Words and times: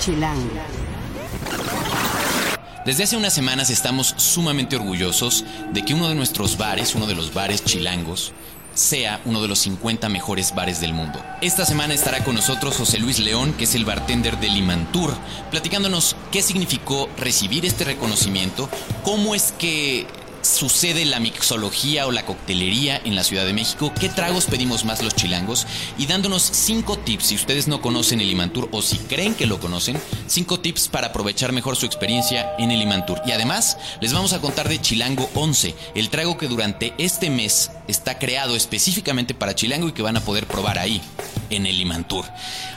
Chilango. 0.00 0.48
Desde 2.86 3.04
hace 3.04 3.16
unas 3.18 3.34
semanas 3.34 3.68
estamos 3.68 4.14
sumamente 4.16 4.76
orgullosos 4.76 5.44
de 5.72 5.84
que 5.84 5.92
uno 5.92 6.08
de 6.08 6.14
nuestros 6.14 6.56
bares, 6.56 6.94
uno 6.94 7.06
de 7.06 7.14
los 7.14 7.34
bares 7.34 7.62
chilangos, 7.62 8.32
sea 8.72 9.20
uno 9.26 9.42
de 9.42 9.48
los 9.48 9.58
50 9.58 10.08
mejores 10.08 10.54
bares 10.54 10.80
del 10.80 10.94
mundo. 10.94 11.22
Esta 11.42 11.66
semana 11.66 11.92
estará 11.92 12.24
con 12.24 12.34
nosotros 12.34 12.78
José 12.78 12.98
Luis 12.98 13.18
León, 13.18 13.52
que 13.52 13.64
es 13.64 13.74
el 13.74 13.84
bartender 13.84 14.40
de 14.40 14.48
Limantur, 14.48 15.14
platicándonos 15.50 16.16
qué 16.32 16.40
significó 16.40 17.10
recibir 17.18 17.66
este 17.66 17.84
reconocimiento, 17.84 18.70
cómo 19.02 19.34
es 19.34 19.52
que 19.58 20.06
sucede 20.42 21.04
la 21.04 21.20
mixología 21.20 22.06
o 22.06 22.12
la 22.12 22.24
coctelería 22.24 23.00
en 23.04 23.14
la 23.14 23.24
Ciudad 23.24 23.44
de 23.44 23.52
México, 23.52 23.92
qué 23.98 24.08
tragos 24.08 24.46
pedimos 24.46 24.84
más 24.84 25.02
los 25.02 25.14
chilangos 25.14 25.66
y 25.98 26.06
dándonos 26.06 26.42
cinco 26.42 26.98
tips 26.98 27.26
si 27.26 27.34
ustedes 27.34 27.68
no 27.68 27.80
conocen 27.80 28.20
el 28.20 28.30
Imantur 28.30 28.68
o 28.72 28.82
si 28.82 28.98
creen 28.98 29.34
que 29.34 29.46
lo 29.46 29.60
conocen, 29.60 30.00
cinco 30.26 30.60
tips 30.60 30.88
para 30.88 31.08
aprovechar 31.08 31.52
mejor 31.52 31.76
su 31.76 31.86
experiencia 31.86 32.54
en 32.58 32.70
el 32.70 32.82
Imantur. 32.82 33.20
Y 33.26 33.32
además 33.32 33.76
les 34.00 34.12
vamos 34.12 34.32
a 34.32 34.40
contar 34.40 34.68
de 34.68 34.80
Chilango 34.80 35.28
11, 35.34 35.74
el 35.94 36.10
trago 36.10 36.38
que 36.38 36.48
durante 36.48 36.94
este 36.98 37.30
mes 37.30 37.70
está 37.88 38.18
creado 38.18 38.56
específicamente 38.56 39.34
para 39.34 39.54
Chilango 39.54 39.88
y 39.88 39.92
que 39.92 40.02
van 40.02 40.16
a 40.16 40.24
poder 40.24 40.46
probar 40.46 40.78
ahí, 40.78 41.00
en 41.50 41.66
el 41.66 41.80
Imantur. 41.80 42.24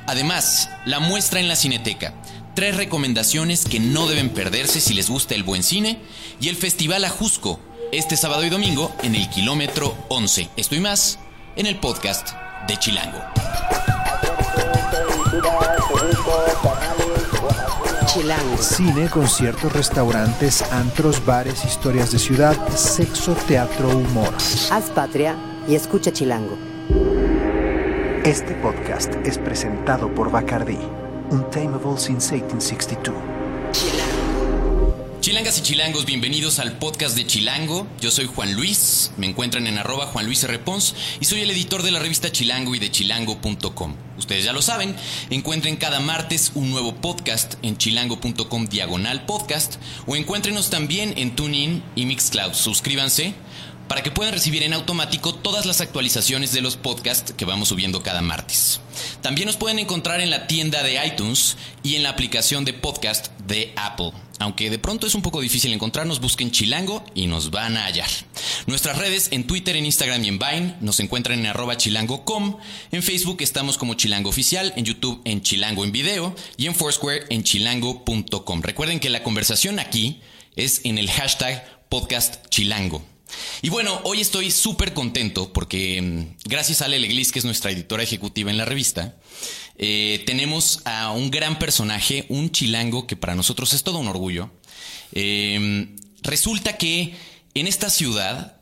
Además, 0.07 0.69
la 0.85 0.99
muestra 0.99 1.39
en 1.39 1.47
la 1.47 1.55
Cineteca 1.55 2.13
tres 2.53 2.77
recomendaciones 2.77 3.65
que 3.65 3.79
no 3.79 4.07
deben 4.07 4.29
perderse 4.29 4.79
si 4.79 4.93
les 4.93 5.09
gusta 5.09 5.35
el 5.35 5.43
buen 5.43 5.63
cine 5.63 5.99
y 6.39 6.49
el 6.49 6.55
Festival 6.55 7.03
Ajusco, 7.05 7.59
este 7.91 8.17
sábado 8.17 8.45
y 8.45 8.49
domingo 8.49 8.93
en 9.03 9.15
el 9.15 9.29
kilómetro 9.29 9.95
11. 10.09 10.49
Estoy 10.57 10.79
más 10.79 11.19
en 11.55 11.65
el 11.65 11.79
podcast 11.79 12.29
de 12.67 12.77
Chilango. 12.77 13.19
Chilango. 18.07 18.57
Cine, 18.57 19.09
conciertos, 19.09 19.73
restaurantes, 19.73 20.61
antros, 20.71 21.25
bares, 21.25 21.65
historias 21.65 22.11
de 22.11 22.19
ciudad, 22.19 22.55
sexo, 22.75 23.33
teatro, 23.47 23.89
humor. 23.89 24.33
Haz 24.71 24.89
patria 24.91 25.35
y 25.67 25.75
escucha 25.75 26.11
Chilango. 26.11 26.57
Este 28.23 28.53
podcast 28.55 29.13
es 29.25 29.37
presentado 29.37 30.13
por 30.13 30.31
Bacardi, 30.31 30.77
Untamable 31.33 31.97
since 31.97 32.31
1862. 32.31 33.15
Chilangas 35.19 35.57
y 35.57 35.61
chilangos, 35.61 36.05
bienvenidos 36.05 36.59
al 36.59 36.77
podcast 36.77 37.15
de 37.15 37.25
Chilango. 37.25 37.87
Yo 37.99 38.11
soy 38.11 38.27
Juan 38.27 38.53
Luis, 38.53 39.11
me 39.17 39.25
encuentran 39.25 39.65
en 39.65 39.79
arroba 39.79 40.05
Juan 40.05 40.27
Luis 40.27 40.43
R. 40.43 40.59
Pons 40.59 40.93
y 41.19 41.25
soy 41.25 41.41
el 41.41 41.49
editor 41.49 41.81
de 41.81 41.89
la 41.89 41.97
revista 41.97 42.31
Chilango 42.31 42.75
y 42.75 42.79
de 42.79 42.91
chilango.com. 42.91 43.95
Ustedes 44.19 44.45
ya 44.45 44.53
lo 44.53 44.61
saben, 44.61 44.95
encuentren 45.31 45.77
cada 45.77 45.99
martes 45.99 46.51
un 46.53 46.69
nuevo 46.69 46.93
podcast 46.93 47.55
en 47.63 47.77
chilango.com 47.77 48.67
diagonal 48.67 49.25
podcast 49.25 49.77
o 50.05 50.15
encuéntrenos 50.15 50.69
también 50.69 51.13
en 51.17 51.35
TuneIn 51.35 51.81
y 51.95 52.05
Mixcloud. 52.05 52.53
Suscríbanse 52.53 53.33
para 53.87 54.03
que 54.03 54.11
puedan 54.11 54.33
recibir 54.33 54.63
en 54.63 54.73
automático 54.73 55.35
todas 55.35 55.65
las 55.65 55.81
actualizaciones 55.81 56.51
de 56.53 56.61
los 56.61 56.77
podcasts 56.77 57.33
que 57.33 57.45
vamos 57.45 57.69
subiendo 57.69 58.01
cada 58.01 58.21
martes. 58.21 58.79
También 59.21 59.47
nos 59.47 59.57
pueden 59.57 59.79
encontrar 59.79 60.21
en 60.21 60.29
la 60.29 60.47
tienda 60.47 60.83
de 60.83 61.05
iTunes 61.05 61.57
y 61.83 61.95
en 61.95 62.03
la 62.03 62.09
aplicación 62.09 62.65
de 62.65 62.73
podcast 62.73 63.27
de 63.47 63.73
Apple. 63.75 64.11
Aunque 64.39 64.69
de 64.69 64.79
pronto 64.79 65.07
es 65.07 65.15
un 65.15 65.21
poco 65.21 65.41
difícil 65.41 65.71
encontrarnos, 65.73 66.19
busquen 66.19 66.51
Chilango 66.51 67.03
y 67.13 67.27
nos 67.27 67.51
van 67.51 67.77
a 67.77 67.85
hallar. 67.85 68.09
Nuestras 68.65 68.97
redes 68.97 69.29
en 69.31 69.45
Twitter, 69.45 69.75
en 69.75 69.85
Instagram 69.85 70.23
y 70.23 70.27
en 70.27 70.39
Vine 70.39 70.75
nos 70.81 70.99
encuentran 70.99 71.39
en 71.39 71.45
arroba 71.47 71.77
chilango.com. 71.77 72.57
En 72.91 73.03
Facebook 73.03 73.37
estamos 73.41 73.77
como 73.77 73.93
Chilango 73.93 74.29
Oficial, 74.29 74.73
en 74.75 74.85
YouTube 74.85 75.21
en 75.25 75.41
Chilango 75.41 75.83
en 75.83 75.91
Video 75.91 76.35
y 76.57 76.67
en 76.67 76.75
Foursquare 76.75 77.25
en 77.29 77.43
chilango.com. 77.43 78.61
Recuerden 78.61 78.99
que 78.99 79.09
la 79.09 79.23
conversación 79.23 79.79
aquí 79.79 80.21
es 80.55 80.81
en 80.83 80.97
el 80.97 81.09
hashtag 81.09 81.87
podcast 81.89 82.47
chilango. 82.49 83.12
Y 83.61 83.69
bueno, 83.69 84.01
hoy 84.03 84.21
estoy 84.21 84.51
súper 84.51 84.93
contento 84.93 85.53
porque 85.53 86.01
mm, 86.01 86.49
gracias 86.49 86.81
a 86.81 86.85
Ale 86.85 86.99
Leglis, 86.99 87.31
que 87.31 87.39
es 87.39 87.45
nuestra 87.45 87.71
editora 87.71 88.03
ejecutiva 88.03 88.51
en 88.51 88.57
la 88.57 88.65
revista, 88.65 89.15
eh, 89.77 90.23
tenemos 90.25 90.81
a 90.85 91.11
un 91.11 91.31
gran 91.31 91.59
personaje, 91.59 92.25
un 92.29 92.51
chilango 92.51 93.07
que 93.07 93.15
para 93.15 93.35
nosotros 93.35 93.73
es 93.73 93.83
todo 93.83 93.99
un 93.99 94.07
orgullo. 94.07 94.51
Eh, 95.13 95.95
resulta 96.21 96.77
que 96.77 97.15
en 97.53 97.67
esta 97.67 97.89
ciudad 97.89 98.52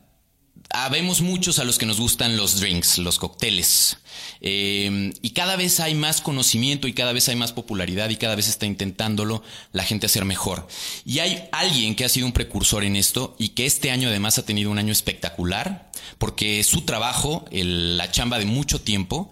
habemos 0.72 1.20
muchos 1.20 1.58
a 1.58 1.64
los 1.64 1.78
que 1.78 1.86
nos 1.86 2.00
gustan 2.00 2.36
los 2.36 2.60
drinks, 2.60 2.98
los 2.98 3.18
cócteles. 3.18 3.98
Eh, 4.40 5.12
y 5.22 5.30
cada 5.30 5.56
vez 5.56 5.80
hay 5.80 5.94
más 5.94 6.20
conocimiento 6.20 6.88
y 6.88 6.92
cada 6.92 7.12
vez 7.12 7.28
hay 7.28 7.36
más 7.36 7.52
popularidad 7.52 8.10
y 8.10 8.16
cada 8.16 8.34
vez 8.34 8.48
está 8.48 8.66
intentándolo 8.66 9.42
la 9.72 9.84
gente 9.84 10.06
hacer 10.06 10.24
mejor. 10.24 10.66
Y 11.04 11.20
hay 11.20 11.44
alguien 11.52 11.94
que 11.94 12.04
ha 12.04 12.08
sido 12.08 12.26
un 12.26 12.32
precursor 12.32 12.84
en 12.84 12.96
esto 12.96 13.36
y 13.38 13.50
que 13.50 13.66
este 13.66 13.90
año 13.90 14.08
además 14.08 14.38
ha 14.38 14.44
tenido 14.44 14.70
un 14.70 14.78
año 14.78 14.92
espectacular 14.92 15.90
porque 16.18 16.62
su 16.64 16.82
trabajo, 16.82 17.44
la 17.50 18.10
chamba 18.10 18.38
de 18.38 18.46
mucho 18.46 18.80
tiempo, 18.80 19.30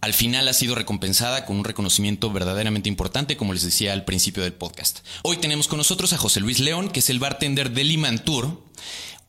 al 0.00 0.14
final 0.14 0.46
ha 0.46 0.52
sido 0.52 0.74
recompensada 0.74 1.44
con 1.44 1.56
un 1.56 1.64
reconocimiento 1.64 2.30
verdaderamente 2.30 2.88
importante, 2.88 3.36
como 3.36 3.52
les 3.52 3.62
decía 3.64 3.92
al 3.92 4.04
principio 4.04 4.42
del 4.42 4.52
podcast. 4.52 5.00
Hoy 5.22 5.38
tenemos 5.38 5.66
con 5.66 5.78
nosotros 5.78 6.12
a 6.12 6.18
José 6.18 6.40
Luis 6.40 6.60
León, 6.60 6.90
que 6.90 7.00
es 7.00 7.10
el 7.10 7.18
bartender 7.18 7.72
de 7.72 7.84
Limantur, 7.84 8.62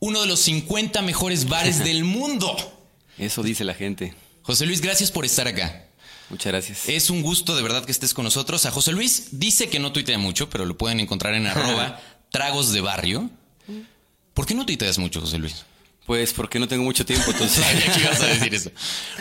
uno 0.00 0.20
de 0.20 0.26
los 0.26 0.40
50 0.40 1.00
mejores 1.02 1.48
bares 1.48 1.78
del 1.84 2.04
mundo. 2.04 2.56
Eso 3.18 3.42
dice 3.42 3.64
la 3.64 3.74
gente. 3.74 4.14
José 4.42 4.66
Luis, 4.66 4.80
gracias 4.80 5.10
por 5.12 5.24
estar 5.24 5.46
acá. 5.46 5.86
Muchas 6.30 6.52
gracias. 6.52 6.88
Es 6.88 7.10
un 7.10 7.22
gusto 7.22 7.56
de 7.56 7.62
verdad 7.62 7.84
que 7.84 7.92
estés 7.92 8.14
con 8.14 8.24
nosotros. 8.24 8.64
A 8.64 8.70
José 8.70 8.92
Luis 8.92 9.28
dice 9.32 9.68
que 9.68 9.78
no 9.78 9.92
tuitea 9.92 10.18
mucho, 10.18 10.48
pero 10.48 10.64
lo 10.64 10.76
pueden 10.78 11.00
encontrar 11.00 11.34
en 11.34 11.46
arroba 11.46 12.00
tragos 12.30 12.72
de 12.72 12.80
barrio. 12.80 13.30
¿Por 14.34 14.46
qué 14.46 14.54
no 14.54 14.64
tuiteas 14.64 14.98
mucho, 14.98 15.20
José 15.20 15.38
Luis? 15.38 15.64
Pues 16.06 16.32
porque 16.32 16.58
no 16.58 16.66
tengo 16.66 16.84
mucho 16.84 17.04
tiempo, 17.04 17.30
entonces. 17.30 17.64
Que 17.94 18.00
ibas 18.00 18.20
a 18.20 18.26
decir 18.26 18.54
eso. 18.54 18.70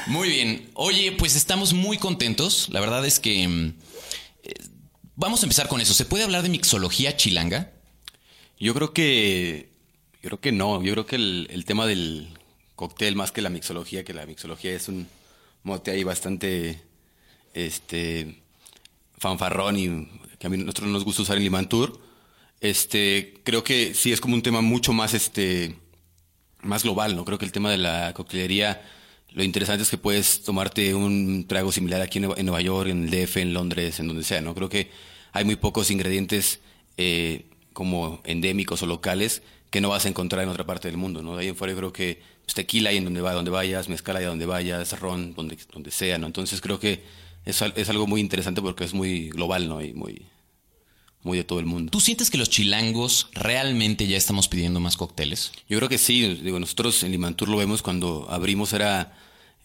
Muy 0.07 0.29
bien. 0.29 0.69
Oye, 0.75 1.11
pues 1.11 1.35
estamos 1.35 1.73
muy 1.73 1.97
contentos. 1.97 2.69
La 2.69 2.79
verdad 2.79 3.05
es 3.05 3.19
que 3.19 3.47
mm, 3.47 3.73
eh, 4.43 4.53
vamos 5.15 5.41
a 5.41 5.45
empezar 5.45 5.67
con 5.67 5.81
eso. 5.81 5.93
¿Se 5.93 6.05
puede 6.05 6.23
hablar 6.23 6.43
de 6.43 6.49
mixología 6.49 7.17
chilanga? 7.17 7.71
Yo 8.59 8.73
creo 8.73 8.93
que. 8.93 9.68
Yo 10.21 10.29
creo 10.29 10.39
que 10.41 10.51
no. 10.51 10.83
Yo 10.83 10.93
creo 10.93 11.05
que 11.05 11.15
el, 11.15 11.47
el 11.49 11.65
tema 11.65 11.85
del 11.85 12.27
cóctel, 12.75 13.15
más 13.15 13.31
que 13.31 13.41
la 13.41 13.49
mixología, 13.49 14.03
que 14.03 14.13
la 14.13 14.25
mixología 14.25 14.73
es 14.73 14.87
un 14.87 15.07
mote 15.63 15.91
ahí 15.91 16.03
bastante. 16.03 16.81
Este. 17.53 18.41
fanfarrón 19.17 19.77
y 19.77 20.07
que 20.37 20.47
a 20.47 20.49
mí 20.49 20.57
nosotros 20.57 20.87
no 20.87 20.93
nos 20.93 21.05
gusta 21.05 21.23
usar 21.23 21.37
en 21.37 21.43
Limantur. 21.43 21.99
Este. 22.61 23.41
Creo 23.43 23.63
que 23.63 23.93
sí 23.93 24.11
es 24.11 24.21
como 24.21 24.35
un 24.35 24.41
tema 24.41 24.61
mucho 24.61 24.93
más 24.93 25.13
este. 25.13 25.75
más 26.61 26.83
global, 26.83 27.15
¿no? 27.15 27.25
Creo 27.25 27.37
que 27.37 27.45
el 27.45 27.51
tema 27.51 27.71
de 27.71 27.77
la 27.77 28.13
coctelería. 28.13 28.81
Lo 29.31 29.43
interesante 29.43 29.83
es 29.83 29.89
que 29.89 29.97
puedes 29.97 30.41
tomarte 30.43 30.95
un 30.95 31.45
trago 31.47 31.71
similar 31.71 32.01
aquí 32.01 32.17
en 32.17 32.25
en 32.35 32.45
Nueva 32.45 32.61
York, 32.61 32.89
en 32.89 33.03
el 33.03 33.09
DF, 33.11 33.37
en 33.37 33.53
Londres, 33.53 33.99
en 33.99 34.07
donde 34.07 34.23
sea, 34.23 34.41
¿no? 34.41 34.55
Creo 34.55 34.69
que 34.69 34.89
hay 35.31 35.45
muy 35.45 35.55
pocos 35.55 35.91
ingredientes 35.91 36.59
eh, 36.97 37.45
como 37.73 38.21
endémicos 38.25 38.81
o 38.81 38.87
locales 38.87 39.43
que 39.69 39.81
no 39.81 39.89
vas 39.89 40.05
a 40.05 40.09
encontrar 40.09 40.43
en 40.43 40.49
otra 40.49 40.65
parte 40.65 40.87
del 40.87 40.97
mundo, 40.97 41.21
¿no? 41.21 41.35
De 41.35 41.43
ahí 41.43 41.47
en 41.49 41.55
fuera 41.55 41.73
yo 41.73 41.77
creo 41.77 41.93
que 41.93 42.21
pues, 42.43 42.55
tequila 42.55 42.89
hay 42.89 42.97
en 42.97 43.05
donde, 43.05 43.21
va, 43.21 43.33
donde 43.33 43.51
vayas, 43.51 43.89
mezcal 43.89 44.17
hay 44.17 44.25
a 44.25 44.29
donde 44.29 44.45
vayas, 44.45 44.99
ron 44.99 45.33
donde, 45.35 45.57
donde 45.71 45.91
sea, 45.91 46.17
¿no? 46.17 46.27
Entonces 46.27 46.61
creo 46.61 46.79
que 46.79 47.03
es, 47.45 47.61
es 47.61 47.89
algo 47.89 48.07
muy 48.07 48.21
interesante 48.21 48.61
porque 48.61 48.83
es 48.83 48.93
muy 48.93 49.29
global, 49.29 49.67
¿no? 49.67 49.81
Y 49.81 49.93
muy, 49.93 50.25
muy 51.23 51.37
de 51.37 51.43
todo 51.43 51.59
el 51.59 51.65
mundo. 51.65 51.91
¿Tú 51.91 51.99
sientes 51.99 52.29
que 52.29 52.37
los 52.37 52.49
chilangos 52.49 53.29
realmente 53.33 54.07
ya 54.07 54.17
estamos 54.17 54.47
pidiendo 54.47 54.79
más 54.79 54.97
cócteles? 54.97 55.51
Yo 55.67 55.77
creo 55.77 55.89
que 55.89 55.97
sí, 55.97 56.39
digo, 56.41 56.59
nosotros 56.59 57.03
en 57.03 57.11
Limantur 57.11 57.49
lo 57.49 57.57
vemos 57.57 57.81
cuando 57.81 58.27
abrimos 58.29 58.73
era, 58.73 59.17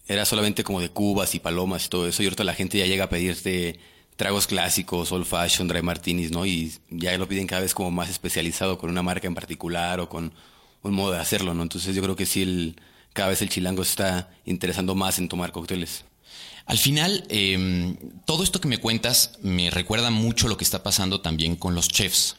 era 0.06 0.24
solamente 0.24 0.64
como 0.64 0.80
de 0.80 0.90
cubas 0.90 1.34
y 1.34 1.40
palomas 1.40 1.86
y 1.86 1.88
todo 1.88 2.08
eso, 2.08 2.22
y 2.22 2.26
ahorita 2.26 2.44
la 2.44 2.54
gente 2.54 2.78
ya 2.78 2.86
llega 2.86 3.04
a 3.04 3.08
pedirte 3.08 3.78
tragos 4.16 4.46
clásicos, 4.46 5.12
old 5.12 5.26
fashion, 5.26 5.68
dry 5.68 5.82
martinis, 5.82 6.30
¿no? 6.30 6.46
Y 6.46 6.72
ya 6.90 7.16
lo 7.18 7.28
piden 7.28 7.46
cada 7.46 7.62
vez 7.62 7.74
como 7.74 7.90
más 7.90 8.08
especializado 8.10 8.78
con 8.78 8.90
una 8.90 9.02
marca 9.02 9.26
en 9.26 9.34
particular 9.34 10.00
o 10.00 10.08
con 10.08 10.32
un 10.82 10.94
modo 10.94 11.12
de 11.12 11.18
hacerlo, 11.18 11.54
¿no? 11.54 11.62
Entonces 11.62 11.94
yo 11.94 12.02
creo 12.02 12.16
que 12.16 12.26
sí, 12.26 12.42
el, 12.42 12.76
cada 13.12 13.30
vez 13.30 13.42
el 13.42 13.48
chilango 13.48 13.84
se 13.84 13.90
está 13.90 14.30
interesando 14.44 14.94
más 14.94 15.18
en 15.18 15.28
tomar 15.28 15.52
cócteles. 15.52 16.04
Al 16.66 16.78
final, 16.78 17.24
eh, 17.28 17.96
todo 18.24 18.42
esto 18.42 18.60
que 18.60 18.68
me 18.68 18.78
cuentas 18.78 19.38
me 19.42 19.70
recuerda 19.70 20.10
mucho 20.10 20.48
lo 20.48 20.56
que 20.56 20.64
está 20.64 20.82
pasando 20.82 21.20
también 21.20 21.56
con 21.56 21.74
los 21.74 21.88
chefs. 21.88 22.36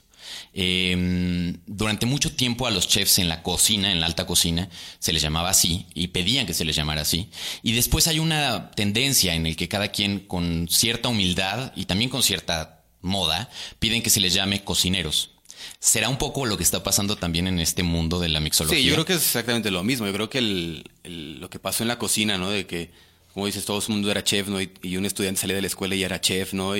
Eh, 0.53 1.53
durante 1.65 2.05
mucho 2.05 2.35
tiempo 2.35 2.67
a 2.67 2.71
los 2.71 2.87
chefs 2.87 3.19
en 3.19 3.29
la 3.29 3.43
cocina, 3.43 3.91
en 3.91 3.99
la 3.99 4.05
alta 4.05 4.25
cocina, 4.25 4.69
se 4.99 5.13
les 5.13 5.21
llamaba 5.21 5.49
así 5.49 5.85
y 5.93 6.07
pedían 6.07 6.45
que 6.45 6.53
se 6.53 6.65
les 6.65 6.75
llamara 6.75 7.01
así. 7.01 7.29
Y 7.63 7.73
después 7.73 8.07
hay 8.07 8.19
una 8.19 8.71
tendencia 8.71 9.35
en 9.35 9.45
el 9.45 9.55
que 9.55 9.67
cada 9.67 9.89
quien 9.89 10.19
con 10.19 10.67
cierta 10.69 11.09
humildad 11.09 11.73
y 11.75 11.85
también 11.85 12.09
con 12.09 12.23
cierta 12.23 12.83
moda 13.01 13.49
piden 13.79 14.01
que 14.01 14.09
se 14.09 14.19
les 14.19 14.33
llame 14.33 14.63
cocineros. 14.63 15.31
¿Será 15.79 16.09
un 16.09 16.17
poco 16.17 16.45
lo 16.45 16.57
que 16.57 16.63
está 16.63 16.83
pasando 16.83 17.15
también 17.15 17.47
en 17.47 17.59
este 17.59 17.83
mundo 17.83 18.19
de 18.19 18.29
la 18.29 18.39
mixología? 18.39 18.77
Sí, 18.77 18.85
yo 18.85 18.93
creo 18.93 19.05
que 19.05 19.13
es 19.13 19.21
exactamente 19.21 19.71
lo 19.71 19.83
mismo. 19.83 20.05
Yo 20.05 20.13
creo 20.13 20.29
que 20.29 20.83
lo 21.03 21.49
que 21.49 21.59
pasó 21.59 21.83
en 21.83 21.87
la 21.87 21.97
cocina, 21.99 22.37
¿no? 22.37 22.49
De 22.49 22.65
que, 22.65 22.91
como 23.33 23.45
dices, 23.45 23.65
todo 23.65 23.79
el 23.79 23.89
mundo 23.89 24.11
era 24.11 24.23
chef, 24.23 24.47
¿no? 24.47 24.59
Y, 24.61 24.97
un 24.97 25.05
estudiante 25.05 25.41
salía 25.41 25.55
de 25.55 25.61
la 25.61 25.67
escuela 25.67 25.95
y 25.95 26.03
era 26.03 26.19
chef, 26.21 26.53
¿no? 26.53 26.75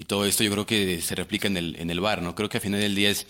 Y 0.00 0.04
todo 0.04 0.24
esto 0.24 0.42
yo 0.42 0.50
creo 0.50 0.64
que 0.64 1.02
se 1.02 1.14
replica 1.14 1.46
en 1.46 1.58
el, 1.58 1.76
en 1.78 1.90
el 1.90 2.00
bar, 2.00 2.22
¿no? 2.22 2.34
Creo 2.34 2.48
que 2.48 2.56
al 2.56 2.62
final 2.62 2.80
del 2.80 2.94
día 2.94 3.10
es, 3.10 3.26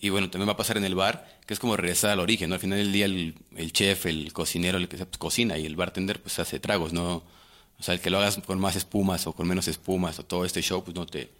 y 0.00 0.08
bueno, 0.08 0.28
también 0.28 0.48
va 0.48 0.54
a 0.54 0.56
pasar 0.56 0.76
en 0.76 0.84
el 0.84 0.96
bar, 0.96 1.38
que 1.46 1.54
es 1.54 1.60
como 1.60 1.76
regresar 1.76 2.10
al 2.10 2.18
origen, 2.18 2.48
¿no? 2.50 2.56
Al 2.56 2.60
final 2.60 2.78
del 2.78 2.90
día 2.90 3.04
el, 3.04 3.36
el 3.54 3.72
chef, 3.72 4.06
el 4.06 4.32
cocinero, 4.32 4.76
el 4.76 4.88
que 4.88 4.96
pues, 4.96 5.18
cocina 5.18 5.56
y 5.56 5.66
el 5.66 5.76
bartender 5.76 6.20
pues 6.20 6.40
hace 6.40 6.58
tragos, 6.58 6.92
¿no? 6.92 7.22
O 7.78 7.82
sea, 7.84 7.94
el 7.94 8.00
que 8.00 8.10
lo 8.10 8.18
hagas 8.18 8.38
con 8.38 8.58
más 8.58 8.74
espumas 8.74 9.28
o 9.28 9.34
con 9.34 9.46
menos 9.46 9.68
espumas 9.68 10.18
o 10.18 10.24
todo 10.24 10.44
este 10.44 10.62
show, 10.62 10.82
pues 10.82 10.96
no 10.96 11.06
te, 11.06 11.30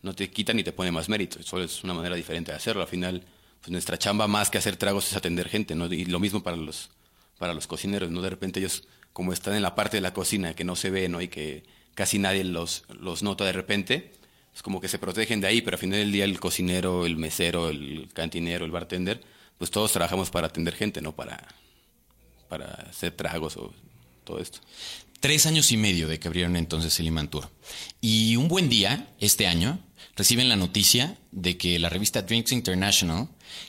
no 0.00 0.14
te 0.14 0.30
quita 0.30 0.54
ni 0.54 0.64
te 0.64 0.72
pone 0.72 0.90
más 0.90 1.10
mérito. 1.10 1.42
Solo 1.42 1.64
es 1.64 1.84
una 1.84 1.92
manera 1.92 2.16
diferente 2.16 2.52
de 2.52 2.56
hacerlo. 2.56 2.80
Al 2.80 2.88
final, 2.88 3.22
pues 3.60 3.70
nuestra 3.70 3.98
chamba 3.98 4.26
más 4.26 4.48
que 4.48 4.56
hacer 4.56 4.78
tragos 4.78 5.10
es 5.10 5.14
atender 5.14 5.50
gente, 5.50 5.74
¿no? 5.74 5.92
Y 5.92 6.06
lo 6.06 6.20
mismo 6.20 6.42
para 6.42 6.56
los, 6.56 6.88
para 7.36 7.52
los 7.52 7.66
cocineros, 7.66 8.10
¿no? 8.10 8.22
De 8.22 8.30
repente 8.30 8.60
ellos, 8.60 8.84
como 9.12 9.34
están 9.34 9.56
en 9.56 9.62
la 9.62 9.74
parte 9.74 9.98
de 9.98 10.00
la 10.00 10.14
cocina 10.14 10.54
que 10.54 10.64
no 10.64 10.74
se 10.74 10.88
ve, 10.88 11.10
¿no? 11.10 11.20
Y 11.20 11.28
que 11.28 11.75
casi 11.96 12.20
nadie 12.20 12.44
los, 12.44 12.84
los 13.00 13.24
nota 13.24 13.44
de 13.44 13.52
repente, 13.52 14.12
es 14.54 14.62
como 14.62 14.80
que 14.80 14.88
se 14.88 14.98
protegen 14.98 15.40
de 15.40 15.48
ahí, 15.48 15.62
pero 15.62 15.74
al 15.74 15.80
final 15.80 15.98
del 15.98 16.12
día 16.12 16.24
el 16.24 16.38
cocinero, 16.38 17.04
el 17.04 17.16
mesero, 17.16 17.70
el 17.70 18.08
cantinero, 18.12 18.64
el 18.64 18.70
bartender, 18.70 19.24
pues 19.58 19.70
todos 19.72 19.92
trabajamos 19.92 20.30
para 20.30 20.46
atender 20.46 20.74
gente, 20.74 21.00
no 21.00 21.16
para, 21.16 21.48
para 22.48 22.66
hacer 22.88 23.12
tragos 23.12 23.56
o 23.56 23.74
todo 24.22 24.38
esto. 24.38 24.60
Tres 25.20 25.46
años 25.46 25.72
y 25.72 25.78
medio 25.78 26.06
de 26.06 26.20
que 26.20 26.28
abrieron 26.28 26.56
entonces 26.56 27.00
el 27.00 27.06
Imantur. 27.06 27.50
Y 28.00 28.36
un 28.36 28.48
buen 28.48 28.68
día, 28.68 29.14
este 29.18 29.46
año, 29.46 29.78
reciben 30.14 30.50
la 30.50 30.56
noticia 30.56 31.18
de 31.32 31.56
que 31.56 31.78
la 31.78 31.88
revista 31.88 32.22
Drinks 32.22 32.52
International, 32.52 33.28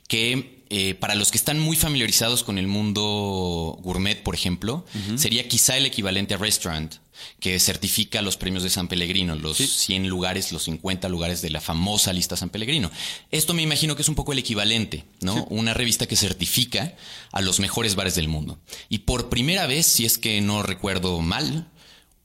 que 0.09 0.56
eh, 0.69 0.96
para 0.96 1.16
los 1.16 1.31
que 1.31 1.38
están 1.38 1.60
muy 1.60 1.75
familiarizados 1.75 2.44
con 2.44 2.58
el 2.58 2.68
mundo 2.68 3.78
gourmet, 3.81 4.22
por 4.22 4.36
ejemplo, 4.36 4.86
sería 5.16 5.48
quizá 5.48 5.78
el 5.78 5.86
equivalente 5.86 6.34
a 6.34 6.38
Restaurant, 6.38 6.96
que 7.40 7.60
certifica 7.60 8.22
los 8.22 8.38
premios 8.38 8.64
de 8.64 8.69
San 8.69 8.88
Pellegrino, 8.88 9.36
los 9.36 9.58
100 9.58 10.08
lugares, 10.08 10.52
los 10.52 10.64
50 10.64 11.10
lugares 11.10 11.42
de 11.42 11.50
la 11.50 11.62
famosa 11.62 12.14
lista 12.14 12.36
San 12.36 12.50
Pellegrino. 12.50 12.92
Esto 13.31 13.54
me 13.54 13.62
imagino 13.62 13.96
que 13.96 14.02
es 14.02 14.10
un 14.10 14.16
poco 14.16 14.34
el 14.34 14.40
equivalente, 14.40 15.06
¿no? 15.22 15.46
Una 15.46 15.74
revista 15.74 16.06
que 16.06 16.16
certifica 16.16 16.96
a 17.31 17.42
los 17.42 17.60
mejores 17.60 17.96
bares 17.96 18.16
del 18.16 18.28
mundo. 18.28 18.60
Y 18.90 19.00
por 19.00 19.30
primera 19.30 19.68
vez, 19.68 19.86
si 19.86 20.06
es 20.06 20.18
que 20.18 20.42
no 20.42 20.64
recuerdo 20.64 21.22
mal, 21.22 21.69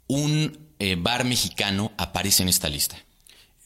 un 0.09 0.59
eh, 0.79 0.97
bar 0.99 1.25
mexicano 1.25 1.93
aparece 1.97 2.43
en 2.43 2.49
esta 2.49 2.69
lista. 2.69 2.97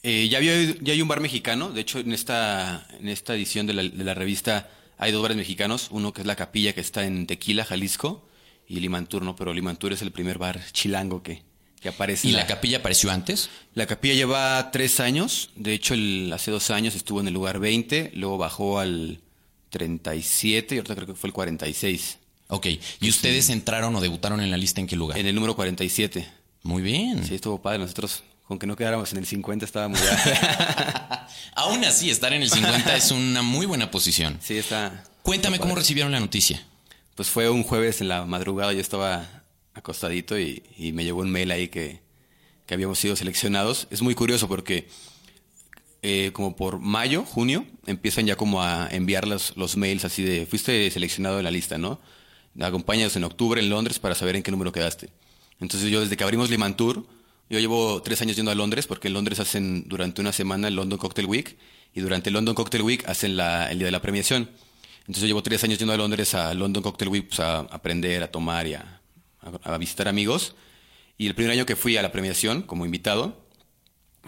Eh, 0.09 0.29
ya, 0.29 0.37
había, 0.37 0.55
ya 0.79 0.93
hay 0.93 1.01
un 1.01 1.09
bar 1.09 1.19
mexicano, 1.19 1.69
de 1.69 1.81
hecho 1.81 1.99
en 1.99 2.13
esta, 2.13 2.87
en 2.97 3.09
esta 3.09 3.35
edición 3.35 3.67
de 3.67 3.73
la, 3.73 3.83
de 3.83 4.03
la 4.05 4.13
revista 4.13 4.69
hay 4.97 5.11
dos 5.11 5.21
bares 5.21 5.35
mexicanos, 5.35 5.89
uno 5.91 6.13
que 6.13 6.21
es 6.21 6.27
La 6.27 6.37
Capilla, 6.37 6.71
que 6.71 6.79
está 6.79 7.03
en 7.03 7.27
Tequila, 7.27 7.65
Jalisco, 7.65 8.25
y 8.69 8.79
Limantur, 8.79 9.23
¿no? 9.23 9.35
Pero 9.35 9.53
Limantur 9.53 9.91
es 9.91 10.01
el 10.01 10.11
primer 10.11 10.37
bar 10.37 10.61
chilango 10.71 11.21
que, 11.23 11.41
que 11.81 11.89
aparece. 11.89 12.29
¿Y 12.29 12.31
la 12.31 12.47
capilla 12.47 12.77
apareció 12.77 13.11
antes? 13.11 13.49
La 13.73 13.85
capilla 13.85 14.13
lleva 14.13 14.71
tres 14.71 15.01
años, 15.01 15.49
de 15.57 15.73
hecho 15.73 15.93
el, 15.93 16.31
hace 16.33 16.51
dos 16.51 16.71
años 16.71 16.95
estuvo 16.95 17.19
en 17.19 17.27
el 17.27 17.33
lugar 17.33 17.59
20, 17.59 18.11
luego 18.15 18.37
bajó 18.37 18.79
al 18.79 19.19
37 19.71 20.75
y 20.75 20.77
ahorita 20.77 20.95
creo 20.95 21.07
que 21.07 21.15
fue 21.15 21.27
el 21.27 21.33
46. 21.33 22.17
Ok, 22.47 22.67
¿y 23.01 23.09
ustedes 23.09 23.49
entraron 23.49 23.93
o 23.93 23.99
debutaron 23.99 24.39
en 24.39 24.51
la 24.51 24.57
lista 24.57 24.79
en 24.79 24.87
qué 24.87 24.95
lugar? 24.95 25.17
En 25.17 25.27
el 25.27 25.35
número 25.35 25.53
47. 25.53 26.25
Muy 26.63 26.81
bien. 26.81 27.25
Sí, 27.25 27.35
estuvo 27.35 27.61
padre, 27.61 27.79
nosotros 27.79 28.23
con 28.47 28.59
que 28.59 28.67
no 28.67 28.75
quedáramos 28.75 29.11
en 29.11 29.19
el 29.19 29.25
50 29.25 29.65
estábamos 29.65 29.99
ya. 30.01 31.27
Aún 31.55 31.83
así, 31.83 32.09
estar 32.09 32.31
en 32.31 32.41
el 32.41 32.49
50 32.49 32.95
es 32.95 33.11
una 33.11 33.41
muy 33.41 33.65
buena 33.65 33.91
posición. 33.91 34.39
Sí, 34.41 34.57
está. 34.57 35.03
Cuéntame 35.21 35.55
está 35.55 35.63
cómo 35.65 35.75
recibieron 35.75 36.11
la 36.11 36.19
noticia. 36.19 36.65
Pues 37.15 37.29
fue 37.29 37.49
un 37.49 37.63
jueves 37.63 37.99
en 37.99 38.07
la 38.07 38.25
madrugada, 38.25 38.71
yo 38.71 38.79
estaba 38.79 39.43
acostadito 39.73 40.39
y, 40.39 40.63
y 40.77 40.93
me 40.93 41.03
llegó 41.03 41.21
un 41.21 41.31
mail 41.31 41.51
ahí 41.51 41.67
que, 41.67 42.01
que, 42.65 42.73
habíamos 42.73 42.99
sido 42.99 43.15
seleccionados. 43.15 43.87
Es 43.91 44.01
muy 44.01 44.15
curioso 44.15 44.47
porque 44.47 44.87
eh, 46.01 46.31
como 46.31 46.55
por 46.55 46.79
mayo, 46.79 47.25
junio, 47.25 47.65
empiezan 47.85 48.25
ya 48.27 48.37
como 48.37 48.63
a 48.63 48.87
enviar 48.89 49.27
los, 49.27 49.57
los 49.57 49.75
mails 49.75 50.05
así 50.05 50.23
de, 50.23 50.45
fuiste 50.45 50.89
seleccionado 50.89 51.39
en 51.39 51.43
la 51.43 51.51
lista, 51.51 51.77
¿no? 51.77 51.99
Acompáñanos 52.61 53.15
en 53.17 53.25
octubre 53.25 53.59
en 53.59 53.69
Londres 53.69 53.99
para 53.99 54.15
saber 54.15 54.37
en 54.37 54.43
qué 54.43 54.51
número 54.51 54.71
quedaste. 54.71 55.09
Entonces 55.59 55.89
yo 55.89 55.99
desde 55.99 56.15
que 56.15 56.23
abrimos 56.23 56.49
Limantur, 56.49 57.05
yo 57.49 57.59
llevo 57.59 58.01
tres 58.01 58.21
años 58.21 58.35
yendo 58.35 58.51
a 58.51 58.55
Londres 58.55 58.87
porque 58.87 59.07
en 59.07 59.13
Londres 59.13 59.39
hacen 59.39 59.83
durante 59.87 60.21
una 60.21 60.33
semana 60.33 60.67
el 60.67 60.75
London 60.75 60.99
Cocktail 60.99 61.27
Week 61.27 61.57
y 61.93 62.01
durante 62.01 62.29
el 62.29 62.33
London 62.33 62.55
Cocktail 62.55 62.83
Week 62.83 63.07
hacen 63.07 63.37
la, 63.37 63.71
el 63.71 63.79
día 63.79 63.87
de 63.87 63.91
la 63.91 64.01
premiación. 64.01 64.49
Entonces 65.01 65.21
yo 65.21 65.27
llevo 65.27 65.43
tres 65.43 65.63
años 65.63 65.79
yendo 65.79 65.93
a 65.93 65.97
Londres 65.97 66.33
a 66.33 66.53
London 66.53 66.83
Cocktail 66.83 67.09
Week 67.09 67.27
pues, 67.27 67.39
a 67.39 67.59
aprender, 67.59 68.21
a 68.23 68.29
tomar 68.29 68.67
y 68.67 68.73
a, 68.73 69.01
visitar 69.79 70.09
amigos. 70.09 70.55
Y 71.17 71.27
el 71.27 71.35
primer 71.35 71.53
año 71.53 71.65
que 71.65 71.77
fui 71.77 71.95
a 71.95 72.01
la 72.01 72.11
premiación 72.11 72.61
como 72.61 72.85
invitado, 72.85 73.41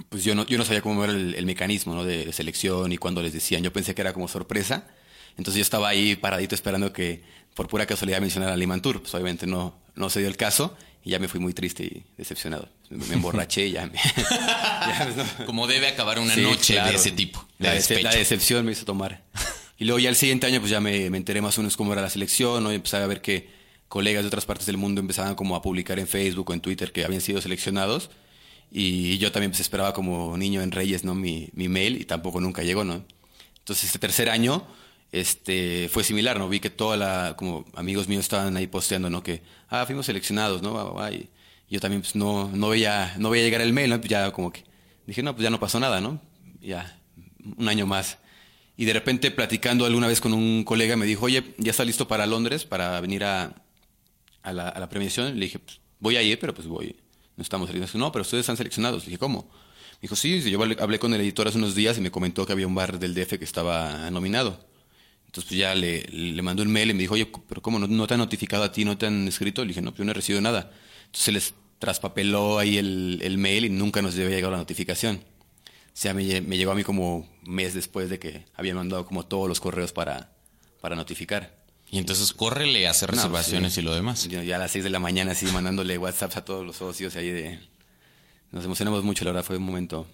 pues 0.07 0.23
yo 0.23 0.33
no, 0.33 0.45
yo 0.45 0.57
no 0.57 0.63
sabía 0.63 0.81
cómo 0.81 1.03
era 1.03 1.11
el, 1.11 1.45
mecanismo 1.45 2.05
de, 2.05 2.31
selección 2.31 2.93
y 2.93 2.97
cuándo 2.97 3.21
les 3.21 3.33
decían. 3.33 3.61
Yo 3.61 3.73
pensé 3.73 3.93
que 3.93 4.01
era 4.01 4.13
como 4.13 4.29
sorpresa. 4.29 4.87
Entonces 5.37 5.55
yo 5.55 5.61
estaba 5.61 5.89
ahí 5.89 6.15
paradito 6.15 6.55
esperando 6.55 6.93
que 6.93 7.23
por 7.53 7.67
pura 7.67 7.85
casualidad 7.85 8.21
mencionara 8.21 8.53
a 8.53 8.57
Limantur. 8.57 9.01
Pues 9.01 9.13
obviamente 9.13 9.45
no, 9.45 9.77
no 9.95 10.09
se 10.09 10.19
dio 10.19 10.29
el 10.29 10.37
caso 10.37 10.77
y 11.03 11.09
ya 11.09 11.19
me 11.19 11.27
fui 11.27 11.41
muy 11.41 11.53
triste 11.53 11.83
y 11.83 12.05
decepcionado. 12.17 12.69
Me, 12.89 13.13
emborraché 13.13 13.67
y 13.67 13.71
ya 13.71 13.85
me... 13.85 13.93
ya, 14.29 15.13
no. 15.15 15.45
Como 15.45 15.67
debe 15.67 15.87
acabar 15.87 16.19
una 16.19 16.33
sí, 16.33 16.41
noche 16.41 16.73
claro. 16.73 16.89
de 16.89 16.95
ese 16.95 17.11
tipo. 17.11 17.45
De 17.59 17.67
la, 17.67 17.73
despecho. 17.75 18.03
la 18.03 18.15
decepción 18.15 18.65
me 18.65 18.71
hizo 18.71 18.85
tomar. 18.85 19.23
Y 19.77 19.85
luego 19.85 19.99
ya 19.99 20.09
el 20.09 20.15
siguiente 20.15 20.47
año 20.47 20.59
pues 20.59 20.71
ya 20.71 20.79
me, 20.79 21.09
me 21.09 21.17
enteré 21.17 21.41
más 21.41 21.57
o 21.57 21.61
menos 21.61 21.77
cómo 21.77 21.93
era 21.93 22.01
la 22.01 22.09
selección, 22.09 22.63
¿no? 22.63 22.71
Y 22.71 22.75
empecé 22.75 22.97
a 22.97 23.07
ver 23.07 23.21
que 23.21 23.49
colegas 23.87 24.23
de 24.23 24.27
otras 24.27 24.45
partes 24.45 24.65
del 24.65 24.77
mundo 24.77 25.01
empezaban 25.01 25.35
como 25.35 25.55
a 25.55 25.61
publicar 25.61 25.99
en 25.99 26.07
Facebook 26.07 26.49
o 26.49 26.53
en 26.53 26.61
Twitter 26.61 26.91
que 26.91 27.05
habían 27.05 27.21
sido 27.21 27.41
seleccionados. 27.41 28.09
Y 28.71 29.17
yo 29.17 29.31
también 29.31 29.51
pues 29.51 29.61
esperaba 29.61 29.93
como 29.93 30.37
niño 30.37 30.61
en 30.61 30.71
Reyes, 30.71 31.03
¿no? 31.03 31.15
Mi, 31.15 31.49
mi 31.53 31.69
mail 31.69 31.99
y 31.99 32.05
tampoco 32.05 32.39
nunca 32.39 32.63
llegó, 32.63 32.83
¿no? 32.83 33.03
Entonces 33.59 33.85
este 33.85 33.99
tercer 33.99 34.29
año 34.29 34.67
este, 35.11 35.89
fue 35.89 36.03
similar, 36.03 36.37
¿no? 36.37 36.49
Vi 36.49 36.59
que 36.59 36.69
toda 36.69 36.97
la, 36.97 37.35
como 37.37 37.65
amigos 37.75 38.07
míos 38.07 38.21
estaban 38.21 38.55
ahí 38.57 38.67
posteando, 38.67 39.09
¿no? 39.09 39.23
Que, 39.23 39.41
ah, 39.69 39.85
fuimos 39.85 40.05
seleccionados, 40.05 40.61
¿no? 40.61 41.11
Y 41.11 41.29
yo 41.69 41.79
también 41.79 42.01
pues 42.01 42.15
no, 42.15 42.49
no 42.49 42.69
veía, 42.69 43.13
no 43.17 43.29
veía 43.29 43.43
llegar 43.43 43.61
el 43.61 43.73
mail, 43.73 43.89
¿no? 43.89 43.97
Pues 43.99 44.09
ya 44.09 44.31
como 44.31 44.51
que 44.51 44.63
dije, 45.05 45.23
no, 45.23 45.35
pues 45.35 45.43
ya 45.43 45.49
no 45.49 45.59
pasó 45.59 45.79
nada, 45.79 46.01
¿no? 46.01 46.21
Ya, 46.61 46.99
un 47.57 47.67
año 47.67 47.85
más. 47.85 48.17
Y 48.77 48.85
de 48.85 48.93
repente 48.93 49.31
platicando 49.31 49.85
alguna 49.85 50.07
vez 50.07 50.21
con 50.21 50.33
un 50.33 50.63
colega 50.63 50.95
me 50.95 51.05
dijo, 51.05 51.25
oye, 51.25 51.43
ya 51.57 51.71
está 51.71 51.83
listo 51.83 52.07
para 52.07 52.25
Londres, 52.25 52.65
para 52.65 52.99
venir 53.01 53.23
a, 53.23 53.53
a, 54.41 54.53
la, 54.53 54.89
premiación. 54.89 55.37
Le 55.37 55.45
dije, 55.45 55.59
pues 55.59 55.81
voy 55.99 56.15
a 56.15 56.21
ir, 56.21 56.39
pero 56.39 56.53
pues 56.53 56.67
voy, 56.67 56.95
no 57.35 57.43
estamos 57.43 57.67
seleccionados. 57.67 57.99
No, 57.99 58.11
pero 58.11 58.21
ustedes 58.21 58.43
están 58.43 58.57
seleccionados. 58.57 59.03
Le 59.03 59.07
dije, 59.07 59.19
¿cómo? 59.19 59.49
Me 59.93 60.03
dijo, 60.03 60.15
sí, 60.15 60.41
yo 60.49 60.61
hablé 60.63 60.97
con 60.97 61.13
el 61.13 61.21
editor 61.21 61.47
hace 61.47 61.57
unos 61.57 61.75
días 61.75 61.97
y 61.97 62.01
me 62.01 62.09
comentó 62.09 62.45
que 62.45 62.53
había 62.53 62.67
un 62.67 62.75
bar 62.75 62.99
del 62.99 63.13
DF 63.13 63.37
que 63.37 63.43
estaba 63.43 64.09
nominado. 64.11 64.65
Entonces 65.25 65.47
pues 65.49 65.59
ya 65.59 65.75
le, 65.75 66.03
le 66.03 66.41
mandó 66.41 66.63
un 66.63 66.71
mail 66.71 66.89
y 66.89 66.93
me 66.93 67.01
dijo, 67.01 67.13
oye, 67.13 67.29
pero 67.47 67.61
¿cómo 67.61 67.77
no, 67.77 67.85
no, 67.85 68.07
te 68.07 68.15
han 68.15 68.19
notificado 68.19 68.63
a 68.63 68.71
ti, 68.71 68.85
no 68.85 68.97
te 68.97 69.05
han 69.05 69.27
escrito? 69.27 69.61
Le 69.63 69.69
dije, 69.69 69.81
no, 69.81 69.91
pues 69.91 69.99
yo 69.99 70.05
no 70.05 70.11
he 70.11 70.15
recibido 70.15 70.41
nada. 70.41 70.71
Entonces 71.05 71.33
les 71.33 71.53
traspapeló 71.79 72.59
ahí 72.59 72.77
el, 72.77 73.19
el 73.23 73.37
mail 73.37 73.65
y 73.65 73.69
nunca 73.69 74.01
nos 74.01 74.13
había 74.15 74.29
llegado 74.29 74.51
la 74.51 74.57
notificación. 74.57 75.17
O 75.17 76.01
sea, 76.01 76.13
me, 76.13 76.41
me, 76.41 76.57
llegó 76.57 76.71
a 76.71 76.75
mí 76.75 76.83
como 76.83 77.17
un 77.17 77.29
mes 77.43 77.73
después 77.73 78.09
de 78.09 78.19
que 78.19 78.45
habían 78.55 78.77
mandado 78.77 79.05
como 79.05 79.25
todos 79.25 79.49
los 79.49 79.59
correos 79.59 79.91
para, 79.91 80.31
para 80.81 80.95
notificar. 80.95 81.57
Y 81.91 81.97
entonces 81.97 82.31
córrele 82.33 82.87
a 82.87 82.91
hacer 82.91 83.09
reservaciones 83.09 83.71
no, 83.71 83.75
sí. 83.75 83.81
y 83.81 83.83
lo 83.83 83.95
demás. 83.95 84.27
Yo 84.27 84.43
ya 84.43 84.57
a 84.57 84.59
las 84.59 84.71
6 84.71 84.83
de 84.83 84.89
la 84.91 84.99
mañana 84.99 85.31
así 85.31 85.45
mandándole 85.47 85.97
WhatsApps 85.97 86.37
a 86.37 86.45
todos 86.45 86.65
los 86.65 86.77
socios 86.77 87.15
ahí 87.15 87.31
de... 87.31 87.59
Nos 88.51 88.65
emocionamos 88.65 89.03
mucho, 89.03 89.25
la 89.25 89.31
verdad 89.31 89.45
fue 89.45 89.57
un 89.57 89.63
momento 89.63 90.07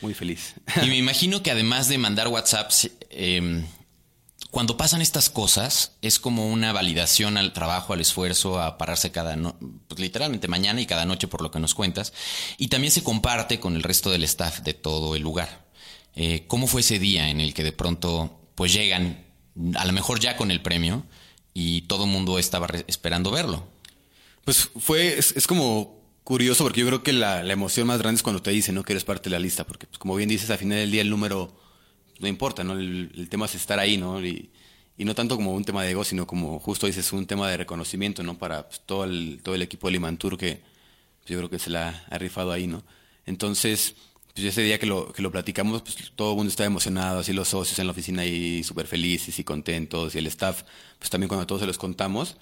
muy 0.00 0.14
feliz. 0.14 0.54
Y 0.82 0.86
me 0.86 0.96
imagino 0.96 1.42
que 1.42 1.50
además 1.50 1.88
de 1.88 1.98
mandar 1.98 2.28
WhatsApps, 2.28 2.90
eh, 3.10 3.64
cuando 4.54 4.76
pasan 4.76 5.02
estas 5.02 5.30
cosas 5.30 5.96
es 6.00 6.20
como 6.20 6.48
una 6.48 6.72
validación 6.72 7.36
al 7.36 7.52
trabajo, 7.52 7.92
al 7.92 8.00
esfuerzo, 8.00 8.60
a 8.60 8.78
pararse 8.78 9.10
cada 9.10 9.34
no 9.34 9.56
pues 9.88 9.98
literalmente 9.98 10.46
mañana 10.46 10.80
y 10.80 10.86
cada 10.86 11.04
noche 11.04 11.26
por 11.26 11.42
lo 11.42 11.50
que 11.50 11.58
nos 11.58 11.74
cuentas. 11.74 12.12
Y 12.56 12.68
también 12.68 12.92
se 12.92 13.02
comparte 13.02 13.58
con 13.58 13.74
el 13.74 13.82
resto 13.82 14.10
del 14.10 14.22
staff 14.22 14.60
de 14.60 14.72
todo 14.72 15.16
el 15.16 15.22
lugar. 15.22 15.66
Eh, 16.14 16.44
¿Cómo 16.46 16.68
fue 16.68 16.82
ese 16.82 17.00
día 17.00 17.30
en 17.30 17.40
el 17.40 17.52
que 17.52 17.64
de 17.64 17.72
pronto 17.72 18.40
pues 18.54 18.72
llegan, 18.72 19.26
a 19.74 19.84
lo 19.84 19.92
mejor 19.92 20.20
ya 20.20 20.36
con 20.36 20.52
el 20.52 20.62
premio, 20.62 21.04
y 21.52 21.82
todo 21.82 22.04
el 22.04 22.10
mundo 22.10 22.38
estaba 22.38 22.68
esperando 22.86 23.32
verlo? 23.32 23.66
Pues 24.44 24.70
fue, 24.78 25.18
es, 25.18 25.32
es 25.36 25.48
como 25.48 26.00
curioso 26.22 26.62
porque 26.62 26.80
yo 26.80 26.86
creo 26.86 27.02
que 27.02 27.12
la, 27.12 27.40
emoción 27.50 27.88
más 27.88 27.98
grande 27.98 28.18
es 28.18 28.22
cuando 28.22 28.40
te 28.40 28.52
dicen 28.52 28.76
¿no? 28.76 28.84
que 28.84 28.92
eres 28.92 29.04
parte 29.04 29.30
de 29.30 29.36
la 29.36 29.40
lista, 29.40 29.66
porque 29.66 29.88
pues, 29.88 29.98
como 29.98 30.14
bien 30.14 30.28
dices, 30.28 30.48
al 30.50 30.58
final 30.58 30.78
del 30.78 30.92
día 30.92 31.02
el 31.02 31.10
número 31.10 31.63
no 32.20 32.28
importa, 32.28 32.64
¿no? 32.64 32.74
El, 32.74 33.28
tema 33.28 33.46
es 33.46 33.54
estar 33.54 33.78
ahí, 33.78 33.96
¿no? 33.96 34.24
Y, 34.24 34.50
y, 34.96 35.04
no 35.04 35.14
tanto 35.14 35.36
como 35.36 35.52
un 35.52 35.64
tema 35.64 35.82
de 35.82 35.90
ego, 35.90 36.04
sino 36.04 36.26
como 36.26 36.58
justo 36.58 36.86
dices, 36.86 37.12
un 37.12 37.26
tema 37.26 37.50
de 37.50 37.56
reconocimiento, 37.56 38.22
¿no? 38.22 38.38
Para 38.38 38.68
pues, 38.68 38.82
todo, 38.86 39.04
el, 39.04 39.40
todo 39.42 39.54
el 39.54 39.62
equipo 39.62 39.88
de 39.88 39.92
Limantur 39.92 40.38
que 40.38 40.62
pues, 41.20 41.30
yo 41.30 41.38
creo 41.38 41.50
que 41.50 41.58
se 41.58 41.70
la 41.70 42.04
ha 42.10 42.18
rifado 42.18 42.52
ahí, 42.52 42.66
¿no? 42.66 42.84
Entonces, 43.26 43.94
pues 44.34 44.46
ese 44.46 44.62
día 44.62 44.78
que 44.78 44.86
lo, 44.86 45.12
que 45.12 45.22
lo 45.22 45.30
platicamos, 45.30 45.82
pues 45.82 46.12
todo 46.16 46.32
el 46.32 46.36
mundo 46.36 46.50
estaba 46.50 46.66
emocionado, 46.66 47.20
así 47.20 47.32
los 47.32 47.48
socios 47.48 47.78
en 47.78 47.86
la 47.86 47.92
oficina 47.92 48.22
ahí 48.22 48.62
súper 48.64 48.86
felices 48.86 49.38
y 49.38 49.44
contentos, 49.44 50.14
y 50.14 50.18
el 50.18 50.26
staff, 50.26 50.62
pues 50.98 51.10
también 51.10 51.28
cuando 51.28 51.46
todos 51.46 51.60
se 51.60 51.66
los 51.66 51.78
contamos. 51.78 52.36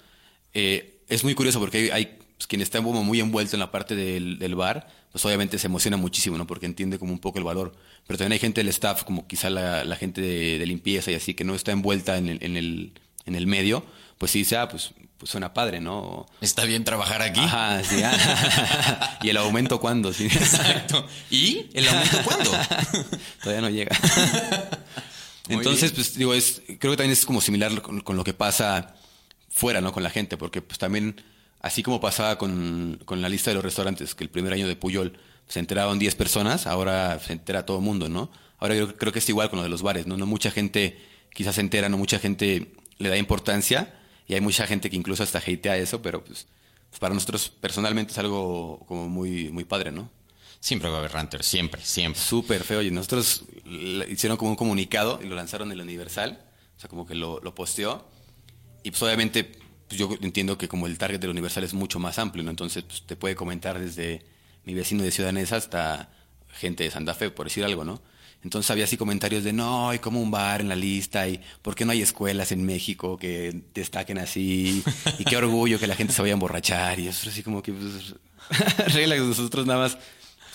Eh, 0.53 1.01
es 1.07 1.23
muy 1.23 1.35
curioso 1.35 1.59
porque 1.59 1.91
hay, 1.93 2.17
pues, 2.37 2.47
quien 2.47 2.61
está 2.61 2.81
muy 2.81 3.19
envuelto 3.19 3.55
en 3.55 3.59
la 3.59 3.71
parte 3.71 3.95
del, 3.95 4.39
del 4.39 4.55
bar, 4.55 4.87
pues 5.13 5.23
obviamente 5.25 5.59
se 5.59 5.67
emociona 5.67 5.95
muchísimo, 5.95 6.39
¿no? 6.39 6.47
Porque 6.47 6.65
entiende 6.65 6.97
como 6.97 7.13
un 7.13 7.19
poco 7.19 7.37
el 7.37 7.45
valor. 7.45 7.75
Pero 8.07 8.17
también 8.17 8.33
hay 8.33 8.39
gente 8.39 8.61
del 8.61 8.69
staff, 8.69 9.03
como 9.03 9.27
quizá 9.27 9.51
la, 9.51 9.85
la 9.85 9.95
gente 9.95 10.19
de, 10.21 10.57
de 10.57 10.65
limpieza 10.65 11.11
y 11.11 11.13
así, 11.13 11.35
que 11.35 11.43
no 11.43 11.53
está 11.53 11.71
envuelta 11.71 12.17
en 12.17 12.29
el, 12.29 12.43
en 12.43 12.57
el, 12.57 12.93
en 13.25 13.35
el 13.35 13.45
medio, 13.45 13.85
pues 14.17 14.31
sí 14.31 14.39
dice, 14.39 14.57
ah, 14.57 14.67
pues, 14.67 14.91
pues 15.19 15.31
suena 15.31 15.53
padre, 15.53 15.81
¿no? 15.81 16.25
Está 16.41 16.65
bien 16.65 16.83
trabajar 16.83 17.21
aquí. 17.21 17.39
Ajá, 17.39 17.83
sí. 17.83 18.01
ah. 18.03 19.19
¿Y 19.23 19.29
el 19.29 19.37
aumento 19.37 19.79
cuándo? 19.79 20.11
Sí. 20.11 20.25
Exacto. 20.25 21.07
¿Y 21.29 21.69
el 21.73 21.87
aumento 21.87 22.17
cuándo? 22.23 22.51
Todavía 23.43 23.61
no 23.61 23.69
llega. 23.69 23.95
Entonces, 25.47 25.91
pues 25.91 26.15
digo, 26.15 26.33
es, 26.33 26.63
creo 26.65 26.93
que 26.93 26.97
también 26.97 27.11
es 27.11 27.23
como 27.23 27.39
similar 27.39 27.83
con, 27.83 28.01
con 28.01 28.17
lo 28.17 28.23
que 28.23 28.33
pasa 28.33 28.95
fuera, 29.49 29.79
¿no? 29.79 29.91
Con 29.91 30.01
la 30.01 30.09
gente, 30.09 30.37
porque 30.37 30.63
pues 30.63 30.79
también, 30.79 31.21
así 31.63 31.81
como 31.81 31.99
pasaba 31.99 32.37
con, 32.37 32.99
con 33.05 33.21
la 33.21 33.29
lista 33.29 33.49
de 33.49 33.55
los 33.55 33.63
restaurantes, 33.63 34.13
que 34.13 34.23
el 34.23 34.29
primer 34.29 34.53
año 34.53 34.67
de 34.67 34.75
Puyol 34.75 35.17
se 35.47 35.59
enteraban 35.59 35.97
10 35.97 36.13
personas, 36.15 36.67
ahora 36.67 37.17
se 37.19 37.33
entera 37.33 37.65
todo 37.65 37.77
el 37.77 37.83
mundo, 37.83 38.09
¿no? 38.09 38.29
Ahora 38.59 38.75
yo 38.75 38.95
creo 38.97 39.11
que 39.11 39.19
es 39.19 39.29
igual 39.29 39.49
con 39.49 39.57
lo 39.57 39.63
de 39.63 39.69
los 39.69 39.81
bares, 39.81 40.05
¿no? 40.05 40.17
No 40.17 40.25
mucha 40.25 40.51
gente 40.51 40.99
quizás 41.33 41.55
se 41.55 41.61
entera, 41.61 41.87
no 41.87 41.97
mucha 41.97 42.19
gente 42.19 42.73
le 42.97 43.09
da 43.09 43.17
importancia 43.17 43.95
y 44.27 44.33
hay 44.33 44.41
mucha 44.41 44.67
gente 44.67 44.89
que 44.89 44.97
incluso 44.97 45.23
hasta 45.23 45.39
hatea 45.39 45.77
eso, 45.77 46.01
pero 46.01 46.23
pues, 46.23 46.47
pues 46.89 46.99
para 46.99 47.13
nosotros 47.13 47.49
personalmente 47.49 48.11
es 48.11 48.17
algo 48.17 48.83
como 48.85 49.07
muy, 49.07 49.49
muy 49.49 49.63
padre, 49.63 49.91
¿no? 49.91 50.09
Siempre 50.59 50.89
va 50.89 50.97
a 50.97 50.99
haber 50.99 51.43
siempre, 51.43 51.81
siempre. 51.81 52.21
Súper 52.21 52.63
feo. 52.63 52.81
Y 52.81 52.89
nosotros 52.89 53.43
hicieron 54.09 54.37
como 54.37 54.51
un 54.51 54.55
comunicado 54.55 55.19
y 55.21 55.27
lo 55.27 55.35
lanzaron 55.35 55.69
en 55.71 55.79
el 55.79 55.81
Universal. 55.81 56.39
O 56.77 56.79
sea, 56.79 56.89
como 56.89 57.05
que 57.05 57.15
lo, 57.15 57.41
lo 57.41 57.53
posteó. 57.53 58.07
Y 58.81 58.91
pues 58.91 59.03
obviamente 59.03 59.59
pues 59.87 59.99
yo 59.99 60.09
entiendo 60.21 60.57
que 60.57 60.67
como 60.67 60.87
el 60.87 60.97
target 60.97 61.19
del 61.19 61.31
Universal 61.31 61.63
es 61.63 61.73
mucho 61.73 61.99
más 61.99 62.19
amplio, 62.19 62.43
¿no? 62.43 62.49
Entonces 62.49 62.83
pues, 62.83 63.03
te 63.03 63.15
puede 63.15 63.35
comentar 63.35 63.79
desde 63.79 64.23
mi 64.65 64.73
vecino 64.73 65.03
de 65.03 65.11
Ciudad 65.11 65.31
Neza 65.31 65.57
hasta 65.57 66.09
gente 66.51 66.83
de 66.83 66.91
Santa 66.91 67.13
Fe, 67.13 67.29
por 67.29 67.47
decir 67.47 67.63
algo, 67.63 67.83
¿no? 67.83 68.01
Entonces 68.43 68.69
había 68.71 68.83
así 68.83 68.97
comentarios 68.97 69.43
de, 69.43 69.53
no, 69.53 69.89
hay 69.89 69.99
como 69.99 70.21
un 70.21 70.29
bar 70.29 70.59
en 70.59 70.67
la 70.67 70.75
lista 70.75 71.27
y 71.29 71.39
¿por 71.61 71.75
qué 71.75 71.85
no 71.85 71.93
hay 71.93 72.01
escuelas 72.01 72.51
en 72.51 72.65
México 72.65 73.17
que 73.17 73.61
destaquen 73.73 74.17
así? 74.17 74.83
Y 75.17 75.23
qué 75.23 75.37
orgullo 75.37 75.79
que 75.79 75.87
la 75.87 75.95
gente 75.95 76.13
se 76.13 76.21
vaya 76.21 76.33
a 76.33 76.35
emborrachar. 76.35 76.99
Y 76.99 77.07
eso 77.07 77.29
así 77.29 77.41
como 77.41 77.63
que, 77.63 77.71
pues, 77.71 78.15
regla 78.93 79.15
que 79.15 79.21
nosotros 79.21 79.65
nada 79.65 79.79
más 79.79 79.97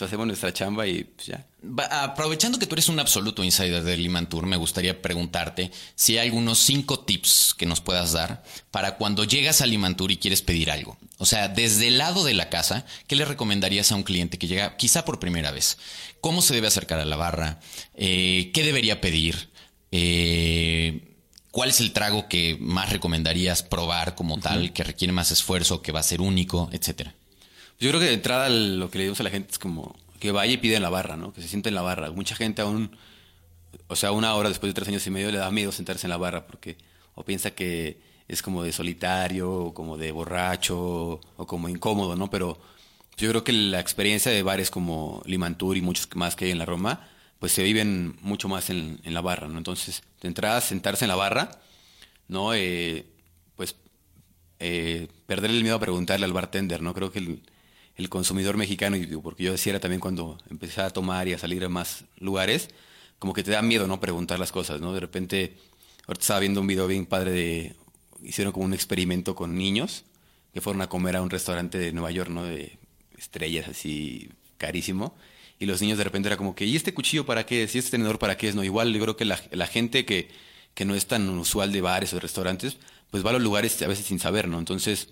hacemos 0.03 0.27
nuestra 0.27 0.53
chamba 0.53 0.87
y 0.87 1.05
pues 1.05 1.27
ya. 1.27 1.47
Aprovechando 1.91 2.59
que 2.59 2.67
tú 2.67 2.75
eres 2.75 2.89
un 2.89 3.01
absoluto 3.01 3.43
insider 3.43 3.83
del 3.83 4.03
Limantour, 4.03 4.47
me 4.47 4.57
gustaría 4.57 5.03
preguntarte 5.03 5.71
si 5.95 6.19
hay 6.19 6.29
algunos 6.29 6.59
cinco 6.59 7.01
tips 7.01 7.55
que 7.57 7.67
nos 7.67 7.81
puedas 7.81 8.13
dar 8.13 8.43
para 8.71 8.97
cuando 8.97 9.25
llegas 9.25 9.61
al 9.61 9.71
Limantour 9.71 10.13
y 10.13 10.19
quieres 10.19 10.43
pedir 10.43 10.71
algo. 10.71 10.97
O 11.19 11.27
sea, 11.27 11.49
desde 11.49 11.89
el 11.89 11.99
lado 11.99 12.25
de 12.25 12.35
la 12.35 12.49
casa, 12.49 12.87
¿qué 13.07 13.17
le 13.17 13.25
recomendarías 13.25 13.91
a 13.91 13.97
un 13.97 14.05
cliente 14.05 14.39
que 14.39 14.47
llega 14.47 14.77
quizá 14.77 15.05
por 15.05 15.19
primera 15.19 15.51
vez? 15.51 15.79
¿Cómo 16.21 16.43
se 16.43 16.55
debe 16.55 16.69
acercar 16.69 17.01
a 17.01 17.05
la 17.05 17.17
barra? 17.17 17.61
Eh, 17.95 18.51
¿Qué 18.55 18.63
debería 18.63 19.01
pedir? 19.01 19.51
Eh, 19.91 21.17
¿Cuál 21.51 21.71
es 21.71 21.81
el 21.81 21.93
trago 21.93 22.29
que 22.29 22.57
más 22.61 22.91
recomendarías 22.91 23.63
probar 23.63 24.15
como 24.15 24.39
tal, 24.39 24.73
que 24.73 24.85
requiere 24.85 25.13
más 25.13 25.33
esfuerzo, 25.33 25.83
que 25.83 25.93
va 25.93 26.01
a 26.01 26.05
ser 26.05 26.21
único, 26.21 26.69
etcétera? 26.73 27.15
Yo 27.81 27.91
creo 27.91 28.01
que 28.01 28.07
de 28.07 28.15
entrada 28.15 28.49
lo 28.49 28.91
que 28.91 28.99
le 28.99 29.05
decimos 29.05 29.21
a 29.21 29.25
la 29.25 29.31
gente 29.31 29.53
es 29.53 29.59
como 29.59 29.97
que 30.19 30.33
vaya 30.33 30.53
y 30.53 30.57
pida 30.57 30.77
en 30.77 30.83
la 30.83 30.91
barra, 30.91 31.17
¿no? 31.17 31.33
Que 31.33 31.43
se 31.43 31.49
siente 31.49 31.69
en 31.69 31.75
la 31.77 31.83
barra. 31.83 32.11
Mucha 32.11 32.35
gente 32.35 32.63
aún, 32.63 32.97
o 33.87 33.97
sea, 33.97 34.13
una 34.13 34.35
hora 34.35 34.49
después 34.49 34.71
de 34.71 34.75
tres 34.75 34.89
años 34.89 35.07
y 35.07 35.11
medio 35.11 35.31
le 35.31 35.39
da 35.39 35.51
miedo 35.51 35.71
sentarse 35.73 36.07
en 36.07 36.11
la 36.11 36.17
barra 36.17 36.47
porque 36.47 36.77
o 37.15 37.25
piensa 37.25 37.53
que 37.53 38.01
es 38.29 38.43
como 38.43 38.63
de 38.63 38.73
solitario, 38.73 39.51
o 39.53 39.75
como 39.75 39.97
de 39.97 40.13
borracho, 40.13 41.21
o 41.37 41.47
como 41.47 41.69
incómodo, 41.69 42.17
¿no? 42.17 42.31
Pero 42.31 42.59
yo 43.17 43.29
creo 43.31 43.45
que 43.45 43.53
la 43.53 43.81
experiencia 43.81 44.31
de 44.31 44.43
bares 44.43 44.71
como 44.71 45.23
Limantur 45.25 45.77
y 45.77 45.81
muchos 45.81 46.09
más 46.15 46.37
que 46.37 46.47
hay 46.47 46.51
en 46.53 46.59
la 46.59 46.67
Roma, 46.67 47.09
pues 47.39 47.53
se 47.53 47.63
viven 47.63 48.17
mucho 48.21 48.49
más 48.49 48.71
en, 48.71 49.01
en 49.05 49.15
la 49.15 49.21
barra, 49.21 49.49
¿no? 49.49 49.59
Entonces, 49.59 50.03
de 50.21 50.29
entrada, 50.29 50.61
sentarse 50.61 51.05
en 51.05 51.09
la 51.09 51.17
barra, 51.17 51.51
¿no? 52.29 52.55
Eh, 52.55 53.07
pues 53.57 53.77
eh, 54.61 55.09
perder 55.27 55.51
el 55.51 55.63
miedo 55.63 55.77
a 55.77 55.81
preguntarle 55.81 56.27
al 56.27 56.33
bartender, 56.33 56.83
¿no? 56.83 56.95
Creo 56.95 57.11
que 57.11 57.21
el, 57.21 57.43
el 57.99 58.09
consumidor 58.09 58.57
mexicano, 58.57 58.97
y 58.97 59.07
porque 59.17 59.43
yo 59.43 59.53
decía 59.53 59.79
también 59.81 60.01
cuando 60.01 60.39
empecé 60.49 60.81
a 60.81 60.91
tomar 60.91 61.27
y 61.27 61.35
a 61.35 61.39
salir 61.39 61.65
a 61.65 61.69
más 61.69 62.05
lugares, 62.19 62.71
como 63.19 63.35
que 63.35 63.43
te 63.43 63.51
da 63.51 63.61
miedo, 63.61 63.89
¿no? 63.89 64.01
Preguntar 64.01 64.39
las 64.39 64.53
cosas, 64.53 64.81
¿no? 64.81 64.93
De 64.93 65.01
repente, 65.01 65.57
ahorita 66.07 66.23
estaba 66.23 66.41
viendo 66.41 66.61
un 66.61 66.69
video 66.69 66.87
bien 66.87 67.07
padre 67.07 67.33
de, 67.33 67.77
hicieron 68.23 68.53
como 68.53 68.67
un 68.67 68.73
experimento 68.73 69.35
con 69.35 69.57
niños 69.57 70.05
que 70.55 70.61
fueron 70.61 70.81
a 70.81 70.89
comer 70.89 71.17
a 71.17 71.23
un 71.23 71.29
restaurante 71.29 71.77
de 71.77 71.93
Nueva 71.93 72.13
York, 72.13 72.31
¿no? 72.31 72.45
De 72.45 72.79
estrellas 73.19 73.69
así 73.69 74.31
carísimo. 74.59 75.17
Y 75.59 75.67
los 75.67 75.83
niños 75.83 75.99
de 75.99 76.05
repente 76.05 76.29
era 76.29 76.37
como 76.37 76.55
que, 76.55 76.67
¿y 76.67 76.77
este 76.77 76.95
cuchillo 76.95 77.27
para 77.27 77.47
qué 77.47 77.65
es? 77.65 77.75
¿Y 77.75 77.79
este 77.79 77.91
tenedor 77.91 78.21
para 78.21 78.37
qué 78.37 78.49
es? 78.49 78.55
No, 78.55 78.63
igual 78.63 78.95
yo 78.95 79.01
creo 79.01 79.17
que 79.17 79.25
la, 79.25 79.41
la 79.51 79.67
gente 79.67 80.05
que, 80.05 80.29
que 80.75 80.85
no 80.85 80.95
es 80.95 81.07
tan 81.07 81.29
usual 81.31 81.73
de 81.73 81.81
bares 81.81 82.13
o 82.15 82.21
restaurantes, 82.21 82.77
pues 83.11 83.27
va 83.27 83.31
a 83.31 83.33
los 83.33 83.43
lugares 83.43 83.83
a 83.83 83.89
veces 83.89 84.07
sin 84.07 84.21
saber, 84.21 84.47
¿no? 84.47 84.61
Entonces, 84.61 85.09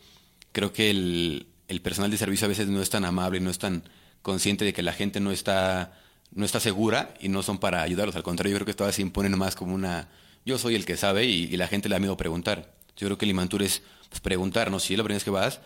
creo 0.52 0.73
que 0.73 0.90
el, 0.90 1.47
el 1.68 1.80
personal 1.80 2.11
de 2.11 2.18
servicio 2.18 2.46
a 2.46 2.49
veces 2.49 2.68
no 2.68 2.80
es 2.80 2.90
tan 2.90 3.04
amable, 3.04 3.40
no 3.40 3.50
es 3.50 3.58
tan 3.58 3.82
consciente 4.23 4.64
de 4.64 4.73
que 4.73 4.82
la 4.82 4.92
gente 4.92 5.20
no 5.20 5.30
está, 5.30 5.92
no 6.32 6.44
está 6.44 6.61
segura 6.61 7.14
y 7.20 7.28
no 7.28 7.42
son 7.42 7.58
para 7.58 7.82
ayudarlos. 7.82 8.16
Al 8.16 8.23
contrario, 8.23 8.52
yo 8.52 8.58
creo 8.58 8.66
que 8.66 8.75
todas 8.75 8.94
se 8.94 9.02
imponen 9.02 9.37
más 9.38 9.54
como 9.56 9.75
una, 9.75 10.08
yo 10.44 10.58
soy 10.58 10.75
el 10.75 10.85
que 10.85 10.96
sabe 10.96 11.25
y, 11.25 11.56
la 11.56 11.68
gente 11.68 11.88
le 11.88 11.94
da 11.94 12.00
miedo 12.00 12.16
preguntar. 12.16 12.75
Yo 12.96 13.06
creo 13.08 13.18
que 13.18 13.25
el 13.25 13.28
Limantur 13.28 13.62
es 13.62 13.82
pues, 14.08 14.20
preguntar, 14.20 14.70
¿no? 14.70 14.80
Si 14.80 14.94
es 14.94 14.99
la 14.99 15.04
primera 15.04 15.16
vez 15.16 15.25
que 15.25 15.30
vas, 15.30 15.61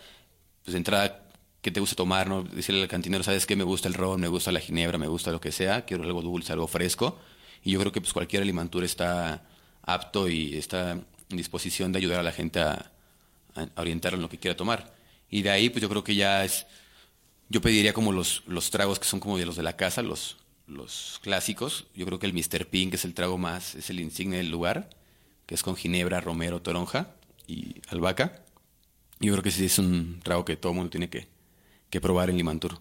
pues 0.63 0.73
de 0.73 0.77
entrada, 0.77 1.23
¿qué 1.61 1.71
te 1.71 1.79
gusta 1.79 1.95
tomar? 1.95 2.27
¿no? 2.27 2.43
Decirle 2.43 2.81
al 2.81 2.87
cantinero, 2.87 3.23
¿sabes 3.23 3.45
qué? 3.45 3.55
Me 3.55 3.63
gusta 3.63 3.87
el 3.87 3.93
ron, 3.93 4.19
me 4.19 4.27
gusta 4.27 4.51
la 4.51 4.59
ginebra, 4.59 4.97
me 4.97 5.07
gusta 5.07 5.31
lo 5.31 5.39
que 5.39 5.51
sea, 5.51 5.85
quiero 5.85 6.03
algo 6.03 6.21
dulce, 6.21 6.53
algo 6.53 6.67
fresco. 6.67 7.19
Y 7.63 7.71
yo 7.71 7.79
creo 7.79 7.91
que 7.91 8.01
pues 8.01 8.13
cualquier 8.13 8.45
Limantur 8.45 8.83
está 8.83 9.43
apto 9.83 10.27
y 10.27 10.57
está 10.57 10.91
en 10.91 11.37
disposición 11.37 11.91
de 11.91 11.99
ayudar 11.99 12.19
a 12.19 12.23
la 12.23 12.31
gente 12.31 12.59
a, 12.59 12.91
a 13.55 13.81
orientar 13.81 14.13
en 14.13 14.21
lo 14.21 14.29
que 14.29 14.37
quiera 14.37 14.57
tomar. 14.57 15.00
Y 15.31 15.41
de 15.41 15.49
ahí, 15.49 15.69
pues 15.69 15.81
yo 15.81 15.89
creo 15.89 16.03
que 16.03 16.13
ya 16.13 16.45
es, 16.45 16.67
yo 17.49 17.61
pediría 17.61 17.93
como 17.93 18.11
los, 18.11 18.43
los 18.45 18.69
tragos 18.69 18.99
que 18.99 19.05
son 19.05 19.19
como 19.19 19.37
de 19.39 19.45
los 19.47 19.55
de 19.55 19.63
la 19.63 19.75
casa, 19.77 20.03
los, 20.03 20.37
los 20.67 21.19
clásicos. 21.23 21.87
Yo 21.95 22.05
creo 22.05 22.19
que 22.19 22.27
el 22.27 22.33
Mr. 22.33 22.67
Pink 22.67 22.93
es 22.93 23.05
el 23.05 23.13
trago 23.15 23.37
más, 23.39 23.73
es 23.75 23.89
el 23.89 23.99
insignia 23.99 24.37
del 24.37 24.51
lugar, 24.51 24.89
que 25.47 25.55
es 25.55 25.63
con 25.63 25.75
ginebra, 25.75 26.21
romero, 26.21 26.61
toronja 26.61 27.15
y 27.47 27.81
albahaca. 27.87 28.43
Yo 29.19 29.31
creo 29.33 29.43
que 29.43 29.51
sí 29.51 29.65
es 29.65 29.79
un 29.79 30.19
trago 30.23 30.45
que 30.45 30.57
todo 30.57 30.71
el 30.73 30.77
mundo 30.77 30.89
tiene 30.91 31.09
que, 31.09 31.27
que 31.89 32.01
probar 32.01 32.29
en 32.29 32.37
Limantur. 32.37 32.79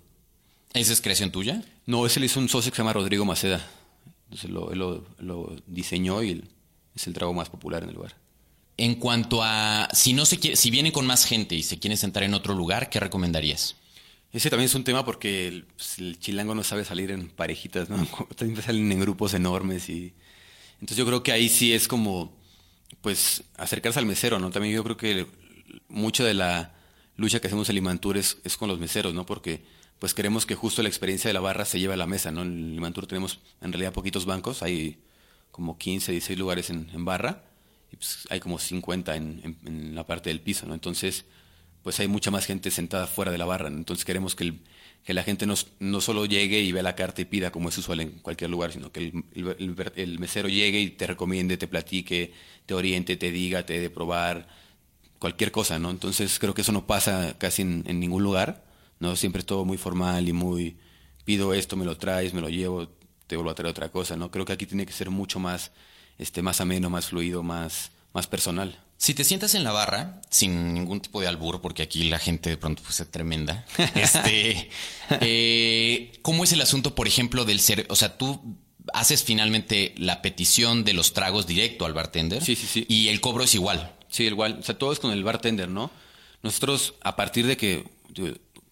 ¿Esa 0.73 0.92
es 0.92 1.00
creación 1.00 1.30
tuya? 1.33 1.62
No, 1.87 2.07
ese 2.07 2.21
le 2.21 2.26
hizo 2.26 2.40
un 2.40 2.49
socio 2.49 2.71
que 2.73 2.76
se 2.76 2.83
llama 2.83 2.92
Rodrigo 2.92 3.25
Maceda. 3.25 3.64
Entonces 4.25 4.50
lo, 4.50 4.73
él 4.73 4.78
lo, 4.78 5.04
lo 5.19 5.57
diseñó 5.66 6.23
y 6.23 6.30
el- 6.30 6.49
es 6.95 7.07
el 7.07 7.12
trago 7.14 7.33
más 7.35 7.49
popular 7.50 7.83
en 7.83 7.88
el 7.90 7.95
lugar. 7.97 8.16
En 8.77 8.95
cuanto 8.95 9.43
a 9.43 9.89
si 9.93 10.15
no 10.15 10.25
se 10.25 10.39
quiere, 10.39 10.57
si 10.57 10.71
vienen 10.71 10.93
con 10.93 11.07
más 11.07 11.27
gente 11.27 11.55
y 11.55 11.62
se 11.62 11.79
quieren 11.79 11.99
sentar 11.99 12.23
en 12.23 12.35
otro 12.35 12.55
lugar, 12.55 12.89
¿qué 12.89 12.99
recomendarías? 12.99 13.77
Ese 14.33 14.49
también 14.49 14.67
es 14.67 14.75
un 14.75 14.85
tema 14.85 15.05
porque 15.05 15.49
el, 15.49 15.65
pues, 15.65 15.99
chilango 16.21 16.55
no 16.55 16.62
sabe 16.62 16.85
salir 16.85 17.11
en 17.11 17.29
parejitas, 17.29 17.91
¿no? 17.91 18.07
También 18.37 18.62
salen 18.62 18.91
en 18.93 19.00
grupos 19.00 19.35
enormes 19.35 19.89
y... 19.89 20.15
Entonces 20.75 20.97
yo 20.97 21.05
creo 21.05 21.23
que 21.23 21.33
ahí 21.33 21.49
sí 21.49 21.75
es 21.75 21.89
como, 21.89 22.33
pues, 23.03 23.43
acercarse 23.59 23.99
al 23.99 24.07
mesero, 24.07 24.39
¿no? 24.39 24.50
También 24.50 24.75
yo 24.75 24.85
creo 24.85 24.97
que 24.97 25.27
mucha 25.89 26.25
de 26.25 26.35
la 26.35 26.75
lucha 27.17 27.41
que 27.41 27.49
hacemos 27.49 27.69
en 27.69 27.75
Limantur 27.75 28.17
es, 28.17 28.39
es 28.45 28.57
con 28.57 28.69
los 28.69 28.79
meseros, 28.79 29.12
¿no? 29.12 29.27
Porque 29.27 29.62
pues 29.99 30.15
queremos 30.15 30.47
que 30.47 30.55
justo 30.55 30.83
la 30.83 30.89
experiencia 30.89 31.29
de 31.29 31.35
la 31.35 31.41
barra 31.41 31.67
se 31.67 31.79
lleve 31.79 31.93
a 31.93 31.97
la 31.99 32.07
mesa, 32.07 32.31
¿no? 32.31 32.41
En 32.41 32.73
Limantur 32.75 33.07
tenemos 33.07 33.41
en 33.61 33.71
realidad 33.73 33.93
poquitos 33.93 34.25
bancos, 34.25 34.62
hay 34.62 34.99
como 35.50 35.77
15, 35.77 36.12
16 36.12 36.39
lugares 36.39 36.71
en 36.71 37.05
barra 37.05 37.50
y 37.93 37.97
pues 37.97 38.27
hay 38.31 38.41
como 38.41 38.59
50 38.59 39.17
en, 39.17 39.41
en- 39.45 39.59
en 39.67 39.95
la 39.95 40.07
parte 40.07 40.31
del 40.31 40.41
piso, 40.41 40.67
¿no? 40.67 40.75
Entonces, 40.75 41.25
pues 41.83 41.99
hay 42.01 42.09
mucha 42.09 42.31
más 42.31 42.47
gente 42.47 42.71
sentada 42.71 43.07
fuera 43.07 43.33
de 43.33 43.39
la 43.39 43.47
barra, 43.47 43.71
¿no? 43.71 43.79
Entonces 43.79 44.05
queremos 44.05 44.35
que, 44.37 44.55
la 45.07 45.23
gente 45.25 45.47
no, 45.47 45.55
no 45.81 46.01
solo 46.01 46.27
llegue 46.27 46.61
y 46.61 46.73
vea 46.73 46.83
la 46.83 46.95
carta 46.95 47.23
y 47.23 47.25
pida 47.25 47.51
como 47.51 47.69
es 47.71 47.79
usual 47.79 48.01
en 48.01 48.11
cualquier 48.21 48.51
lugar, 48.51 48.73
sino 48.73 48.93
que 48.93 49.13
el, 49.35 50.19
mesero 50.19 50.49
llegue 50.49 50.81
y 50.81 50.91
te 50.91 51.07
recomiende, 51.07 51.57
te 51.57 51.67
platique, 51.69 52.33
te 52.67 52.75
oriente, 52.75 53.17
te 53.17 53.31
diga, 53.33 53.65
te 53.67 53.75
dé 53.75 53.81
de 53.81 53.91
probar, 53.91 54.47
cualquier 55.19 55.53
cosa, 55.53 55.79
¿no? 55.79 55.91
Entonces 55.91 56.39
creo 56.39 56.55
que 56.55 56.63
eso 56.63 56.73
no 56.73 56.87
pasa 56.87 57.37
casi 57.39 57.63
en, 57.63 57.85
en 57.87 58.01
ningún 58.01 58.23
lugar, 58.23 58.65
¿no? 59.01 59.17
Siempre 59.17 59.41
es 59.41 59.47
todo 59.47 59.65
muy 59.65 59.77
formal 59.79 60.29
y 60.29 60.33
muy, 60.33 60.77
pido 61.25 61.55
esto, 61.55 61.77
me 61.77 61.85
lo 61.85 61.97
traes, 61.97 62.35
me 62.35 62.41
lo 62.41 62.49
llevo, 62.49 62.89
te 63.27 63.37
vuelvo 63.37 63.51
a 63.51 63.55
traer 63.55 63.71
otra 63.71 63.91
cosa, 63.91 64.17
¿no? 64.17 64.31
Creo 64.31 64.45
que 64.45 64.53
aquí 64.53 64.67
tiene 64.67 64.87
que 64.87 64.93
ser 64.93 65.11
mucho 65.11 65.39
más, 65.39 65.73
este, 66.21 66.43
más 66.43 66.61
ameno, 66.61 66.91
más 66.91 67.07
fluido, 67.07 67.43
más, 67.43 67.91
más 68.12 68.27
personal. 68.27 68.79
Si 68.99 69.15
te 69.15 69.25
sientas 69.25 69.55
en 69.55 69.65
la 69.65 69.73
barra, 69.73 70.21
sin 70.29 70.75
ningún 70.75 71.00
tipo 71.00 71.23
de 71.23 71.27
albur, 71.27 71.62
porque 71.62 71.83
aquí 71.83 72.05
la 72.11 72.19
gente 72.19 72.50
de 72.50 72.59
pronto 72.59 72.83
pues, 72.83 73.00
es 73.00 73.11
tremenda, 73.11 73.65
este, 73.95 74.69
eh, 75.21 76.12
¿cómo 76.21 76.45
es 76.45 76.53
el 76.53 76.61
asunto, 76.61 76.95
por 76.95 77.09
ejemplo, 77.09 77.47
del 77.47 77.61
ser? 77.61 77.87
O 77.89 77.97
sea, 77.97 78.19
tú 78.19 78.59
haces 78.93 79.25
finalmente 79.25 79.95
la 79.97 80.21
petición 80.21 80.85
de 80.85 80.93
los 80.93 81.15
tragos 81.15 81.47
directo 81.47 81.87
al 81.87 81.95
bartender. 81.95 82.45
Sí, 82.45 82.55
sí, 82.57 82.67
sí. 82.67 82.85
Y 82.89 83.09
el 83.09 83.23
cobro 83.23 83.45
es 83.45 83.55
igual. 83.55 83.95
Sí, 84.09 84.25
igual, 84.25 84.59
o 84.61 84.62
sea, 84.62 84.77
todo 84.77 84.93
es 84.93 84.99
con 84.99 85.12
el 85.12 85.25
bartender, 85.25 85.69
¿no? 85.71 85.91
Nosotros, 86.43 86.95
a 87.00 87.17
partir 87.17 87.47
de 87.47 87.57
que 87.57 87.87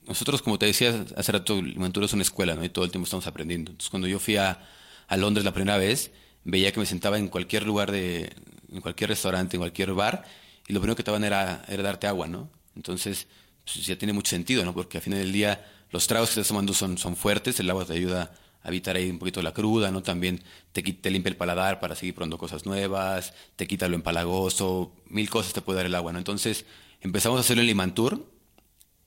nosotros, 0.06 0.42
como 0.42 0.58
te 0.58 0.66
decía 0.66 1.06
hace 1.16 1.32
rato, 1.32 1.62
Limantura 1.62 2.04
es 2.04 2.12
una 2.12 2.22
escuela, 2.22 2.54
¿no? 2.54 2.64
Y 2.64 2.68
todo 2.68 2.84
el 2.84 2.90
tiempo 2.90 3.04
estamos 3.04 3.26
aprendiendo. 3.26 3.70
Entonces, 3.70 3.88
cuando 3.88 4.08
yo 4.08 4.18
fui 4.18 4.36
a, 4.36 4.60
a 5.06 5.16
Londres 5.16 5.44
la 5.44 5.54
primera 5.54 5.78
vez, 5.78 6.10
veía 6.50 6.72
que 6.72 6.80
me 6.80 6.86
sentaba 6.86 7.18
en 7.18 7.28
cualquier 7.28 7.66
lugar 7.66 7.92
de, 7.92 8.32
en 8.72 8.80
cualquier 8.80 9.10
restaurante, 9.10 9.56
en 9.56 9.60
cualquier 9.60 9.92
bar, 9.92 10.24
y 10.66 10.72
lo 10.72 10.80
primero 10.80 10.96
que 10.96 11.02
te 11.02 11.10
daban 11.10 11.24
era, 11.24 11.62
era 11.68 11.82
darte 11.82 12.06
agua, 12.06 12.26
¿no? 12.26 12.50
Entonces, 12.74 13.26
pues, 13.64 13.86
ya 13.86 13.96
tiene 13.96 14.12
mucho 14.12 14.30
sentido, 14.30 14.64
¿no? 14.64 14.74
Porque 14.74 14.98
al 14.98 15.02
final 15.02 15.18
del 15.18 15.32
día 15.32 15.64
los 15.90 16.06
tragos 16.06 16.30
que 16.30 16.32
estás 16.32 16.48
tomando 16.48 16.72
son, 16.72 16.98
son 16.98 17.16
fuertes, 17.16 17.60
el 17.60 17.68
agua 17.70 17.84
te 17.84 17.92
ayuda 17.92 18.32
a 18.62 18.68
evitar 18.68 18.96
ahí 18.96 19.10
un 19.10 19.18
poquito 19.18 19.42
la 19.42 19.52
cruda, 19.52 19.90
¿no? 19.90 20.02
También 20.02 20.42
te, 20.72 20.82
te 20.82 21.10
limpia 21.10 21.30
el 21.30 21.36
paladar 21.36 21.80
para 21.80 21.94
seguir 21.94 22.14
probando 22.14 22.38
cosas 22.38 22.66
nuevas, 22.66 23.34
te 23.56 23.66
quita 23.66 23.88
lo 23.88 23.94
empalagoso, 23.94 24.92
mil 25.08 25.28
cosas 25.28 25.52
te 25.52 25.60
puede 25.60 25.78
dar 25.78 25.86
el 25.86 25.94
agua, 25.94 26.12
¿no? 26.12 26.18
Entonces 26.18 26.64
empezamos 27.00 27.38
a 27.38 27.40
hacerlo 27.40 27.60
en 27.60 27.68
Limantur 27.68 28.26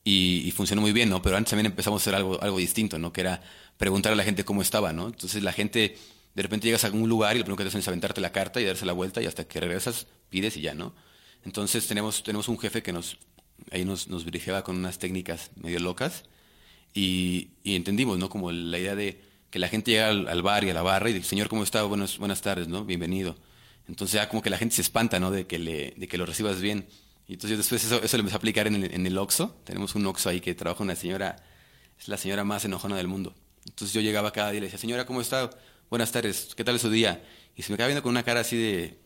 y, 0.04 0.52
funcionó 0.56 0.82
muy 0.82 0.94
bien, 0.94 1.10
¿no? 1.10 1.22
Pero 1.22 1.38
antes 1.38 1.52
también 1.52 1.68
empezamos 1.68 2.02
a 2.02 2.04
hacer 2.04 2.16
algo, 2.16 2.42
algo 2.42 2.58
distinto, 2.58 2.98
¿no? 2.98 3.14
Que 3.14 3.22
era 3.22 3.42
preguntar 3.78 4.14
a 4.14 4.16
la 4.16 4.24
gente 4.24 4.44
cómo 4.44 4.62
estaba, 4.62 4.94
¿no? 4.94 5.08
Entonces 5.08 5.44
la 5.44 5.54
gente, 5.54 5.98
de 6.34 6.42
repente 6.42 6.68
llegas 6.68 6.84
a 6.84 6.88
algún 6.88 7.10
lugar 7.10 7.36
y 7.36 7.40
lo 7.40 7.46
primero 7.46 7.58
que 7.58 7.70
te 7.70 7.78
es 7.78 7.88
aventarte 7.88 8.22
la 8.22 8.32
carta 8.32 8.62
y 8.62 8.66
darse 8.66 8.86
la 8.86 8.94
vuelta 8.94 9.22
y 9.22 9.26
hasta 9.26 9.44
que 9.46 9.60
regresas 9.60 10.08
pides 10.30 10.56
y 10.58 10.62
ya, 10.62 10.74
¿no? 10.74 10.94
Entonces 11.44 11.88
tenemos, 11.88 12.24
tenemos 12.24 12.48
un 12.48 12.60
jefe 12.60 12.84
que 12.84 12.94
nos, 12.94 13.18
ahí 13.72 13.84
nos, 13.84 14.08
nos 14.08 14.26
con 14.64 14.78
unas 14.78 15.00
técnicas 15.00 15.52
medio 15.56 15.80
locas 15.80 16.24
y, 16.94 17.50
y, 17.64 17.76
entendimos, 17.76 18.18
¿no? 18.18 18.30
Como 18.30 18.52
la 18.52 18.78
idea 18.78 18.96
de 18.96 19.22
que 19.50 19.60
la 19.60 19.68
gente 19.68 19.92
llega 19.92 20.10
al, 20.10 20.42
bar 20.42 20.64
y 20.64 20.70
a 20.70 20.74
la 20.74 20.82
barra 20.82 21.10
y 21.10 21.14
dice, 21.14 21.30
señor, 21.30 21.50
¿cómo 21.50 21.64
está? 21.64 21.84
Buenas, 21.84 22.18
buenas 22.18 22.42
tardes, 22.42 22.68
¿no? 22.68 22.86
Bienvenido. 22.86 23.36
Entonces 23.88 24.14
ya 24.16 24.30
como 24.30 24.42
que 24.42 24.50
la 24.50 24.58
gente 24.58 24.76
se 24.76 24.82
espanta, 24.82 25.20
¿no? 25.20 25.32
De 25.32 25.48
que, 25.48 25.60
le, 25.60 25.94
de 25.98 26.08
que 26.08 26.18
lo 26.18 26.26
recibas 26.26 26.62
bien. 26.62 26.88
Y 27.28 27.34
entonces 27.34 27.58
después 27.58 27.84
eso, 27.84 28.02
eso 28.02 28.18
lo 28.18 28.22
empecé 28.22 28.36
a 28.36 28.38
aplicar 28.38 28.68
en 28.68 28.76
el, 28.76 28.94
en 28.94 29.06
el 29.06 29.18
Oxxo. 29.18 29.56
Tenemos 29.66 29.96
un 29.96 30.06
Oxxo 30.06 30.30
ahí 30.30 30.40
que 30.40 30.56
trabaja 30.56 30.84
una 30.84 30.96
señora, 30.96 31.44
es 32.00 32.08
la 32.08 32.18
señora 32.18 32.44
más 32.44 32.64
enojona 32.66 32.96
del 32.96 33.08
mundo. 33.08 33.34
Entonces 33.66 33.94
yo 33.94 34.02
llegaba 34.02 34.32
cada 34.32 34.52
día 34.52 34.58
y 34.60 34.62
le 34.62 34.68
decía, 34.68 34.80
señora, 34.80 35.06
¿cómo 35.06 35.22
está? 35.22 35.50
Buenas 35.92 36.14
tardes, 36.14 36.56
¿qué 36.56 36.64
tal 36.64 36.78
es 36.78 36.82
su 36.84 36.90
día? 36.90 37.22
Y 37.54 37.64
se 37.64 37.72
me 37.74 37.76
quedaba 37.76 37.90
viendo 37.90 38.02
con 38.02 38.12
una 38.12 38.24
cara 38.24 38.40
así 38.40 38.56
de, 38.56 38.98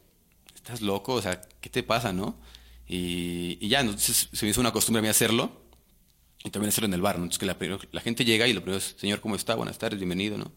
¿estás 0.53 0.81
loco? 0.81 1.15
O 1.15 1.21
sea, 1.21 1.41
¿qué 1.59 1.67
te 1.67 1.81
pasa, 1.81 2.13
no? 2.13 2.39
Y, 2.87 3.57
y 3.59 3.69
ya, 3.69 3.79
entonces 3.79 4.29
se 4.31 4.45
me 4.45 4.51
hizo 4.51 4.61
una 4.61 4.71
costumbre 4.71 4.99
a 4.99 5.01
mí 5.01 5.07
hacerlo 5.07 5.63
y 6.43 6.51
también 6.51 6.69
hacerlo 6.69 6.85
en 6.85 6.93
el 6.93 7.01
bar, 7.01 7.17
¿no? 7.17 7.23
Entonces 7.23 7.39
que 7.39 7.47
la, 7.47 7.57
la, 7.91 8.01
gente 8.01 8.23
llega 8.23 8.47
y 8.47 8.53
lo 8.53 8.61
primero 8.61 8.77
es, 8.77 8.93
señor, 8.99 9.19
¿cómo 9.19 9.35
está? 9.35 9.55
Buenas 9.55 9.79
tardes, 9.79 9.97
bienvenido, 9.97 10.37
¿no? 10.37 10.51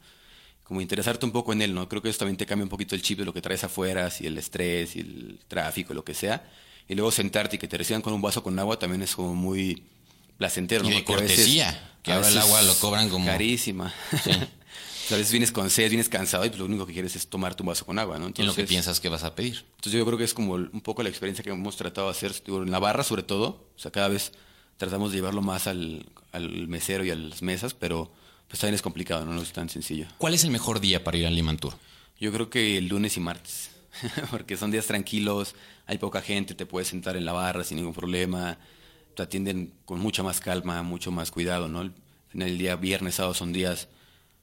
Como 0.64 0.82
interesarte 0.82 1.24
un 1.24 1.32
poco 1.32 1.54
en 1.54 1.62
él, 1.62 1.72
¿no? 1.72 1.88
Creo 1.88 2.02
que 2.02 2.10
eso 2.10 2.18
también 2.18 2.36
te 2.36 2.44
cambia 2.44 2.64
un 2.64 2.68
poquito 2.68 2.94
el 2.94 3.00
chip 3.00 3.20
de 3.20 3.24
lo 3.24 3.32
que 3.32 3.40
traes 3.40 3.64
afuera, 3.64 4.10
si 4.10 4.26
el 4.26 4.36
estrés, 4.36 4.96
y 4.96 5.00
el 5.00 5.40
tráfico, 5.48 5.94
lo 5.94 6.04
que 6.04 6.12
sea. 6.12 6.46
Y 6.88 6.94
luego 6.94 7.10
sentarte 7.10 7.56
y 7.56 7.58
que 7.58 7.68
te 7.68 7.78
reciban 7.78 8.02
con 8.02 8.12
un 8.12 8.20
vaso 8.20 8.42
con 8.42 8.58
agua 8.58 8.78
también 8.78 9.00
es 9.00 9.16
como 9.16 9.34
muy 9.34 9.82
placentero, 10.36 10.84
¿no? 10.84 10.90
Y 10.90 10.94
de 10.96 11.04
cortesía, 11.04 11.96
que 12.02 12.12
ahora 12.12 12.28
el 12.28 12.36
agua 12.36 12.60
lo 12.60 12.74
cobran 12.74 13.08
como... 13.08 13.24
Carísima. 13.24 13.94
Sí. 14.22 14.32
a 15.14 15.16
veces 15.16 15.32
vienes 15.32 15.52
con 15.52 15.70
sed, 15.70 15.88
vienes 15.88 16.08
cansado 16.08 16.44
y 16.44 16.48
pues 16.48 16.58
lo 16.58 16.66
único 16.66 16.86
que 16.86 16.92
quieres 16.92 17.16
es 17.16 17.28
tomarte 17.28 17.62
un 17.62 17.68
vaso 17.68 17.86
con 17.86 17.98
agua, 17.98 18.18
¿no? 18.18 18.26
Entonces, 18.26 18.44
y 18.44 18.46
lo 18.46 18.54
que 18.54 18.68
piensas 18.68 19.00
que 19.00 19.08
vas 19.08 19.24
a 19.24 19.34
pedir. 19.34 19.64
Entonces 19.76 19.92
yo 19.92 20.04
creo 20.04 20.18
que 20.18 20.24
es 20.24 20.34
como 20.34 20.54
un 20.54 20.80
poco 20.82 21.02
la 21.02 21.08
experiencia 21.08 21.42
que 21.42 21.50
hemos 21.50 21.76
tratado 21.76 22.08
de 22.08 22.12
hacer 22.12 22.34
en 22.46 22.70
la 22.70 22.78
barra 22.78 23.04
sobre 23.04 23.22
todo. 23.22 23.68
O 23.76 23.78
sea, 23.78 23.90
cada 23.90 24.08
vez 24.08 24.32
tratamos 24.76 25.10
de 25.10 25.18
llevarlo 25.18 25.42
más 25.42 25.66
al, 25.66 26.06
al 26.32 26.68
mesero 26.68 27.04
y 27.04 27.10
a 27.10 27.14
las 27.16 27.42
mesas, 27.42 27.74
pero 27.74 28.10
pues 28.48 28.60
también 28.60 28.74
es 28.74 28.82
complicado, 28.82 29.24
¿no? 29.24 29.32
no 29.32 29.42
es 29.42 29.52
tan 29.52 29.68
sencillo. 29.68 30.06
¿Cuál 30.18 30.34
es 30.34 30.44
el 30.44 30.50
mejor 30.50 30.80
día 30.80 31.04
para 31.04 31.16
ir 31.16 31.26
al 31.26 31.34
Limantur? 31.34 31.74
Yo 32.18 32.32
creo 32.32 32.50
que 32.50 32.78
el 32.78 32.88
lunes 32.88 33.16
y 33.16 33.20
martes, 33.20 33.70
porque 34.30 34.56
son 34.56 34.70
días 34.70 34.86
tranquilos, 34.86 35.54
hay 35.86 35.98
poca 35.98 36.22
gente, 36.22 36.54
te 36.54 36.66
puedes 36.66 36.88
sentar 36.88 37.16
en 37.16 37.24
la 37.24 37.32
barra 37.32 37.62
sin 37.62 37.76
ningún 37.76 37.94
problema, 37.94 38.58
te 39.14 39.22
atienden 39.22 39.72
con 39.84 40.00
mucha 40.00 40.22
más 40.22 40.40
calma, 40.40 40.82
mucho 40.82 41.10
más 41.10 41.30
cuidado, 41.30 41.68
¿no? 41.68 41.82
En 41.82 42.42
el 42.42 42.58
día 42.58 42.76
viernes, 42.76 43.16
sábado 43.16 43.34
son 43.34 43.52
días 43.52 43.88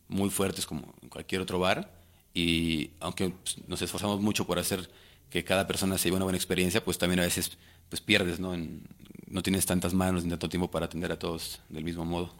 muy 0.07 0.29
fuertes 0.29 0.65
como 0.65 0.93
en 1.01 1.09
cualquier 1.09 1.41
otro 1.41 1.59
bar 1.59 1.91
y 2.33 2.91
aunque 2.99 3.29
pues, 3.29 3.57
nos 3.67 3.81
esforzamos 3.81 4.21
mucho 4.21 4.45
por 4.45 4.59
hacer 4.59 4.89
que 5.29 5.43
cada 5.43 5.67
persona 5.67 5.97
se 5.97 6.05
lleve 6.05 6.17
una 6.17 6.25
buena 6.25 6.37
experiencia, 6.37 6.83
pues 6.83 6.97
también 6.97 7.19
a 7.19 7.23
veces 7.23 7.57
pues 7.89 8.01
pierdes, 8.01 8.39
¿no? 8.39 8.53
En, 8.53 8.83
no 9.27 9.41
tienes 9.43 9.65
tantas 9.65 9.93
manos 9.93 10.23
ni 10.23 10.29
tanto 10.29 10.49
tiempo 10.49 10.69
para 10.69 10.85
atender 10.85 11.11
a 11.11 11.19
todos 11.19 11.59
del 11.69 11.83
mismo 11.83 12.05
modo. 12.05 12.33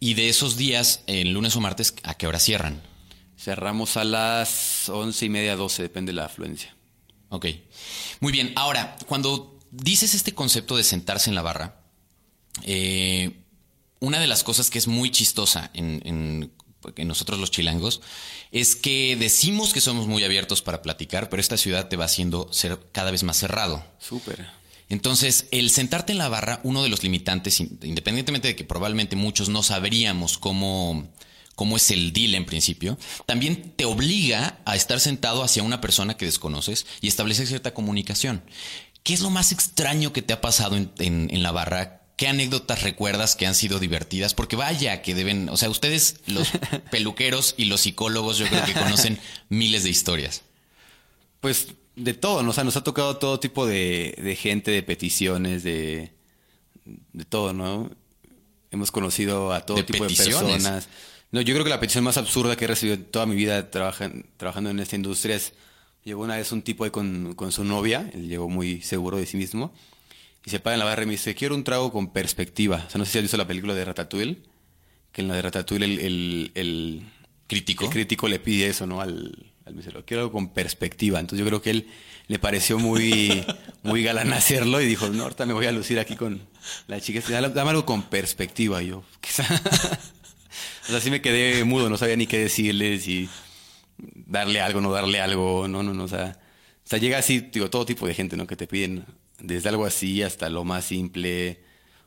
Y 0.00 0.14
de 0.14 0.28
esos 0.28 0.56
días, 0.56 1.02
el 1.06 1.32
lunes 1.32 1.54
o 1.56 1.60
martes, 1.60 1.94
¿a 2.02 2.14
qué 2.14 2.26
hora 2.26 2.38
cierran? 2.38 2.82
Cerramos 3.36 3.96
a 3.96 4.04
las 4.04 4.88
once 4.88 5.26
y 5.26 5.28
media, 5.28 5.56
doce, 5.56 5.82
depende 5.82 6.12
de 6.12 6.16
la 6.16 6.26
afluencia. 6.26 6.74
Ok. 7.28 7.46
Muy 8.20 8.32
bien. 8.32 8.52
Ahora, 8.56 8.96
cuando 9.06 9.58
dices 9.70 10.14
este 10.14 10.34
concepto 10.34 10.76
de 10.76 10.84
sentarse 10.84 11.30
en 11.30 11.34
la 11.34 11.42
barra, 11.42 11.80
eh, 12.62 13.40
una 14.00 14.20
de 14.20 14.26
las 14.26 14.44
cosas 14.44 14.70
que 14.70 14.78
es 14.78 14.86
muy 14.86 15.10
chistosa 15.10 15.70
en, 15.74 16.00
en, 16.04 16.52
en, 16.96 17.08
nosotros 17.08 17.38
los 17.38 17.50
chilangos 17.50 18.00
es 18.50 18.76
que 18.76 19.16
decimos 19.16 19.72
que 19.72 19.80
somos 19.80 20.06
muy 20.06 20.24
abiertos 20.24 20.62
para 20.62 20.82
platicar, 20.82 21.28
pero 21.28 21.40
esta 21.40 21.56
ciudad 21.56 21.88
te 21.88 21.96
va 21.96 22.04
haciendo 22.04 22.52
ser 22.52 22.78
cada 22.92 23.10
vez 23.10 23.22
más 23.22 23.36
cerrado. 23.36 23.84
Súper. 23.98 24.46
Entonces, 24.88 25.46
el 25.50 25.70
sentarte 25.70 26.12
en 26.12 26.18
la 26.18 26.28
barra, 26.28 26.60
uno 26.62 26.82
de 26.82 26.88
los 26.88 27.02
limitantes, 27.02 27.60
independientemente 27.60 28.48
de 28.48 28.56
que 28.56 28.64
probablemente 28.64 29.16
muchos 29.16 29.48
no 29.48 29.62
sabríamos 29.62 30.38
cómo, 30.38 31.08
cómo 31.54 31.76
es 31.76 31.90
el 31.90 32.12
deal 32.12 32.34
en 32.34 32.44
principio, 32.44 32.98
también 33.26 33.72
te 33.76 33.86
obliga 33.86 34.60
a 34.64 34.76
estar 34.76 35.00
sentado 35.00 35.42
hacia 35.42 35.62
una 35.62 35.80
persona 35.80 36.16
que 36.16 36.26
desconoces 36.26 36.86
y 37.00 37.08
establecer 37.08 37.46
cierta 37.46 37.74
comunicación. 37.74 38.42
¿Qué 39.02 39.14
es 39.14 39.20
lo 39.20 39.30
más 39.30 39.52
extraño 39.52 40.12
que 40.12 40.22
te 40.22 40.32
ha 40.32 40.40
pasado 40.40 40.76
en, 40.76 40.90
en, 40.98 41.42
la 41.42 41.52
barra? 41.52 42.03
¿Qué 42.16 42.28
anécdotas 42.28 42.82
recuerdas 42.82 43.34
que 43.34 43.46
han 43.46 43.54
sido 43.54 43.80
divertidas? 43.80 44.34
Porque 44.34 44.54
vaya 44.54 45.02
que 45.02 45.14
deben, 45.14 45.48
o 45.48 45.56
sea, 45.56 45.68
ustedes 45.68 46.20
los 46.26 46.48
peluqueros 46.90 47.54
y 47.56 47.64
los 47.64 47.80
psicólogos 47.80 48.38
yo 48.38 48.46
creo 48.46 48.64
que 48.64 48.72
conocen 48.72 49.18
miles 49.48 49.82
de 49.82 49.90
historias. 49.90 50.42
Pues 51.40 51.68
de 51.96 52.14
todo, 52.14 52.42
¿no? 52.42 52.50
o 52.50 52.52
sea, 52.52 52.64
nos 52.64 52.76
ha 52.76 52.84
tocado 52.84 53.16
todo 53.18 53.40
tipo 53.40 53.66
de, 53.66 54.16
de 54.20 54.36
gente, 54.36 54.70
de 54.70 54.82
peticiones, 54.82 55.62
de, 55.62 56.12
de 56.84 57.24
todo, 57.24 57.52
¿no? 57.52 57.90
Hemos 58.70 58.90
conocido 58.90 59.52
a 59.52 59.64
todo 59.64 59.84
tipo 59.84 60.04
de 60.04 60.14
personas. 60.14 60.88
No, 61.30 61.40
yo 61.40 61.52
creo 61.54 61.64
que 61.64 61.70
la 61.70 61.80
petición 61.80 62.04
más 62.04 62.16
absurda 62.16 62.56
que 62.56 62.64
he 62.64 62.68
recibido 62.68 62.96
en 62.96 63.04
toda 63.06 63.26
mi 63.26 63.34
vida 63.34 63.70
trabajando 63.70 64.70
en 64.70 64.78
esta 64.78 64.96
industria 64.96 65.36
es, 65.36 65.52
llegó 66.04 66.22
una 66.22 66.36
vez 66.36 66.52
un 66.52 66.62
tipo 66.62 66.84
ahí 66.84 66.90
con, 66.90 67.34
con, 67.34 67.50
su 67.50 67.64
novia, 67.64 68.08
él 68.14 68.28
llegó 68.28 68.48
muy 68.48 68.82
seguro 68.82 69.16
de 69.16 69.26
sí 69.26 69.36
mismo, 69.36 69.72
y 70.44 70.50
se 70.50 70.60
para 70.60 70.74
en 70.74 70.80
la 70.80 70.84
barra 70.84 71.04
y 71.04 71.06
me 71.06 71.12
dice, 71.12 71.34
quiero 71.34 71.54
un 71.54 71.64
trago 71.64 71.90
con 71.90 72.12
perspectiva. 72.12 72.84
O 72.86 72.90
sea, 72.90 72.98
no 72.98 73.04
sé 73.04 73.12
si 73.12 73.18
has 73.18 73.24
visto 73.24 73.36
la 73.36 73.46
película 73.46 73.74
de 73.74 73.84
Ratatouille, 73.84 74.42
que 75.10 75.22
en 75.22 75.28
la 75.28 75.34
de 75.34 75.42
Ratatouille 75.42 75.84
el, 75.84 75.98
el, 76.00 76.52
el 76.54 77.02
crítico. 77.46 77.84
El 77.84 77.90
crítico 77.90 78.28
le 78.28 78.38
pide 78.38 78.66
eso, 78.66 78.86
¿no? 78.86 79.00
Al, 79.00 79.52
al 79.64 79.74
mesero. 79.74 80.04
Quiero 80.04 80.24
algo 80.24 80.32
con 80.32 80.48
perspectiva. 80.48 81.18
Entonces 81.18 81.42
yo 81.42 81.48
creo 81.48 81.62
que 81.62 81.70
él 81.70 81.88
le 82.26 82.38
pareció 82.38 82.78
muy, 82.78 83.44
muy 83.82 84.02
galán 84.02 84.32
hacerlo 84.34 84.80
y 84.82 84.86
dijo, 84.86 85.08
no, 85.08 85.22
ahorita 85.22 85.46
me 85.46 85.54
voy 85.54 85.66
a 85.66 85.72
lucir 85.72 85.98
aquí 85.98 86.14
con 86.14 86.40
la 86.88 87.00
chica. 87.00 87.20
Dame 87.30 87.70
algo 87.70 87.86
con 87.86 88.02
perspectiva. 88.02 88.82
Y 88.82 88.88
yo, 88.88 88.98
o 90.88 90.90
sea, 90.90 91.00
sí 91.00 91.10
me 91.10 91.22
quedé 91.22 91.64
mudo, 91.64 91.88
no 91.88 91.96
sabía 91.96 92.16
ni 92.16 92.26
qué 92.26 92.38
decirles 92.38 93.08
y 93.08 93.30
darle 93.98 94.60
algo, 94.60 94.80
no 94.80 94.92
darle 94.92 95.20
algo, 95.20 95.68
no, 95.68 95.82
no, 95.82 95.94
no, 95.94 96.04
o 96.04 96.08
sea, 96.08 96.38
o 96.84 96.86
sea, 96.86 96.98
llega 96.98 97.18
así, 97.18 97.40
digo, 97.40 97.70
todo 97.70 97.86
tipo 97.86 98.06
de 98.06 98.14
gente, 98.14 98.36
¿no? 98.36 98.46
Que 98.46 98.56
te 98.56 98.66
piden 98.66 99.06
desde 99.38 99.68
algo 99.68 99.86
así 99.86 100.22
hasta 100.22 100.48
lo 100.48 100.64
más 100.64 100.84
simple. 100.84 101.62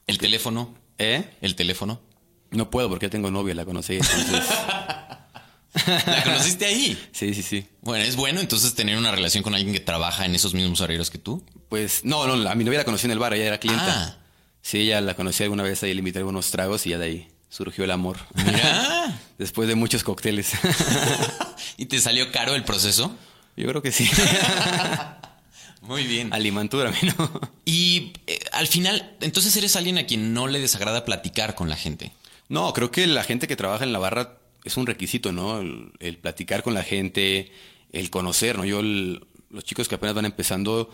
¿El 0.05 0.17
teléfono? 0.17 0.75
¿Eh? 0.97 1.29
¿El 1.41 1.55
teléfono? 1.55 2.01
No 2.51 2.69
puedo 2.69 2.89
porque 2.89 3.09
tengo 3.09 3.29
novia, 3.31 3.53
la 3.55 3.65
conocí, 3.65 3.93
entonces... 3.95 4.43
¿La 6.07 6.23
conociste 6.23 6.65
ahí? 6.65 6.97
Sí, 7.11 7.33
sí, 7.33 7.43
sí. 7.43 7.67
Bueno, 7.81 8.03
¿es 8.03 8.15
bueno 8.15 8.39
entonces 8.39 8.73
tener 8.73 8.97
una 8.97 9.11
relación 9.11 9.43
con 9.43 9.53
alguien 9.53 9.73
que 9.73 9.79
trabaja 9.79 10.25
en 10.25 10.33
esos 10.33 10.53
mismos 10.53 10.81
horarios 10.81 11.11
que 11.11 11.17
tú? 11.17 11.43
Pues 11.69 12.03
no, 12.03 12.25
no, 12.25 12.49
a 12.49 12.55
mi 12.55 12.63
novia 12.63 12.79
la 12.79 12.85
conocí 12.85 13.05
en 13.05 13.11
el 13.11 13.19
bar, 13.19 13.33
ella 13.33 13.45
era 13.45 13.59
clienta. 13.59 13.85
Ah. 13.87 14.17
Sí, 14.61 14.79
ella 14.79 15.01
la 15.01 15.15
conocí 15.15 15.43
alguna 15.43 15.63
vez, 15.63 15.83
ahí 15.83 15.93
le 15.93 15.99
invité 15.99 16.19
algunos 16.19 16.49
tragos 16.51 16.85
y 16.87 16.91
ya 16.91 16.97
de 16.97 17.05
ahí 17.05 17.27
surgió 17.49 17.83
el 17.83 17.91
amor. 17.91 18.17
Mira. 18.33 19.19
Después 19.37 19.67
de 19.67 19.75
muchos 19.75 20.03
cócteles. 20.03 20.53
¿Y 21.77 21.85
te 21.85 21.99
salió 21.99 22.31
caro 22.31 22.55
el 22.55 22.63
proceso? 22.63 23.15
Yo 23.55 23.67
creo 23.67 23.81
que 23.81 23.91
sí. 23.91 24.09
Muy 25.81 26.03
bien. 26.03 26.33
Alimantura, 26.33 26.91
¿no? 27.17 27.41
Y 27.65 28.13
eh, 28.27 28.39
al 28.51 28.67
final, 28.67 29.15
entonces 29.21 29.55
eres 29.57 29.75
alguien 29.75 29.97
a 29.97 30.05
quien 30.05 30.33
no 30.33 30.47
le 30.47 30.59
desagrada 30.59 31.05
platicar 31.05 31.55
con 31.55 31.69
la 31.69 31.75
gente. 31.75 32.11
No, 32.49 32.73
creo 32.73 32.91
que 32.91 33.07
la 33.07 33.23
gente 33.23 33.47
que 33.47 33.55
trabaja 33.55 33.83
en 33.83 33.93
la 33.93 33.99
barra 33.99 34.37
es 34.63 34.77
un 34.77 34.85
requisito, 34.85 35.31
¿no? 35.31 35.59
El, 35.59 36.17
platicar 36.17 36.63
con 36.63 36.73
la 36.73 36.83
gente, 36.83 37.51
el 37.91 38.09
conocer, 38.09 38.57
¿no? 38.57 38.65
Yo, 38.65 38.81
los 38.81 39.63
chicos 39.63 39.87
que 39.87 39.95
apenas 39.95 40.15
van 40.15 40.25
empezando, 40.25 40.89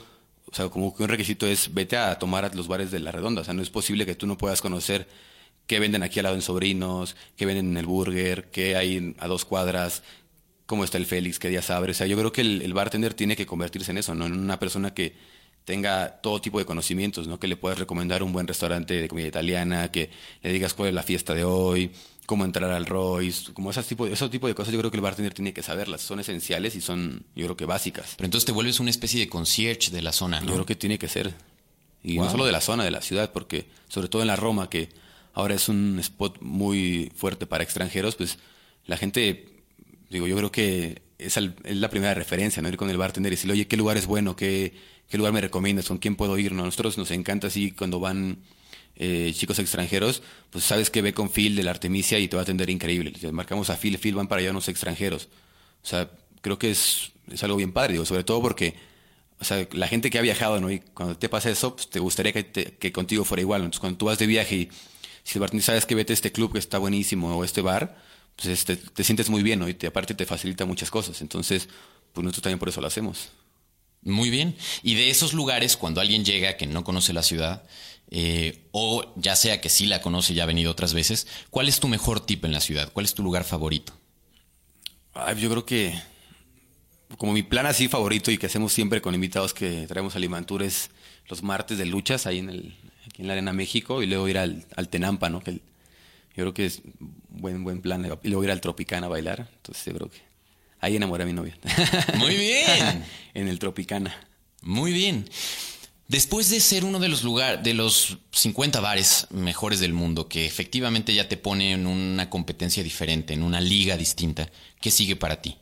o 0.51 0.55
sea, 0.55 0.69
como 0.69 0.95
que 0.95 1.03
un 1.03 1.09
requisito 1.09 1.47
es 1.47 1.73
vete 1.73 1.97
a 1.97 2.17
tomar 2.19 2.45
a 2.45 2.53
los 2.53 2.67
bares 2.67 2.91
de 2.91 2.99
la 2.99 3.11
redonda. 3.11 3.41
O 3.41 3.43
sea, 3.43 3.53
no 3.53 3.61
es 3.61 3.69
posible 3.69 4.05
que 4.05 4.15
tú 4.15 4.27
no 4.27 4.37
puedas 4.37 4.61
conocer 4.61 5.07
qué 5.67 5.79
venden 5.79 6.03
aquí 6.03 6.19
al 6.19 6.23
lado 6.23 6.35
en 6.35 6.41
Sobrinos, 6.41 7.15
qué 7.35 7.45
venden 7.45 7.71
en 7.71 7.77
el 7.77 7.85
Burger, 7.85 8.49
qué 8.51 8.75
hay 8.75 9.15
a 9.19 9.27
dos 9.27 9.45
cuadras, 9.45 10.03
cómo 10.65 10.83
está 10.83 10.97
el 10.97 11.05
Félix, 11.05 11.39
qué 11.39 11.49
días 11.49 11.69
abre. 11.69 11.91
O 11.91 11.95
sea, 11.95 12.07
yo 12.07 12.17
creo 12.17 12.31
que 12.31 12.41
el, 12.41 12.73
bartender 12.73 13.13
tiene 13.13 13.35
que 13.35 13.45
convertirse 13.45 13.91
en 13.91 13.97
eso, 13.97 14.15
¿no? 14.15 14.25
En 14.25 14.33
una 14.33 14.59
persona 14.59 14.93
que, 14.93 15.15
tenga 15.65 16.19
todo 16.21 16.41
tipo 16.41 16.59
de 16.59 16.65
conocimientos, 16.65 17.27
¿no? 17.27 17.39
Que 17.39 17.47
le 17.47 17.55
puedas 17.55 17.79
recomendar 17.79 18.23
un 18.23 18.33
buen 18.33 18.47
restaurante 18.47 18.95
de 18.95 19.07
comida 19.07 19.27
italiana, 19.27 19.89
que 19.91 20.09
le 20.41 20.51
digas 20.51 20.73
cuál 20.73 20.89
es 20.89 20.95
la 20.95 21.03
fiesta 21.03 21.33
de 21.33 21.43
hoy, 21.43 21.91
cómo 22.25 22.45
entrar 22.45 22.71
al 22.71 22.85
Royce, 22.85 23.53
como 23.53 23.71
ese 23.71 23.83
tipo, 23.83 24.07
ese 24.07 24.29
tipo 24.29 24.47
de 24.47 24.55
cosas 24.55 24.73
yo 24.73 24.79
creo 24.79 24.91
que 24.91 24.97
el 24.97 25.01
bartender 25.01 25.33
tiene 25.33 25.53
que 25.53 25.63
saberlas, 25.63 26.01
son 26.01 26.19
esenciales 26.19 26.75
y 26.75 26.81
son 26.81 27.23
yo 27.35 27.45
creo 27.45 27.57
que 27.57 27.65
básicas. 27.65 28.13
Pero 28.17 28.25
entonces 28.25 28.45
te 28.45 28.51
vuelves 28.51 28.79
una 28.79 28.89
especie 28.89 29.19
de 29.19 29.29
concierge 29.29 29.91
de 29.91 30.01
la 30.01 30.11
zona, 30.11 30.39
¿no? 30.41 30.47
Yo 30.47 30.53
creo 30.53 30.65
que 30.65 30.75
tiene 30.75 30.99
que 30.99 31.07
ser. 31.07 31.33
Y 32.03 32.17
no 32.17 32.29
solo 32.29 32.45
de 32.45 32.51
la 32.51 32.59
zona, 32.59 32.83
de 32.83 32.91
la 32.91 33.01
ciudad, 33.01 33.31
porque 33.31 33.67
sobre 33.87 34.09
todo 34.09 34.21
en 34.21 34.27
la 34.27 34.35
Roma, 34.35 34.69
que 34.69 34.89
ahora 35.33 35.55
es 35.55 35.69
un 35.69 35.97
spot 35.99 36.41
muy 36.41 37.11
fuerte 37.15 37.45
para 37.45 37.63
extranjeros, 37.63 38.15
pues 38.15 38.37
la 38.85 38.97
gente, 38.97 39.52
digo, 40.09 40.27
yo 40.27 40.35
creo 40.35 40.51
que 40.51 41.01
es, 41.17 41.37
la 41.63 41.89
primera 41.89 42.13
referencia, 42.13 42.61
¿no? 42.61 42.69
Ir 42.69 42.77
con 42.77 42.89
el 42.89 42.97
bartender 42.97 43.31
y 43.31 43.35
decirle, 43.35 43.53
oye, 43.53 43.67
¿qué 43.67 43.77
lugar 43.77 43.97
es 43.97 44.05
bueno? 44.05 44.35
¿Qué, 44.35 44.73
qué 45.09 45.17
lugar 45.17 45.33
me 45.33 45.41
recomiendas? 45.41 45.87
¿Con 45.87 45.97
quién 45.97 46.15
puedo 46.15 46.37
ir? 46.37 46.51
A 46.51 46.55
nosotros 46.55 46.97
nos 46.97 47.11
encanta 47.11 47.47
así 47.47 47.71
cuando 47.71 47.99
van 47.99 48.37
eh, 48.95 49.31
chicos 49.35 49.59
extranjeros, 49.59 50.21
pues 50.49 50.63
sabes 50.63 50.89
que 50.89 51.01
ve 51.01 51.13
con 51.13 51.29
Phil 51.29 51.55
de 51.55 51.63
la 51.63 51.71
Artemisia 51.71 52.19
y 52.19 52.27
te 52.27 52.35
va 52.35 52.41
a 52.41 52.43
atender 52.43 52.69
increíble. 52.69 53.13
marcamos 53.31 53.69
a 53.69 53.77
Phil, 53.77 53.97
Phil 53.97 54.15
van 54.15 54.27
para 54.27 54.41
allá 54.41 54.51
unos 54.51 54.67
extranjeros. 54.69 55.29
O 55.83 55.87
sea, 55.87 56.09
creo 56.41 56.59
que 56.59 56.71
es, 56.71 57.11
es 57.31 57.43
algo 57.43 57.57
bien 57.57 57.73
padre, 57.73 58.03
sobre 58.05 58.23
todo 58.23 58.41
porque 58.41 58.75
o 59.39 59.45
sea, 59.45 59.67
la 59.73 59.87
gente 59.87 60.09
que 60.09 60.17
ha 60.17 60.21
viajado, 60.21 60.61
¿no? 60.61 60.71
Y 60.71 60.79
cuando 60.79 61.17
te 61.17 61.27
pasa 61.27 61.49
eso, 61.49 61.75
pues 61.75 61.89
te 61.89 61.99
gustaría 61.99 62.31
que, 62.31 62.45
que 62.45 62.91
contigo 62.93 63.25
fuera 63.25 63.41
igual. 63.41 63.61
Entonces, 63.61 63.81
cuando 63.81 63.97
tú 63.97 64.05
vas 64.05 64.17
de 64.17 64.25
viaje 64.25 64.55
y 64.55 64.69
si 65.23 65.37
el 65.37 65.41
bartender 65.41 65.65
sabes 65.65 65.85
que 65.85 65.95
vete 65.95 66.13
a 66.13 66.15
este 66.15 66.31
club 66.31 66.53
que 66.53 66.59
está 66.59 66.77
buenísimo 66.77 67.35
o 67.35 67.43
este 67.43 67.61
bar, 67.61 67.97
pues 68.35 68.47
este, 68.47 68.75
te 68.75 69.03
sientes 69.03 69.29
muy 69.29 69.43
bien, 69.43 69.59
¿no? 69.59 69.69
Y 69.69 69.73
te, 69.73 69.87
aparte 69.87 70.13
te 70.13 70.25
facilita 70.25 70.65
muchas 70.65 70.89
cosas. 70.89 71.21
Entonces, 71.21 71.69
pues 72.13 72.23
nosotros 72.23 72.43
también 72.43 72.59
por 72.59 72.69
eso 72.69 72.81
lo 72.81 72.87
hacemos. 72.87 73.29
Muy 74.01 74.29
bien. 74.29 74.55
Y 74.81 74.95
de 74.95 75.09
esos 75.09 75.33
lugares, 75.33 75.77
cuando 75.77 76.01
alguien 76.01 76.25
llega 76.25 76.57
que 76.57 76.67
no 76.67 76.83
conoce 76.83 77.13
la 77.13 77.23
ciudad, 77.23 77.63
eh, 78.11 78.67
o 78.71 79.13
ya 79.15 79.35
sea 79.35 79.61
que 79.61 79.69
sí 79.69 79.85
la 79.85 80.01
conoce 80.01 80.33
y 80.33 80.35
ya 80.37 80.43
ha 80.43 80.47
venido 80.47 80.71
otras 80.71 80.93
veces, 80.93 81.27
¿cuál 81.49 81.67
es 81.67 81.79
tu 81.79 81.87
mejor 81.87 82.25
tip 82.25 82.43
en 82.45 82.51
la 82.51 82.61
ciudad? 82.61 82.91
¿Cuál 82.91 83.05
es 83.05 83.13
tu 83.13 83.23
lugar 83.23 83.43
favorito? 83.43 83.93
yo 85.37 85.47
creo 85.47 85.63
que 85.63 85.93
como 87.17 87.33
mi 87.33 87.43
plan 87.43 87.67
así 87.67 87.87
favorito 87.87 88.31
y 88.31 88.39
que 88.39 88.47
hacemos 88.47 88.73
siempre 88.73 88.99
con 88.99 89.13
invitados 89.13 89.53
que 89.53 89.85
traemos 89.87 90.15
a 90.15 90.19
Limantur 90.19 90.63
es 90.63 90.89
los 91.27 91.43
martes 91.43 91.77
de 91.77 91.85
luchas 91.85 92.25
ahí 92.25 92.39
en, 92.39 92.49
el, 92.49 92.75
aquí 93.05 93.21
en 93.21 93.27
la 93.27 93.33
Arena 93.33 93.53
México 93.53 94.01
y 94.01 94.07
luego 94.07 94.27
ir 94.27 94.39
al, 94.39 94.65
al 94.75 94.89
Tenampa, 94.89 95.29
¿no? 95.29 95.41
Que 95.43 95.53
yo 95.53 95.59
creo 96.35 96.53
que 96.53 96.65
es 96.65 96.81
buen 97.43 97.63
buen 97.63 97.81
plan. 97.81 98.03
Y 98.23 98.29
luego 98.29 98.43
ir 98.43 98.51
al 98.51 98.61
Tropicana 98.61 99.05
a 99.05 99.09
bailar. 99.09 99.47
Entonces 99.57 99.85
yo 99.85 99.93
creo 99.93 100.09
que 100.09 100.21
ahí 100.79 100.95
enamoré 100.95 101.23
a 101.23 101.27
mi 101.27 101.33
novia. 101.33 101.55
Muy 102.17 102.35
bien. 102.35 103.05
en 103.35 103.47
el 103.47 103.59
Tropicana. 103.59 104.15
Muy 104.63 104.91
bien. 104.91 105.29
Después 106.07 106.49
de 106.49 106.59
ser 106.59 106.83
uno 106.83 106.99
de 106.99 107.09
los 107.09 107.23
lugares, 107.23 107.63
de 107.63 107.73
los 107.73 108.17
50 108.31 108.79
bares 108.79 109.27
mejores 109.29 109.79
del 109.79 109.93
mundo, 109.93 110.27
que 110.27 110.45
efectivamente 110.45 111.13
ya 111.13 111.29
te 111.29 111.37
pone 111.37 111.71
en 111.71 111.87
una 111.87 112.29
competencia 112.29 112.83
diferente, 112.83 113.33
en 113.33 113.43
una 113.43 113.61
liga 113.61 113.97
distinta, 113.97 114.49
¿qué 114.81 114.91
sigue 114.91 115.15
para 115.15 115.41
ti? 115.41 115.57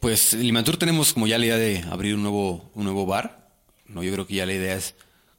Pues 0.00 0.34
en 0.34 0.42
Limantur 0.42 0.76
tenemos 0.76 1.12
como 1.12 1.26
ya 1.26 1.38
la 1.38 1.46
idea 1.46 1.56
de 1.56 1.84
abrir 1.90 2.14
un 2.14 2.22
nuevo, 2.22 2.70
un 2.74 2.84
nuevo 2.84 3.06
bar. 3.06 3.50
¿no? 3.86 4.02
Yo 4.02 4.12
creo 4.12 4.26
que 4.26 4.34
ya 4.34 4.46
la 4.46 4.54
idea 4.54 4.74
es 4.74 4.94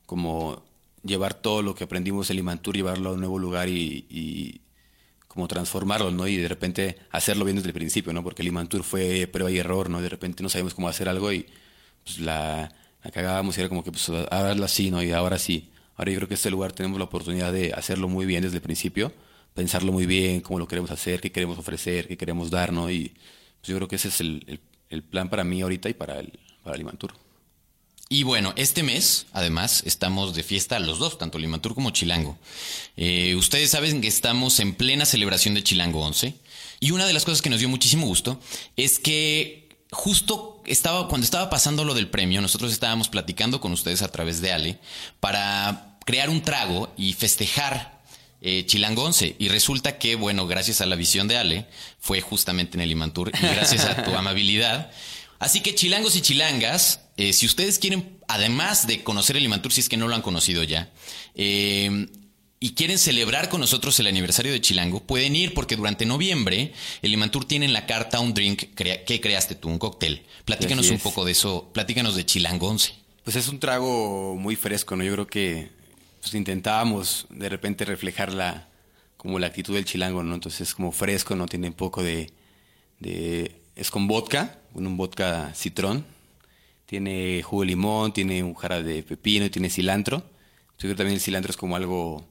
como 0.05 0.63
llevar 1.05 1.33
todo 1.33 1.61
lo 1.61 1.75
que 1.75 1.83
aprendimos 1.83 2.29
en 2.29 2.37
Limantur, 2.37 2.75
llevarlo 2.75 3.09
a 3.09 3.13
un 3.13 3.19
nuevo 3.19 3.39
lugar 3.39 3.69
y, 3.69 4.61
como 5.35 5.49
transformarlo, 5.49 6.11
¿no? 6.11 6.27
Y 6.27 6.37
de 6.37 6.47
repente 6.47 6.97
hacerlo 7.11 7.43
bien 7.43 7.57
desde 7.57 7.67
el 7.67 7.73
principio, 7.73 8.13
¿no? 8.13 8.23
Porque 8.23 8.41
Limantur 8.41 8.83
fue 8.83 9.27
prueba 9.27 9.51
y 9.51 9.57
error, 9.57 9.89
¿no? 9.89 10.01
De 10.01 10.07
repente 10.07 10.41
no 10.41 10.49
sabíamos 10.49 10.73
cómo 10.73 10.87
hacer 10.87 11.09
algo 11.09 11.31
y 11.31 11.45
pues 12.05 12.19
la, 12.19 12.73
cagábamos 13.13 13.57
y 13.57 13.59
era 13.59 13.69
como 13.69 13.83
que 13.83 13.91
pues 13.91 14.09
ahora 14.09 14.55
así, 14.63 14.89
¿no? 14.91 15.03
Y 15.03 15.11
ahora 15.11 15.37
sí. 15.37 15.69
Ahora 15.97 16.11
yo 16.11 16.17
creo 16.19 16.29
que 16.29 16.35
este 16.35 16.49
lugar 16.49 16.71
tenemos 16.71 16.97
la 16.99 17.05
oportunidad 17.05 17.51
de 17.51 17.73
hacerlo 17.73 18.07
muy 18.07 18.25
bien 18.25 18.43
desde 18.43 18.57
el 18.57 18.61
principio, 18.61 19.11
pensarlo 19.53 19.91
muy 19.91 20.05
bien, 20.05 20.39
cómo 20.39 20.57
lo 20.57 20.67
queremos 20.69 20.89
hacer, 20.91 21.19
qué 21.19 21.31
queremos 21.31 21.57
ofrecer, 21.57 22.07
qué 22.07 22.15
queremos 22.17 22.49
dar, 22.49 22.71
¿no? 22.71 22.89
Y 22.89 23.09
pues 23.59 23.67
yo 23.67 23.75
creo 23.75 23.89
que 23.89 23.97
ese 23.97 24.07
es 24.07 24.21
el, 24.21 24.61
plan 25.09 25.29
para 25.29 25.43
mí 25.43 25.61
ahorita 25.61 25.89
y 25.89 25.93
para 25.93 26.19
el, 26.19 26.39
para 26.63 26.77
Limantur. 26.77 27.11
Y 28.15 28.23
bueno, 28.23 28.53
este 28.55 28.81
mes, 28.81 29.25
además, 29.33 29.83
estamos 29.85 30.33
de 30.35 30.43
fiesta 30.43 30.79
los 30.79 30.99
dos, 30.99 31.17
tanto 31.17 31.37
Limantur 31.37 31.75
como 31.75 31.89
Chilango. 31.89 32.37
Eh, 32.95 33.35
ustedes 33.35 33.71
saben 33.71 33.99
que 33.99 34.07
estamos 34.07 34.61
en 34.61 34.73
plena 34.73 35.03
celebración 35.03 35.53
de 35.53 35.63
Chilango 35.63 35.99
11. 35.99 36.33
Y 36.79 36.91
una 36.91 37.07
de 37.07 37.11
las 37.11 37.25
cosas 37.25 37.41
que 37.41 37.49
nos 37.49 37.59
dio 37.59 37.67
muchísimo 37.67 38.07
gusto 38.07 38.39
es 38.77 38.99
que 38.99 39.67
justo 39.91 40.63
estaba, 40.65 41.09
cuando 41.09 41.25
estaba 41.25 41.49
pasando 41.49 41.83
lo 41.83 41.93
del 41.93 42.09
premio, 42.09 42.39
nosotros 42.39 42.71
estábamos 42.71 43.09
platicando 43.09 43.59
con 43.59 43.73
ustedes 43.73 44.01
a 44.01 44.07
través 44.07 44.39
de 44.39 44.53
Ale 44.53 44.79
para 45.19 45.97
crear 46.05 46.29
un 46.29 46.41
trago 46.41 46.93
y 46.95 47.11
festejar 47.11 48.01
eh, 48.39 48.65
Chilango 48.65 49.03
11. 49.03 49.35
Y 49.39 49.49
resulta 49.49 49.97
que, 49.97 50.15
bueno, 50.15 50.47
gracias 50.47 50.79
a 50.79 50.85
la 50.85 50.95
visión 50.95 51.27
de 51.27 51.37
Ale, 51.37 51.65
fue 51.99 52.21
justamente 52.21 52.77
en 52.77 52.81
el 52.81 52.91
Imantur 52.91 53.33
y 53.37 53.45
gracias 53.45 53.83
a 53.83 54.05
tu 54.05 54.11
amabilidad. 54.15 54.89
Así 55.39 55.61
que 55.61 55.75
chilangos 55.75 56.15
y 56.15 56.21
chilangas, 56.21 57.01
eh, 57.17 57.33
si 57.33 57.45
ustedes 57.45 57.79
quieren, 57.79 58.17
además 58.27 58.87
de 58.87 59.03
conocer 59.03 59.37
el 59.37 59.43
Imantur, 59.43 59.73
si 59.73 59.81
es 59.81 59.89
que 59.89 59.97
no 59.97 60.07
lo 60.07 60.15
han 60.15 60.21
conocido 60.21 60.63
ya, 60.63 60.91
eh, 61.35 62.07
y 62.59 62.73
quieren 62.73 62.97
celebrar 62.97 63.49
con 63.49 63.61
nosotros 63.61 63.99
el 63.99 64.07
aniversario 64.07 64.51
de 64.51 64.61
Chilango, 64.61 65.01
pueden 65.01 65.35
ir 65.35 65.53
porque 65.53 65.75
durante 65.75 66.05
noviembre 66.05 66.73
el 67.01 67.13
Imantur 67.13 67.45
tiene 67.45 67.65
en 67.65 67.73
la 67.73 67.85
carta 67.85 68.19
un 68.19 68.33
drink 68.33 68.73
que 68.73 69.21
creaste 69.21 69.55
tú, 69.55 69.67
un 69.67 69.77
cóctel. 69.77 70.23
Platícanos 70.45 70.89
un 70.89 70.99
poco 70.99 71.25
de 71.25 71.33
eso, 71.33 71.69
platícanos 71.73 72.15
de 72.15 72.25
Chilango 72.25 72.69
11. 72.69 72.93
Pues 73.23 73.35
es 73.35 73.49
un 73.49 73.59
trago 73.59 74.35
muy 74.35 74.55
fresco, 74.55 74.95
¿no? 74.95 75.03
Yo 75.03 75.13
creo 75.13 75.27
que 75.27 75.69
pues 76.21 76.33
intentábamos 76.33 77.27
de 77.29 77.49
repente 77.49 77.85
reflejar 77.85 78.33
la, 78.33 78.67
como 79.15 79.37
la 79.37 79.47
actitud 79.47 79.75
del 79.75 79.85
chilango, 79.85 80.23
¿no? 80.23 80.33
Entonces 80.33 80.61
es 80.61 80.73
como 80.73 80.91
fresco, 80.91 81.35
¿no? 81.35 81.45
Tiene 81.45 81.67
un 81.67 81.73
poco 81.73 82.01
de, 82.01 82.31
de 82.99 83.61
es 83.75 83.91
con 83.91 84.07
vodka, 84.07 84.59
un 84.73 84.97
vodka 84.97 85.53
citrón, 85.53 86.05
tiene 86.85 87.41
jugo 87.43 87.63
de 87.63 87.67
limón, 87.67 88.13
tiene 88.13 88.43
un 88.43 88.53
jara 88.53 88.81
de 88.81 89.03
pepino 89.03 89.45
y 89.45 89.49
tiene 89.49 89.69
cilantro. 89.69 90.17
Yo 90.17 90.79
creo 90.79 90.91
que 90.91 90.97
también 90.97 91.15
el 91.15 91.21
cilantro 91.21 91.51
es 91.51 91.57
como 91.57 91.75
algo 91.75 92.25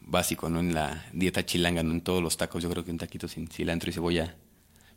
básico, 0.00 0.48
¿no? 0.48 0.60
En 0.60 0.74
la 0.74 1.06
dieta 1.12 1.46
chilanga, 1.46 1.82
¿no? 1.82 1.92
En 1.92 2.00
todos 2.00 2.22
los 2.22 2.36
tacos, 2.36 2.62
yo 2.62 2.70
creo 2.70 2.84
que 2.84 2.90
un 2.90 2.98
taquito 2.98 3.28
sin 3.28 3.48
cilantro 3.48 3.90
y 3.90 3.92
cebolla 3.92 4.34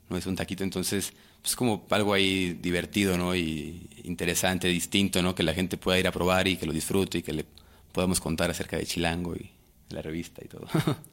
no 0.10 0.18
es 0.18 0.26
un 0.26 0.36
taquito, 0.36 0.64
entonces 0.64 1.14
pues 1.42 1.56
como 1.56 1.86
algo 1.90 2.14
ahí 2.14 2.54
divertido, 2.54 3.18
¿no? 3.18 3.36
Y 3.36 3.90
interesante, 4.04 4.68
distinto, 4.68 5.22
¿no? 5.22 5.36
Que 5.36 5.44
la 5.44 5.54
gente 5.54 5.78
pueda 5.78 6.00
ir 6.00 6.08
a 6.08 6.12
probar 6.12 6.48
y 6.48 6.58
que 6.58 6.66
lo 6.66 6.74
disfrute 6.74 7.20
y 7.20 7.24
que 7.24 7.34
le 7.34 7.46
podamos 7.92 8.20
contar 8.20 8.50
acerca 8.50 8.78
de 8.78 8.86
Chilango 8.86 9.36
y 9.36 9.52
la 9.90 10.02
revista 10.02 10.42
y 10.44 10.48
todo. 10.48 10.68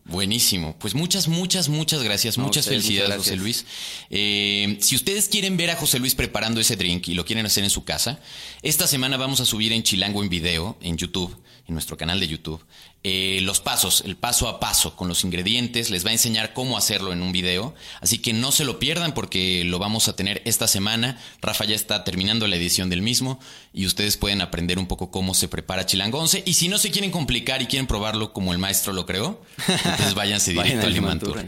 Buenísimo. 0.05 0.77
Pues 0.79 0.95
muchas, 0.95 1.29
muchas, 1.29 1.69
muchas 1.69 2.03
gracias. 2.03 2.39
muchas 2.39 2.67
felicidades, 2.67 3.17
José 3.17 3.37
Luis. 3.37 3.65
Eh, 4.11 4.77
si 4.81 4.97
ustedes 4.97 5.29
quieren 5.29 5.57
ver 5.57 5.71
a 5.71 5.77
José 5.77 5.99
Luis 5.99 6.15
preparando 6.15 6.61
ese 6.61 6.77
drink 6.77 7.09
y 7.09 7.15
lo 7.15 7.25
quieren 7.25 7.47
hacer 7.47 7.65
en 7.65 7.71
su 7.71 7.85
casa, 7.85 8.21
esta 8.63 8.87
semana 8.87 9.17
vamos 9.17 9.41
a 9.41 9.45
subir 9.45 9.73
en 9.73 9.83
Chilango 9.83 10.23
en 10.23 10.29
video, 10.29 10.77
en 10.81 10.97
YouTube, 10.97 11.37
en 11.67 11.75
nuestro 11.75 11.97
canal 11.97 12.21
de 12.21 12.29
YouTube, 12.29 12.63
eh, 13.05 13.41
los 13.43 13.61
pasos, 13.61 14.03
el 14.05 14.17
paso 14.17 14.49
a 14.49 14.61
paso 14.61 14.97
con 14.97 15.09
los 15.09 15.25
ingredientes. 15.25 15.91
Les 15.91 16.05
va 16.05 16.11
a 16.11 16.13
enseñar 16.13 16.53
cómo 16.53 16.77
hacerlo 16.77 17.13
en 17.13 17.23
un 17.23 17.33
video. 17.33 17.75
Así 18.01 18.19
que 18.19 18.33
no 18.33 18.53
se 18.53 18.65
lo 18.65 18.79
pierdan 18.79 19.13
porque 19.15 19.65
lo 19.65 19.79
vamos 19.79 20.09
a 20.09 20.17
tener 20.17 20.43
esta 20.45 20.67
semana. 20.67 21.19
Rafa 21.41 21.65
ya 21.65 21.75
está 21.75 22.05
terminando 22.05 22.47
la 22.49 22.57
edición 22.57 22.91
del 22.91 23.03
mismo 23.03 23.41
y 23.73 23.87
ustedes 23.87 24.17
pueden 24.17 24.41
aprender 24.41 24.79
un 24.79 24.87
poco 24.87 25.11
cómo 25.11 25.35
se 25.35 25.49
prepara 25.49 25.87
Chilango 25.87 26.19
11. 26.19 26.45
Y 26.47 26.55
si 26.55 26.69
no 26.69 26.79
se 26.79 26.91
quieren 26.91 27.11
complicar 27.11 27.63
y 27.63 27.67
quieren 27.67 27.87
probarlo 27.87 28.33
como 28.33 28.53
el 28.53 28.59
maestro 28.59 28.93
lo 28.93 29.07
creó, 29.07 29.43
entonces 29.67 30.15
váyanse 30.15 30.53
directo 30.53 30.87
al 30.87 30.93
Limantur. 30.93 31.45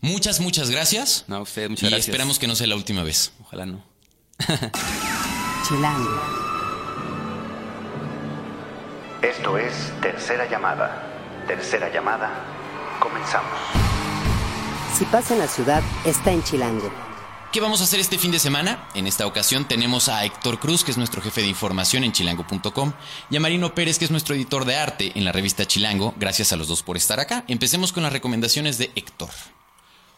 Muchas, 0.00 0.40
muchas 0.40 0.70
gracias. 0.70 1.24
No, 1.26 1.42
usted, 1.42 1.70
muchas 1.70 1.90
y 1.90 1.94
esperamos 1.94 2.38
que 2.38 2.46
no 2.46 2.54
sea 2.54 2.66
la 2.66 2.76
última 2.76 3.02
vez. 3.02 3.32
Ojalá 3.40 3.66
no. 3.66 3.84
Chilango. 5.66 6.43
Esto 9.24 9.56
es 9.56 9.72
Tercera 10.02 10.46
Llamada. 10.50 11.02
Tercera 11.46 11.90
Llamada. 11.90 12.44
Comenzamos. 13.00 13.58
Si 14.98 15.06
pasa 15.06 15.32
en 15.32 15.40
la 15.40 15.48
ciudad, 15.48 15.82
está 16.04 16.30
en 16.30 16.42
Chilango. 16.42 16.92
¿Qué 17.50 17.62
vamos 17.62 17.80
a 17.80 17.84
hacer 17.84 18.00
este 18.00 18.18
fin 18.18 18.32
de 18.32 18.38
semana? 18.38 18.86
En 18.94 19.06
esta 19.06 19.26
ocasión 19.26 19.66
tenemos 19.66 20.10
a 20.10 20.26
Héctor 20.26 20.60
Cruz, 20.60 20.84
que 20.84 20.90
es 20.90 20.98
nuestro 20.98 21.22
jefe 21.22 21.40
de 21.40 21.46
información 21.46 22.04
en 22.04 22.12
chilango.com, 22.12 22.92
y 23.30 23.36
a 23.38 23.40
Marino 23.40 23.74
Pérez, 23.74 23.98
que 23.98 24.04
es 24.04 24.10
nuestro 24.10 24.34
editor 24.34 24.66
de 24.66 24.76
arte 24.76 25.12
en 25.14 25.24
la 25.24 25.32
revista 25.32 25.64
Chilango. 25.64 26.12
Gracias 26.18 26.52
a 26.52 26.56
los 26.56 26.68
dos 26.68 26.82
por 26.82 26.98
estar 26.98 27.18
acá. 27.18 27.44
Empecemos 27.48 27.94
con 27.94 28.02
las 28.02 28.12
recomendaciones 28.12 28.76
de 28.76 28.90
Héctor. 28.94 29.30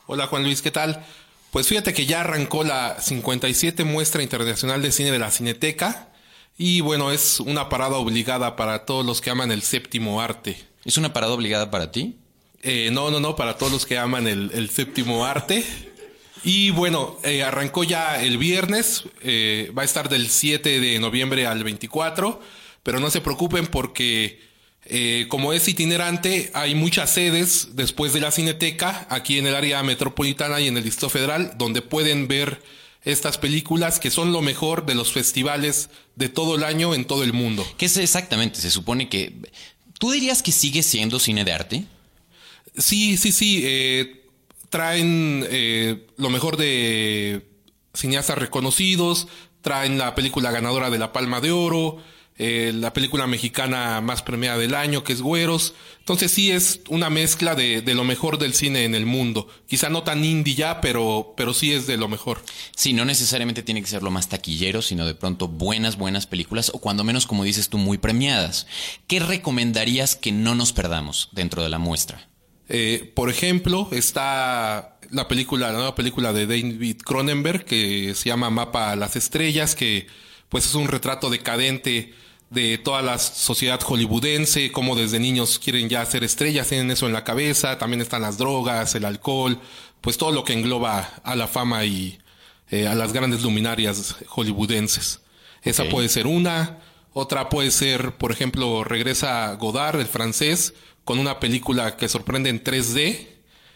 Hola 0.08 0.26
Juan 0.26 0.42
Luis, 0.42 0.62
¿qué 0.62 0.72
tal? 0.72 1.06
Pues 1.52 1.68
fíjate 1.68 1.94
que 1.94 2.06
ya 2.06 2.22
arrancó 2.22 2.64
la 2.64 2.98
57 2.98 3.84
muestra 3.84 4.24
internacional 4.24 4.82
de 4.82 4.90
cine 4.90 5.12
de 5.12 5.20
la 5.20 5.30
Cineteca 5.30 6.08
y 6.58 6.80
bueno, 6.80 7.12
es 7.12 7.40
una 7.40 7.68
parada 7.68 7.96
obligada 7.96 8.56
para 8.56 8.84
todos 8.84 9.04
los 9.04 9.20
que 9.20 9.30
aman 9.30 9.52
el 9.52 9.62
séptimo 9.62 10.20
arte. 10.20 10.58
¿Es 10.84 10.96
una 10.96 11.12
parada 11.12 11.32
obligada 11.32 11.70
para 11.70 11.90
ti? 11.90 12.16
Eh, 12.62 12.90
no, 12.92 13.10
no, 13.10 13.20
no, 13.20 13.36
para 13.36 13.56
todos 13.58 13.72
los 13.72 13.86
que 13.86 13.98
aman 13.98 14.26
el, 14.26 14.70
séptimo 14.70 15.24
arte. 15.24 15.64
Y 16.42 16.70
bueno, 16.70 17.18
eh, 17.24 17.42
arrancó 17.42 17.84
ya 17.84 18.22
el 18.22 18.38
viernes, 18.38 19.04
eh, 19.22 19.72
va 19.76 19.82
a 19.82 19.84
estar 19.84 20.08
del 20.08 20.28
7 20.28 20.80
de 20.80 20.98
noviembre 20.98 21.46
al 21.46 21.64
24, 21.64 22.40
pero 22.82 23.00
no 23.00 23.10
se 23.10 23.20
preocupen 23.20 23.66
porque 23.66 24.46
eh, 24.88 25.26
como 25.28 25.52
es 25.52 25.66
itinerante, 25.66 26.50
hay 26.54 26.76
muchas 26.76 27.10
sedes 27.10 27.70
después 27.72 28.12
de 28.12 28.20
la 28.20 28.30
Cineteca, 28.30 29.06
aquí 29.10 29.38
en 29.38 29.46
el 29.48 29.56
área 29.56 29.82
metropolitana 29.82 30.60
y 30.60 30.68
en 30.68 30.76
el 30.76 30.84
Distrito 30.84 31.10
Federal, 31.10 31.54
donde 31.56 31.82
pueden 31.82 32.28
ver 32.28 32.62
estas 33.06 33.38
películas 33.38 34.00
que 34.00 34.10
son 34.10 34.32
lo 34.32 34.42
mejor 34.42 34.84
de 34.84 34.96
los 34.96 35.12
festivales 35.12 35.88
de 36.16 36.28
todo 36.28 36.56
el 36.56 36.64
año 36.64 36.92
en 36.92 37.04
todo 37.04 37.22
el 37.22 37.32
mundo. 37.32 37.64
¿Qué 37.78 37.86
es 37.86 37.96
exactamente? 37.96 38.60
Se 38.60 38.70
supone 38.70 39.08
que... 39.08 39.32
¿Tú 39.98 40.10
dirías 40.10 40.42
que 40.42 40.52
sigue 40.52 40.82
siendo 40.82 41.20
cine 41.20 41.44
de 41.44 41.52
arte? 41.52 41.84
Sí, 42.76 43.16
sí, 43.16 43.30
sí. 43.30 43.62
Eh, 43.64 44.26
traen 44.70 45.46
eh, 45.48 46.08
lo 46.16 46.30
mejor 46.30 46.56
de 46.56 47.46
cineastas 47.94 48.38
reconocidos, 48.38 49.28
traen 49.62 49.98
la 49.98 50.14
película 50.16 50.50
ganadora 50.50 50.90
de 50.90 50.98
la 50.98 51.12
Palma 51.12 51.40
de 51.40 51.52
Oro, 51.52 52.02
eh, 52.38 52.72
la 52.74 52.92
película 52.92 53.26
mexicana 53.26 54.00
más 54.02 54.22
premiada 54.22 54.58
del 54.58 54.74
año, 54.74 55.04
que 55.04 55.14
es 55.14 55.22
Güeros. 55.22 55.74
Entonces 56.00 56.30
sí 56.30 56.50
es 56.50 56.80
una 56.88 57.08
mezcla 57.08 57.54
de, 57.54 57.80
de, 57.80 57.94
lo 57.94 58.04
mejor 58.04 58.38
del 58.38 58.52
cine 58.52 58.84
en 58.84 58.94
el 58.94 59.06
mundo. 59.06 59.48
Quizá 59.66 59.88
no 59.88 60.02
tan 60.02 60.24
indie 60.24 60.54
ya, 60.54 60.80
pero, 60.80 61.34
pero 61.36 61.54
sí 61.54 61.72
es 61.72 61.86
de 61.86 61.96
lo 61.96 62.08
mejor. 62.08 62.42
Sí, 62.76 62.92
no 62.92 63.04
necesariamente 63.04 63.62
tiene 63.62 63.80
que 63.80 63.88
ser 63.88 64.02
lo 64.02 64.10
más 64.10 64.28
taquillero, 64.28 64.82
sino 64.82 65.06
de 65.06 65.14
pronto 65.14 65.48
buenas, 65.48 65.96
buenas 65.96 66.26
películas, 66.26 66.70
o 66.74 66.78
cuando 66.78 67.04
menos, 67.04 67.26
como 67.26 67.42
dices 67.44 67.70
tú, 67.70 67.78
muy 67.78 67.98
premiadas. 67.98 68.66
¿Qué 69.06 69.18
recomendarías 69.18 70.14
que 70.14 70.32
no 70.32 70.54
nos 70.54 70.72
perdamos 70.72 71.30
dentro 71.32 71.62
de 71.62 71.70
la 71.70 71.78
muestra? 71.78 72.28
Eh, 72.68 73.12
por 73.14 73.30
ejemplo, 73.30 73.88
está 73.92 74.98
la 75.10 75.28
película, 75.28 75.68
la 75.68 75.74
nueva 75.74 75.94
película 75.94 76.32
de 76.32 76.46
David 76.46 76.98
Cronenberg, 77.02 77.64
que 77.64 78.14
se 78.14 78.28
llama 78.28 78.50
Mapa 78.50 78.90
a 78.90 78.96
las 78.96 79.16
Estrellas, 79.16 79.74
que 79.74 80.06
pues 80.48 80.66
es 80.66 80.74
un 80.74 80.88
retrato 80.88 81.30
decadente 81.30 82.12
de 82.50 82.78
toda 82.78 83.02
la 83.02 83.18
sociedad 83.18 83.80
hollywoodense, 83.80 84.70
cómo 84.70 84.94
desde 84.94 85.18
niños 85.18 85.58
quieren 85.58 85.88
ya 85.88 86.04
ser 86.06 86.22
estrellas, 86.24 86.68
tienen 86.68 86.90
eso 86.90 87.06
en 87.06 87.12
la 87.12 87.24
cabeza, 87.24 87.78
también 87.78 88.00
están 88.00 88.22
las 88.22 88.38
drogas, 88.38 88.94
el 88.94 89.04
alcohol, 89.04 89.60
pues 90.00 90.16
todo 90.16 90.30
lo 90.30 90.44
que 90.44 90.52
engloba 90.52 91.10
a 91.24 91.34
la 91.34 91.48
fama 91.48 91.84
y 91.84 92.18
eh, 92.70 92.86
a 92.86 92.94
las 92.94 93.12
grandes 93.12 93.42
luminarias 93.42 94.16
hollywoodenses. 94.28 95.20
Esa 95.62 95.82
okay. 95.82 95.92
puede 95.92 96.08
ser 96.08 96.26
una. 96.26 96.78
Otra 97.12 97.48
puede 97.48 97.70
ser, 97.70 98.12
por 98.12 98.30
ejemplo, 98.30 98.84
regresa 98.84 99.52
Godard, 99.54 100.00
el 100.00 100.06
francés, 100.06 100.74
con 101.04 101.18
una 101.18 101.40
película 101.40 101.96
que 101.96 102.08
sorprende 102.08 102.50
en 102.50 102.62
3D. 102.62 103.26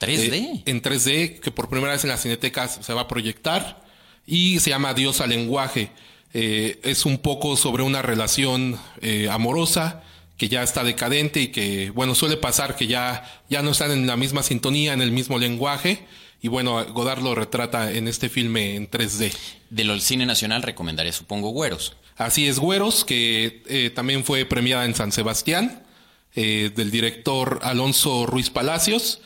¿3D? 0.01 0.33
Eh, 0.33 0.63
en 0.67 0.83
3D, 0.83 1.41
que 1.41 1.51
por 1.51 1.69
primera 1.69 1.93
vez 1.93 2.05
en 2.05 2.11
la 2.11 2.17
Cineteca 2.17 2.69
se 2.69 2.93
va 2.93 3.03
a 3.03 3.09
proyectar. 3.09 3.83
Y 4.27 4.61
se 4.61 4.71
llama 4.71 4.95
Dios 4.95 5.21
al 5.21 5.31
lenguaje 5.31 5.91
eh, 6.33 6.81
es 6.83 7.07
un 7.07 7.19
poco 7.19 7.57
sobre 7.57 7.83
una 7.83 8.03
relación 8.03 8.79
eh, 9.01 9.29
amorosa 9.31 10.03
que 10.37 10.49
ya 10.49 10.63
está 10.63 10.85
decadente 10.85 11.41
y 11.41 11.49
que, 11.49 11.91
bueno, 11.91 12.15
suele 12.15 12.39
pasar 12.39 12.75
que 12.75 12.87
ya, 12.87 13.43
ya 13.51 13.63
no 13.63 13.73
están 13.73 13.91
en 13.91 14.07
la 14.07 14.17
misma 14.17 14.43
sintonía, 14.43 14.95
en 14.95 15.03
el 15.03 15.13
mismo 15.13 15.39
lenguaje. 15.39 16.07
Y 16.41 16.49
bueno, 16.49 16.83
Godard 16.95 17.23
lo 17.23 17.35
retrata 17.35 17.93
en 17.93 18.09
este 18.09 18.31
filme 18.31 18.75
en 18.75 18.91
3D. 18.91 19.35
De 19.69 19.85
lo 19.85 19.93
del 19.93 20.01
cine 20.01 20.25
nacional 20.25 20.63
recomendaría, 20.63 21.13
supongo, 21.13 21.51
Güeros. 21.51 21.95
Así 22.17 22.47
es, 22.49 22.59
Güeros, 22.59 23.05
que 23.05 23.63
eh, 23.67 23.91
también 23.91 24.25
fue 24.25 24.47
premiada 24.47 24.87
en 24.87 24.95
San 24.95 25.13
Sebastián, 25.13 25.83
eh, 26.35 26.71
del 26.75 26.91
director 26.91 27.61
Alonso 27.63 28.25
Ruiz 28.25 28.51
Palacios, 28.51 29.21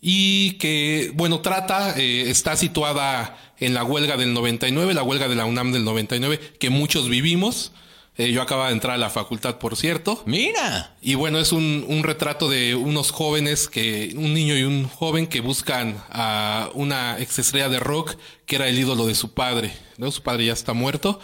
y 0.00 0.52
que, 0.52 1.12
bueno, 1.14 1.40
trata, 1.40 1.98
eh, 1.98 2.30
está 2.30 2.56
situada 2.56 3.36
en 3.58 3.74
la 3.74 3.84
huelga 3.84 4.16
del 4.16 4.32
99, 4.32 4.94
la 4.94 5.02
huelga 5.02 5.28
de 5.28 5.34
la 5.34 5.44
UNAM 5.44 5.72
del 5.72 5.84
99, 5.84 6.38
que 6.58 6.70
muchos 6.70 7.08
vivimos. 7.08 7.72
Eh, 8.16 8.32
yo 8.32 8.42
acaba 8.42 8.66
de 8.66 8.72
entrar 8.72 8.94
a 8.94 8.98
la 8.98 9.08
facultad, 9.08 9.58
por 9.58 9.76
cierto. 9.76 10.22
Mira. 10.26 10.94
Y 11.00 11.14
bueno, 11.14 11.38
es 11.38 11.52
un, 11.52 11.86
un, 11.88 12.02
retrato 12.02 12.48
de 12.48 12.74
unos 12.74 13.12
jóvenes 13.12 13.68
que, 13.68 14.12
un 14.16 14.34
niño 14.34 14.56
y 14.56 14.64
un 14.64 14.88
joven 14.88 15.26
que 15.26 15.40
buscan 15.40 16.02
a 16.10 16.70
una 16.74 17.18
exestrella 17.18 17.68
de 17.68 17.80
rock 17.80 18.16
que 18.46 18.56
era 18.56 18.68
el 18.68 18.78
ídolo 18.78 19.06
de 19.06 19.14
su 19.14 19.32
padre. 19.32 19.72
¿no? 19.96 20.10
Su 20.10 20.22
padre 20.22 20.46
ya 20.46 20.52
está 20.52 20.74
muerto. 20.74 21.20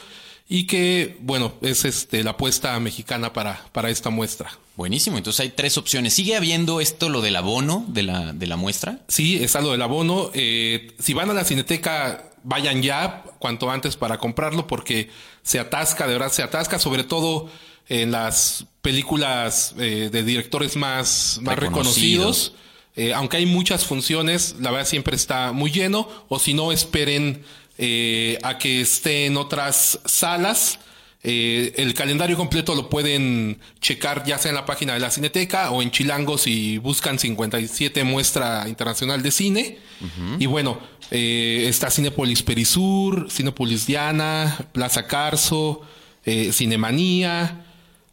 Y 0.49 0.67
que, 0.67 1.17
bueno, 1.21 1.55
es 1.61 1.85
este, 1.85 2.23
la 2.23 2.33
apuesta 2.33 2.79
mexicana 2.79 3.33
para, 3.33 3.65
para 3.73 3.91
esta 3.91 4.11
muestra. 4.11 4.51
Buenísimo, 4.77 5.17
entonces 5.17 5.41
hay 5.41 5.49
tres 5.49 5.77
opciones. 5.79 6.15
¿Sigue 6.15 6.37
habiendo 6.37 6.81
esto, 6.81 7.09
lo 7.09 7.21
del 7.21 7.35
abono 7.37 7.85
de 7.89 8.03
la, 8.03 8.33
de 8.33 8.47
la 8.47 8.57
muestra? 8.57 9.01
Sí, 9.09 9.43
está 9.43 9.61
lo 9.61 9.73
del 9.73 9.83
abono. 9.83 10.31
Eh, 10.35 10.93
si 11.01 11.15
van 11.15 11.31
a 11.31 11.33
la 11.33 11.45
cineteca, 11.45 12.31
vayan 12.45 12.83
ya 12.83 13.25
cuanto 13.39 13.71
antes 13.71 13.97
para 13.97 14.19
comprarlo 14.19 14.67
porque 14.67 15.11
se 15.43 15.59
atasca, 15.59 16.07
de 16.07 16.13
verdad 16.13 16.31
se 16.31 16.43
atasca, 16.43 16.79
sobre 16.79 17.05
todo 17.05 17.51
en 17.89 18.13
las 18.13 18.67
películas 18.83 19.75
eh, 19.79 20.11
de 20.13 20.23
directores 20.23 20.77
más, 20.77 21.41
más 21.43 21.57
reconocidos. 21.57 22.53
Eh, 22.97 23.13
aunque 23.13 23.39
hay 23.39 23.47
muchas 23.47 23.85
funciones, 23.85 24.57
la 24.61 24.71
verdad 24.71 24.87
siempre 24.87 25.17
está 25.17 25.53
muy 25.53 25.71
lleno, 25.71 26.09
o 26.29 26.39
si 26.39 26.55
no, 26.55 26.73
esperen 26.73 27.45
eh, 27.79 28.39
a 28.43 28.59
que 28.59 28.81
esté 28.81 29.27
en 29.27 29.37
otras 29.37 30.01
salas. 30.05 30.79
Eh, 31.23 31.75
el 31.79 31.93
calendario 31.95 32.37
completo 32.37 32.75
lo 32.75 32.89
pueden 32.89 33.59
checar 33.81 34.25
ya 34.25 34.39
sea 34.39 34.51
en 34.51 34.55
la 34.55 34.65
página 34.65 34.95
de 34.95 35.01
la 35.01 35.11
Cineteca 35.11 35.73
o 35.73 35.83
en 35.83 35.91
Chilango 35.91 36.39
si 36.39 36.79
buscan 36.79 37.19
57 37.19 38.05
muestra 38.05 38.69
internacional 38.69 39.23
de 39.23 39.31
cine. 39.31 39.79
Uh 40.01 40.05
-huh. 40.05 40.37
Y 40.39 40.47
bueno, 40.47 40.79
eh, 41.11 41.67
está 41.69 41.91
Cinepolis 41.91 42.43
Perisur, 42.43 43.29
Cinepolis 43.31 43.87
Diana, 43.87 44.57
Plaza 44.73 45.07
Carso, 45.07 45.83
eh, 46.25 46.53
Cinemanía, 46.53 47.67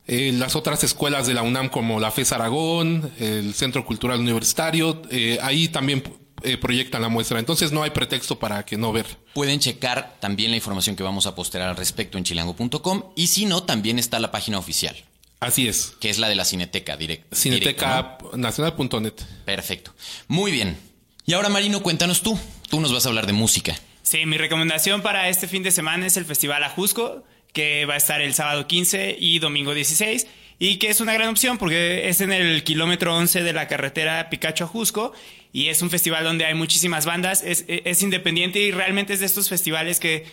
eh, 0.05 0.33
las 0.33 0.55
otras 0.55 0.83
escuelas 0.83 1.27
de 1.27 1.33
la 1.33 1.43
UNAM 1.43 1.69
como 1.69 1.99
la 1.99 2.11
FES 2.11 2.33
Aragón, 2.33 3.09
el 3.19 3.53
Centro 3.53 3.85
Cultural 3.85 4.19
Universitario, 4.19 5.01
eh, 5.09 5.39
ahí 5.41 5.69
también 5.69 6.03
eh, 6.43 6.57
proyectan 6.57 7.01
la 7.01 7.09
muestra. 7.09 7.39
Entonces 7.39 7.71
no 7.71 7.83
hay 7.83 7.91
pretexto 7.91 8.39
para 8.39 8.65
que 8.65 8.77
no 8.77 8.91
ver. 8.91 9.05
Pueden 9.33 9.59
checar 9.59 10.17
también 10.19 10.51
la 10.51 10.57
información 10.57 10.95
que 10.95 11.03
vamos 11.03 11.25
a 11.25 11.35
postear 11.35 11.67
al 11.67 11.75
respecto 11.75 12.17
en 12.17 12.23
chilango.com 12.23 13.03
y 13.15 13.27
si 13.27 13.45
no, 13.45 13.63
también 13.63 13.99
está 13.99 14.19
la 14.19 14.31
página 14.31 14.57
oficial. 14.59 14.95
Así 15.39 15.67
es. 15.67 15.93
Que 15.99 16.09
es 16.09 16.19
la 16.19 16.29
de 16.29 16.35
la 16.35 16.45
Cineteca 16.45 16.95
direct, 16.95 17.33
Cineteca 17.33 18.17
nacional.net. 18.35 19.13
Perfecto. 19.45 19.93
Muy 20.27 20.51
bien. 20.51 20.77
Y 21.25 21.33
ahora, 21.33 21.49
Marino, 21.49 21.81
cuéntanos 21.81 22.21
tú. 22.21 22.39
Tú 22.69 22.79
nos 22.79 22.93
vas 22.93 23.05
a 23.05 23.09
hablar 23.09 23.27
de 23.27 23.33
música. 23.33 23.75
Sí, 24.01 24.25
mi 24.25 24.37
recomendación 24.37 25.01
para 25.01 25.29
este 25.29 25.47
fin 25.47 25.63
de 25.63 25.71
semana 25.71 26.05
es 26.05 26.17
el 26.17 26.25
Festival 26.25 26.63
Ajusco, 26.63 27.23
que 27.53 27.85
va 27.85 27.93
a 27.93 27.97
estar 27.97 28.21
el 28.21 28.33
sábado 28.33 28.67
15 28.67 29.17
y 29.19 29.39
domingo 29.39 29.73
16 29.73 30.27
y 30.59 30.77
que 30.77 30.89
es 30.89 31.01
una 31.01 31.13
gran 31.13 31.29
opción 31.29 31.57
porque 31.57 32.09
es 32.09 32.21
en 32.21 32.31
el 32.31 32.63
kilómetro 32.63 33.15
11 33.15 33.43
de 33.43 33.53
la 33.53 33.67
carretera 33.67 34.29
Picacho-Ajusco 34.29 35.13
y 35.53 35.69
es 35.69 35.81
un 35.83 35.91
festival 35.91 36.23
donde 36.23 36.45
hay 36.45 36.55
muchísimas 36.55 37.05
bandas, 37.05 37.43
es, 37.45 37.63
es, 37.67 38.01
independiente 38.01 38.59
y 38.59 38.71
realmente 38.71 39.13
es 39.13 39.19
de 39.19 39.27
estos 39.27 39.47
festivales 39.47 39.99
que 39.99 40.25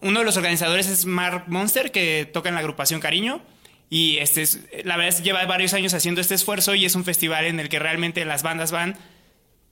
uno 0.00 0.20
de 0.20 0.24
los 0.26 0.36
organizadores 0.36 0.86
es 0.88 1.06
Mark 1.06 1.44
Monster 1.48 1.90
que 1.90 2.28
toca 2.30 2.50
en 2.50 2.54
la 2.54 2.60
agrupación 2.60 3.00
Cariño 3.00 3.42
y 3.90 4.18
este 4.18 4.42
es, 4.42 4.60
la 4.84 4.96
verdad 4.96 5.16
es, 5.16 5.22
lleva 5.22 5.44
varios 5.46 5.72
años 5.72 5.94
haciendo 5.94 6.20
este 6.20 6.34
esfuerzo 6.34 6.74
y 6.74 6.84
es 6.84 6.94
un 6.94 7.04
festival 7.04 7.46
en 7.46 7.58
el 7.58 7.70
que 7.70 7.78
realmente 7.78 8.24
las 8.26 8.42
bandas 8.42 8.70
van 8.70 8.98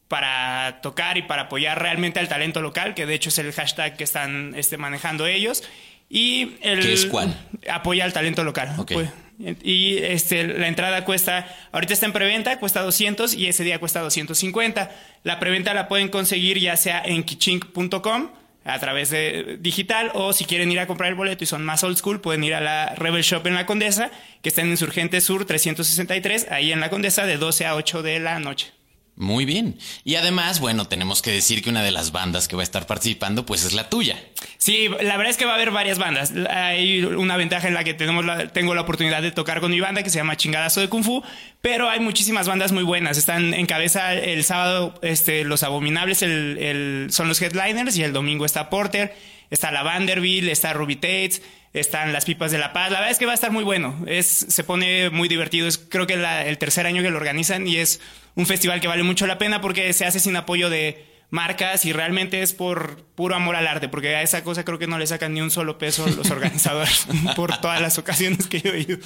para 0.08 0.80
tocar 0.82 1.18
y 1.18 1.22
para 1.22 1.42
apoyar 1.42 1.80
realmente 1.80 2.18
al 2.18 2.28
talento 2.28 2.62
local, 2.62 2.94
que 2.94 3.06
de 3.06 3.14
hecho 3.14 3.28
es 3.28 3.38
el 3.38 3.52
hashtag 3.52 3.96
que 3.96 4.04
están 4.04 4.54
este, 4.56 4.78
manejando 4.78 5.26
ellos. 5.26 5.62
Y 6.08 6.56
el, 6.62 6.80
¿Qué 6.80 6.92
es 6.92 7.06
cuál? 7.06 7.36
Apoya 7.68 8.04
al 8.04 8.12
talento 8.12 8.44
local. 8.44 8.74
Okay. 8.78 8.94
Pues, 8.94 9.10
y 9.38 9.98
este, 9.98 10.46
la 10.46 10.68
entrada 10.68 11.04
cuesta, 11.04 11.46
ahorita 11.72 11.92
está 11.92 12.06
en 12.06 12.12
preventa, 12.12 12.58
cuesta 12.58 12.82
200 12.82 13.34
y 13.34 13.48
ese 13.48 13.64
día 13.64 13.78
cuesta 13.78 14.00
250. 14.00 14.90
La 15.24 15.38
preventa 15.38 15.74
la 15.74 15.88
pueden 15.88 16.08
conseguir 16.08 16.58
ya 16.58 16.76
sea 16.76 17.02
en 17.04 17.22
kichink.com 17.22 18.30
a 18.64 18.78
través 18.80 19.10
de 19.10 19.58
digital 19.60 20.10
o 20.14 20.32
si 20.32 20.44
quieren 20.44 20.72
ir 20.72 20.80
a 20.80 20.86
comprar 20.86 21.10
el 21.10 21.14
boleto 21.14 21.44
y 21.44 21.46
son 21.46 21.64
más 21.64 21.84
old 21.84 21.96
school 21.96 22.20
pueden 22.20 22.42
ir 22.42 22.52
a 22.52 22.60
la 22.60 22.94
Rebel 22.96 23.22
Shop 23.22 23.46
en 23.46 23.54
la 23.54 23.64
Condesa 23.64 24.10
que 24.42 24.48
está 24.48 24.62
en 24.62 24.70
Insurgente 24.70 25.20
Sur 25.20 25.44
363 25.44 26.48
ahí 26.50 26.72
en 26.72 26.80
la 26.80 26.90
Condesa 26.90 27.26
de 27.26 27.36
12 27.36 27.64
a 27.66 27.76
8 27.76 28.02
de 28.02 28.18
la 28.18 28.40
noche. 28.40 28.72
Muy 29.16 29.46
bien. 29.46 29.78
Y 30.04 30.16
además, 30.16 30.60
bueno, 30.60 30.88
tenemos 30.88 31.22
que 31.22 31.30
decir 31.30 31.62
que 31.62 31.70
una 31.70 31.82
de 31.82 31.90
las 31.90 32.12
bandas 32.12 32.48
que 32.48 32.56
va 32.56 32.60
a 32.60 32.64
estar 32.64 32.86
participando, 32.86 33.46
pues 33.46 33.64
es 33.64 33.72
la 33.72 33.88
tuya. 33.88 34.22
Sí, 34.58 34.88
la 34.88 35.16
verdad 35.16 35.30
es 35.30 35.38
que 35.38 35.46
va 35.46 35.52
a 35.52 35.54
haber 35.54 35.70
varias 35.70 35.98
bandas. 35.98 36.34
Hay 36.50 37.02
una 37.02 37.38
ventaja 37.38 37.66
en 37.66 37.72
la 37.72 37.82
que 37.82 37.94
tenemos 37.94 38.26
la, 38.26 38.48
tengo 38.48 38.74
la 38.74 38.82
oportunidad 38.82 39.22
de 39.22 39.32
tocar 39.32 39.60
con 39.60 39.70
mi 39.70 39.80
banda 39.80 40.02
que 40.02 40.10
se 40.10 40.18
llama 40.18 40.36
Chingadazo 40.36 40.82
de 40.82 40.90
Kung 40.90 41.02
Fu, 41.02 41.22
pero 41.62 41.88
hay 41.88 42.00
muchísimas 42.00 42.46
bandas 42.46 42.72
muy 42.72 42.82
buenas. 42.82 43.16
Están 43.16 43.54
en 43.54 43.64
cabeza 43.64 44.12
el 44.12 44.44
sábado, 44.44 44.94
este, 45.00 45.44
Los 45.44 45.62
Abominables 45.62 46.20
el, 46.20 47.08
son 47.10 47.28
los 47.28 47.40
headliners 47.40 47.96
y 47.96 48.02
el 48.02 48.12
domingo 48.12 48.44
está 48.44 48.68
Porter, 48.68 49.16
está 49.50 49.70
la 49.70 49.82
Vanderbilt, 49.82 50.48
está 50.48 50.72
Ruby 50.72 50.96
Tates, 50.96 51.42
están 51.72 52.12
las 52.12 52.24
pipas 52.24 52.50
de 52.50 52.58
la 52.58 52.72
paz. 52.72 52.90
La 52.90 52.98
verdad 52.98 53.12
es 53.12 53.18
que 53.18 53.26
va 53.26 53.32
a 53.32 53.34
estar 53.34 53.50
muy 53.50 53.64
bueno. 53.64 54.04
Es, 54.06 54.26
se 54.48 54.64
pone 54.64 55.10
muy 55.10 55.28
divertido. 55.28 55.68
Es 55.68 55.78
creo 55.78 56.06
que 56.06 56.16
la, 56.16 56.46
el 56.46 56.58
tercer 56.58 56.86
año 56.86 57.02
que 57.02 57.10
lo 57.10 57.16
organizan 57.16 57.66
y 57.66 57.76
es 57.76 58.00
un 58.34 58.46
festival 58.46 58.80
que 58.80 58.88
vale 58.88 59.02
mucho 59.02 59.26
la 59.26 59.38
pena 59.38 59.60
porque 59.60 59.92
se 59.92 60.04
hace 60.04 60.20
sin 60.20 60.36
apoyo 60.36 60.70
de 60.70 61.04
marcas 61.30 61.84
y 61.84 61.92
realmente 61.92 62.42
es 62.42 62.52
por 62.52 63.04
puro 63.14 63.34
amor 63.34 63.56
al 63.56 63.66
arte, 63.66 63.88
porque 63.88 64.14
a 64.14 64.22
esa 64.22 64.44
cosa 64.44 64.64
creo 64.64 64.78
que 64.78 64.86
no 64.86 64.98
le 64.98 65.06
sacan 65.06 65.34
ni 65.34 65.40
un 65.40 65.50
solo 65.50 65.78
peso 65.78 66.06
los 66.06 66.30
organizadores 66.30 67.06
por 67.36 67.58
todas 67.58 67.80
las 67.80 67.98
ocasiones 67.98 68.46
que 68.46 68.60
yo 68.60 68.72
he 68.72 68.80
ido. 68.80 68.98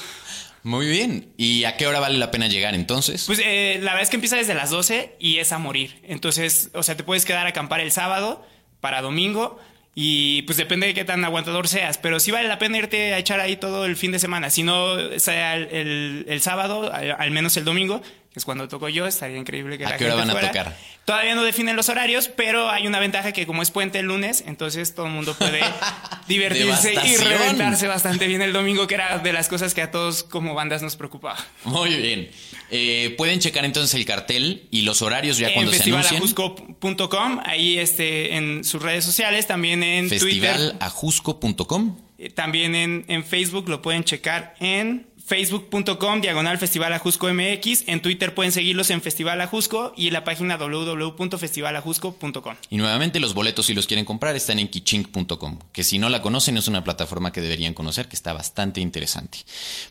Muy 0.62 0.86
bien. 0.86 1.32
¿Y 1.38 1.64
a 1.64 1.76
qué 1.76 1.86
hora 1.86 2.00
vale 2.00 2.18
la 2.18 2.30
pena 2.30 2.46
llegar 2.46 2.74
entonces? 2.74 3.24
Pues 3.26 3.40
eh, 3.42 3.78
la 3.80 3.92
verdad 3.92 4.02
es 4.02 4.10
que 4.10 4.16
empieza 4.16 4.36
desde 4.36 4.54
las 4.54 4.68
12 4.68 5.16
y 5.18 5.38
es 5.38 5.52
a 5.52 5.58
morir. 5.58 6.00
Entonces, 6.04 6.70
o 6.74 6.82
sea, 6.82 6.96
te 6.96 7.02
puedes 7.02 7.24
quedar 7.24 7.46
a 7.46 7.50
acampar 7.50 7.80
el 7.80 7.92
sábado 7.92 8.46
para 8.80 9.00
domingo 9.00 9.58
y 9.94 10.42
pues 10.42 10.56
depende 10.56 10.86
de 10.86 10.94
qué 10.94 11.04
tan 11.04 11.24
aguantador 11.24 11.66
seas, 11.66 11.98
pero 11.98 12.20
sí 12.20 12.30
vale 12.30 12.46
la 12.48 12.58
pena 12.58 12.78
irte 12.78 13.12
a 13.12 13.18
echar 13.18 13.40
ahí 13.40 13.56
todo 13.56 13.84
el 13.86 13.96
fin 13.96 14.12
de 14.12 14.18
semana. 14.18 14.48
Si 14.50 14.62
no 14.62 15.18
sea 15.18 15.56
el, 15.56 16.24
el, 16.28 16.40
sábado, 16.40 16.92
al, 16.92 17.30
menos 17.32 17.56
el 17.56 17.64
domingo, 17.64 18.00
es 18.34 18.44
cuando 18.44 18.68
toco 18.68 18.88
yo, 18.88 19.06
estaría 19.08 19.36
increíble 19.38 19.76
que 19.76 19.84
¿A 19.84 19.90
la 19.90 19.96
qué 19.96 20.04
hora 20.04 20.14
van 20.14 20.30
a 20.30 20.40
tocar? 20.40 20.76
Todavía 21.04 21.34
no 21.34 21.42
definen 21.42 21.74
los 21.74 21.88
horarios, 21.88 22.28
pero 22.28 22.70
hay 22.70 22.86
una 22.86 23.00
ventaja 23.00 23.32
que 23.32 23.44
como 23.44 23.60
es 23.62 23.72
puente 23.72 23.98
el 23.98 24.06
lunes, 24.06 24.44
entonces 24.46 24.94
todo 24.94 25.06
el 25.06 25.12
mundo 25.12 25.34
puede 25.34 25.60
divertirse 26.28 26.94
y 26.94 27.16
reventarse 27.16 27.88
bastante 27.88 28.28
bien 28.28 28.40
el 28.42 28.52
domingo, 28.52 28.86
que 28.86 28.94
era 28.94 29.18
de 29.18 29.32
las 29.32 29.48
cosas 29.48 29.74
que 29.74 29.82
a 29.82 29.90
todos 29.90 30.22
como 30.22 30.54
bandas 30.54 30.80
nos 30.80 30.94
preocupaba. 30.94 31.44
Muy 31.64 31.96
bien. 31.96 32.30
Eh, 32.70 33.14
pueden 33.18 33.40
checar 33.40 33.64
entonces 33.64 33.94
el 33.94 34.04
cartel 34.04 34.68
y 34.70 34.82
los 34.82 35.02
horarios 35.02 35.36
ya 35.38 35.52
cuando 35.52 35.72
se 35.72 35.82
anuncien. 35.82 36.22
festivalajusco.com, 36.22 37.40
ahí 37.44 37.78
este, 37.78 38.36
en 38.36 38.62
sus 38.62 38.80
redes 38.80 39.04
sociales, 39.04 39.48
también 39.48 39.82
en 39.82 40.08
festivalajusco.com. 40.08 41.96
Eh, 42.18 42.30
también 42.30 42.76
en, 42.76 43.04
en 43.08 43.24
Facebook 43.24 43.68
lo 43.68 43.82
pueden 43.82 44.04
checar 44.04 44.54
en 44.60 45.09
facebook.com 45.30 46.20
diagonal 46.20 46.58
Festival 46.58 46.92
Ajusco 46.92 47.32
MX. 47.32 47.84
En 47.86 48.02
Twitter 48.02 48.34
pueden 48.34 48.50
seguirlos 48.50 48.90
en 48.90 49.00
Festival 49.00 49.40
Ajusco 49.40 49.92
y 49.96 50.08
en 50.08 50.14
la 50.14 50.24
página 50.24 50.56
www.festivalajusco.com. 50.56 52.56
Y 52.68 52.78
nuevamente 52.78 53.20
los 53.20 53.32
boletos 53.32 53.66
si 53.66 53.74
los 53.74 53.86
quieren 53.86 54.04
comprar 54.04 54.34
están 54.34 54.58
en 54.58 54.66
kichink.com, 54.66 55.60
que 55.72 55.84
si 55.84 56.00
no 56.00 56.08
la 56.08 56.20
conocen 56.20 56.56
es 56.56 56.66
una 56.66 56.82
plataforma 56.82 57.30
que 57.30 57.40
deberían 57.40 57.74
conocer, 57.74 58.08
que 58.08 58.16
está 58.16 58.32
bastante 58.32 58.80
interesante. 58.80 59.38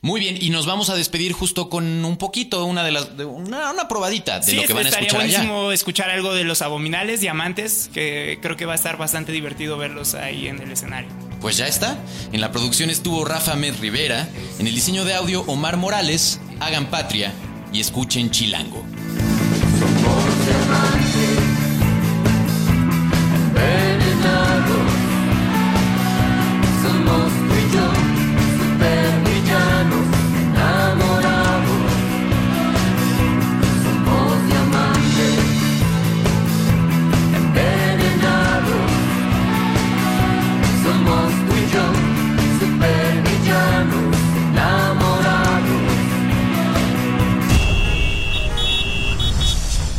Muy 0.02 0.20
bien, 0.20 0.38
y 0.42 0.50
nos 0.50 0.66
vamos 0.66 0.90
a 0.90 0.96
despedir 0.96 1.32
justo 1.32 1.70
con 1.70 2.04
un 2.04 2.18
poquito, 2.18 2.66
una 2.66 2.84
de 2.84 2.92
las, 2.92 3.08
una, 3.26 3.88
probadita 3.88 4.42
de 4.42 4.54
lo 4.54 4.64
que 4.64 4.74
van 4.74 4.88
a 4.88 4.90
escuchar 4.90 5.16
buenísimo 5.16 5.72
escuchar 5.72 6.10
algo 6.10 6.34
de 6.34 6.44
los 6.44 6.62
abominables 6.62 7.22
diamantes, 7.22 7.90
que 7.94 8.40
creo 8.42 8.58
que 8.58 8.66
va 8.66 8.74
a 8.74 8.76
estar 8.76 8.98
bastante 8.98 9.32
divertido 9.32 9.78
verlos 9.78 10.16
ahí 10.16 10.50
en 10.50 10.62
el 10.62 10.74
escenario. 10.74 11.29
Pues 11.42 11.58
ya 11.58 11.68
está. 11.68 11.98
En 12.32 12.42
la 12.42 12.52
producción 12.52 12.90
estuvo 12.90 13.24
Rafa 13.26 13.56
Med 13.56 13.76
Rivera, 13.80 14.28
en 14.60 14.68
el 14.68 14.76
diseño 14.76 15.06
de 15.06 15.16
audio 15.16 15.42
Omar 15.48 15.78
Morales, 15.78 16.40
hagan 16.60 16.90
patria 16.90 17.34
y 17.72 17.80
escuchen 17.80 18.30
Chilango. 18.32 18.84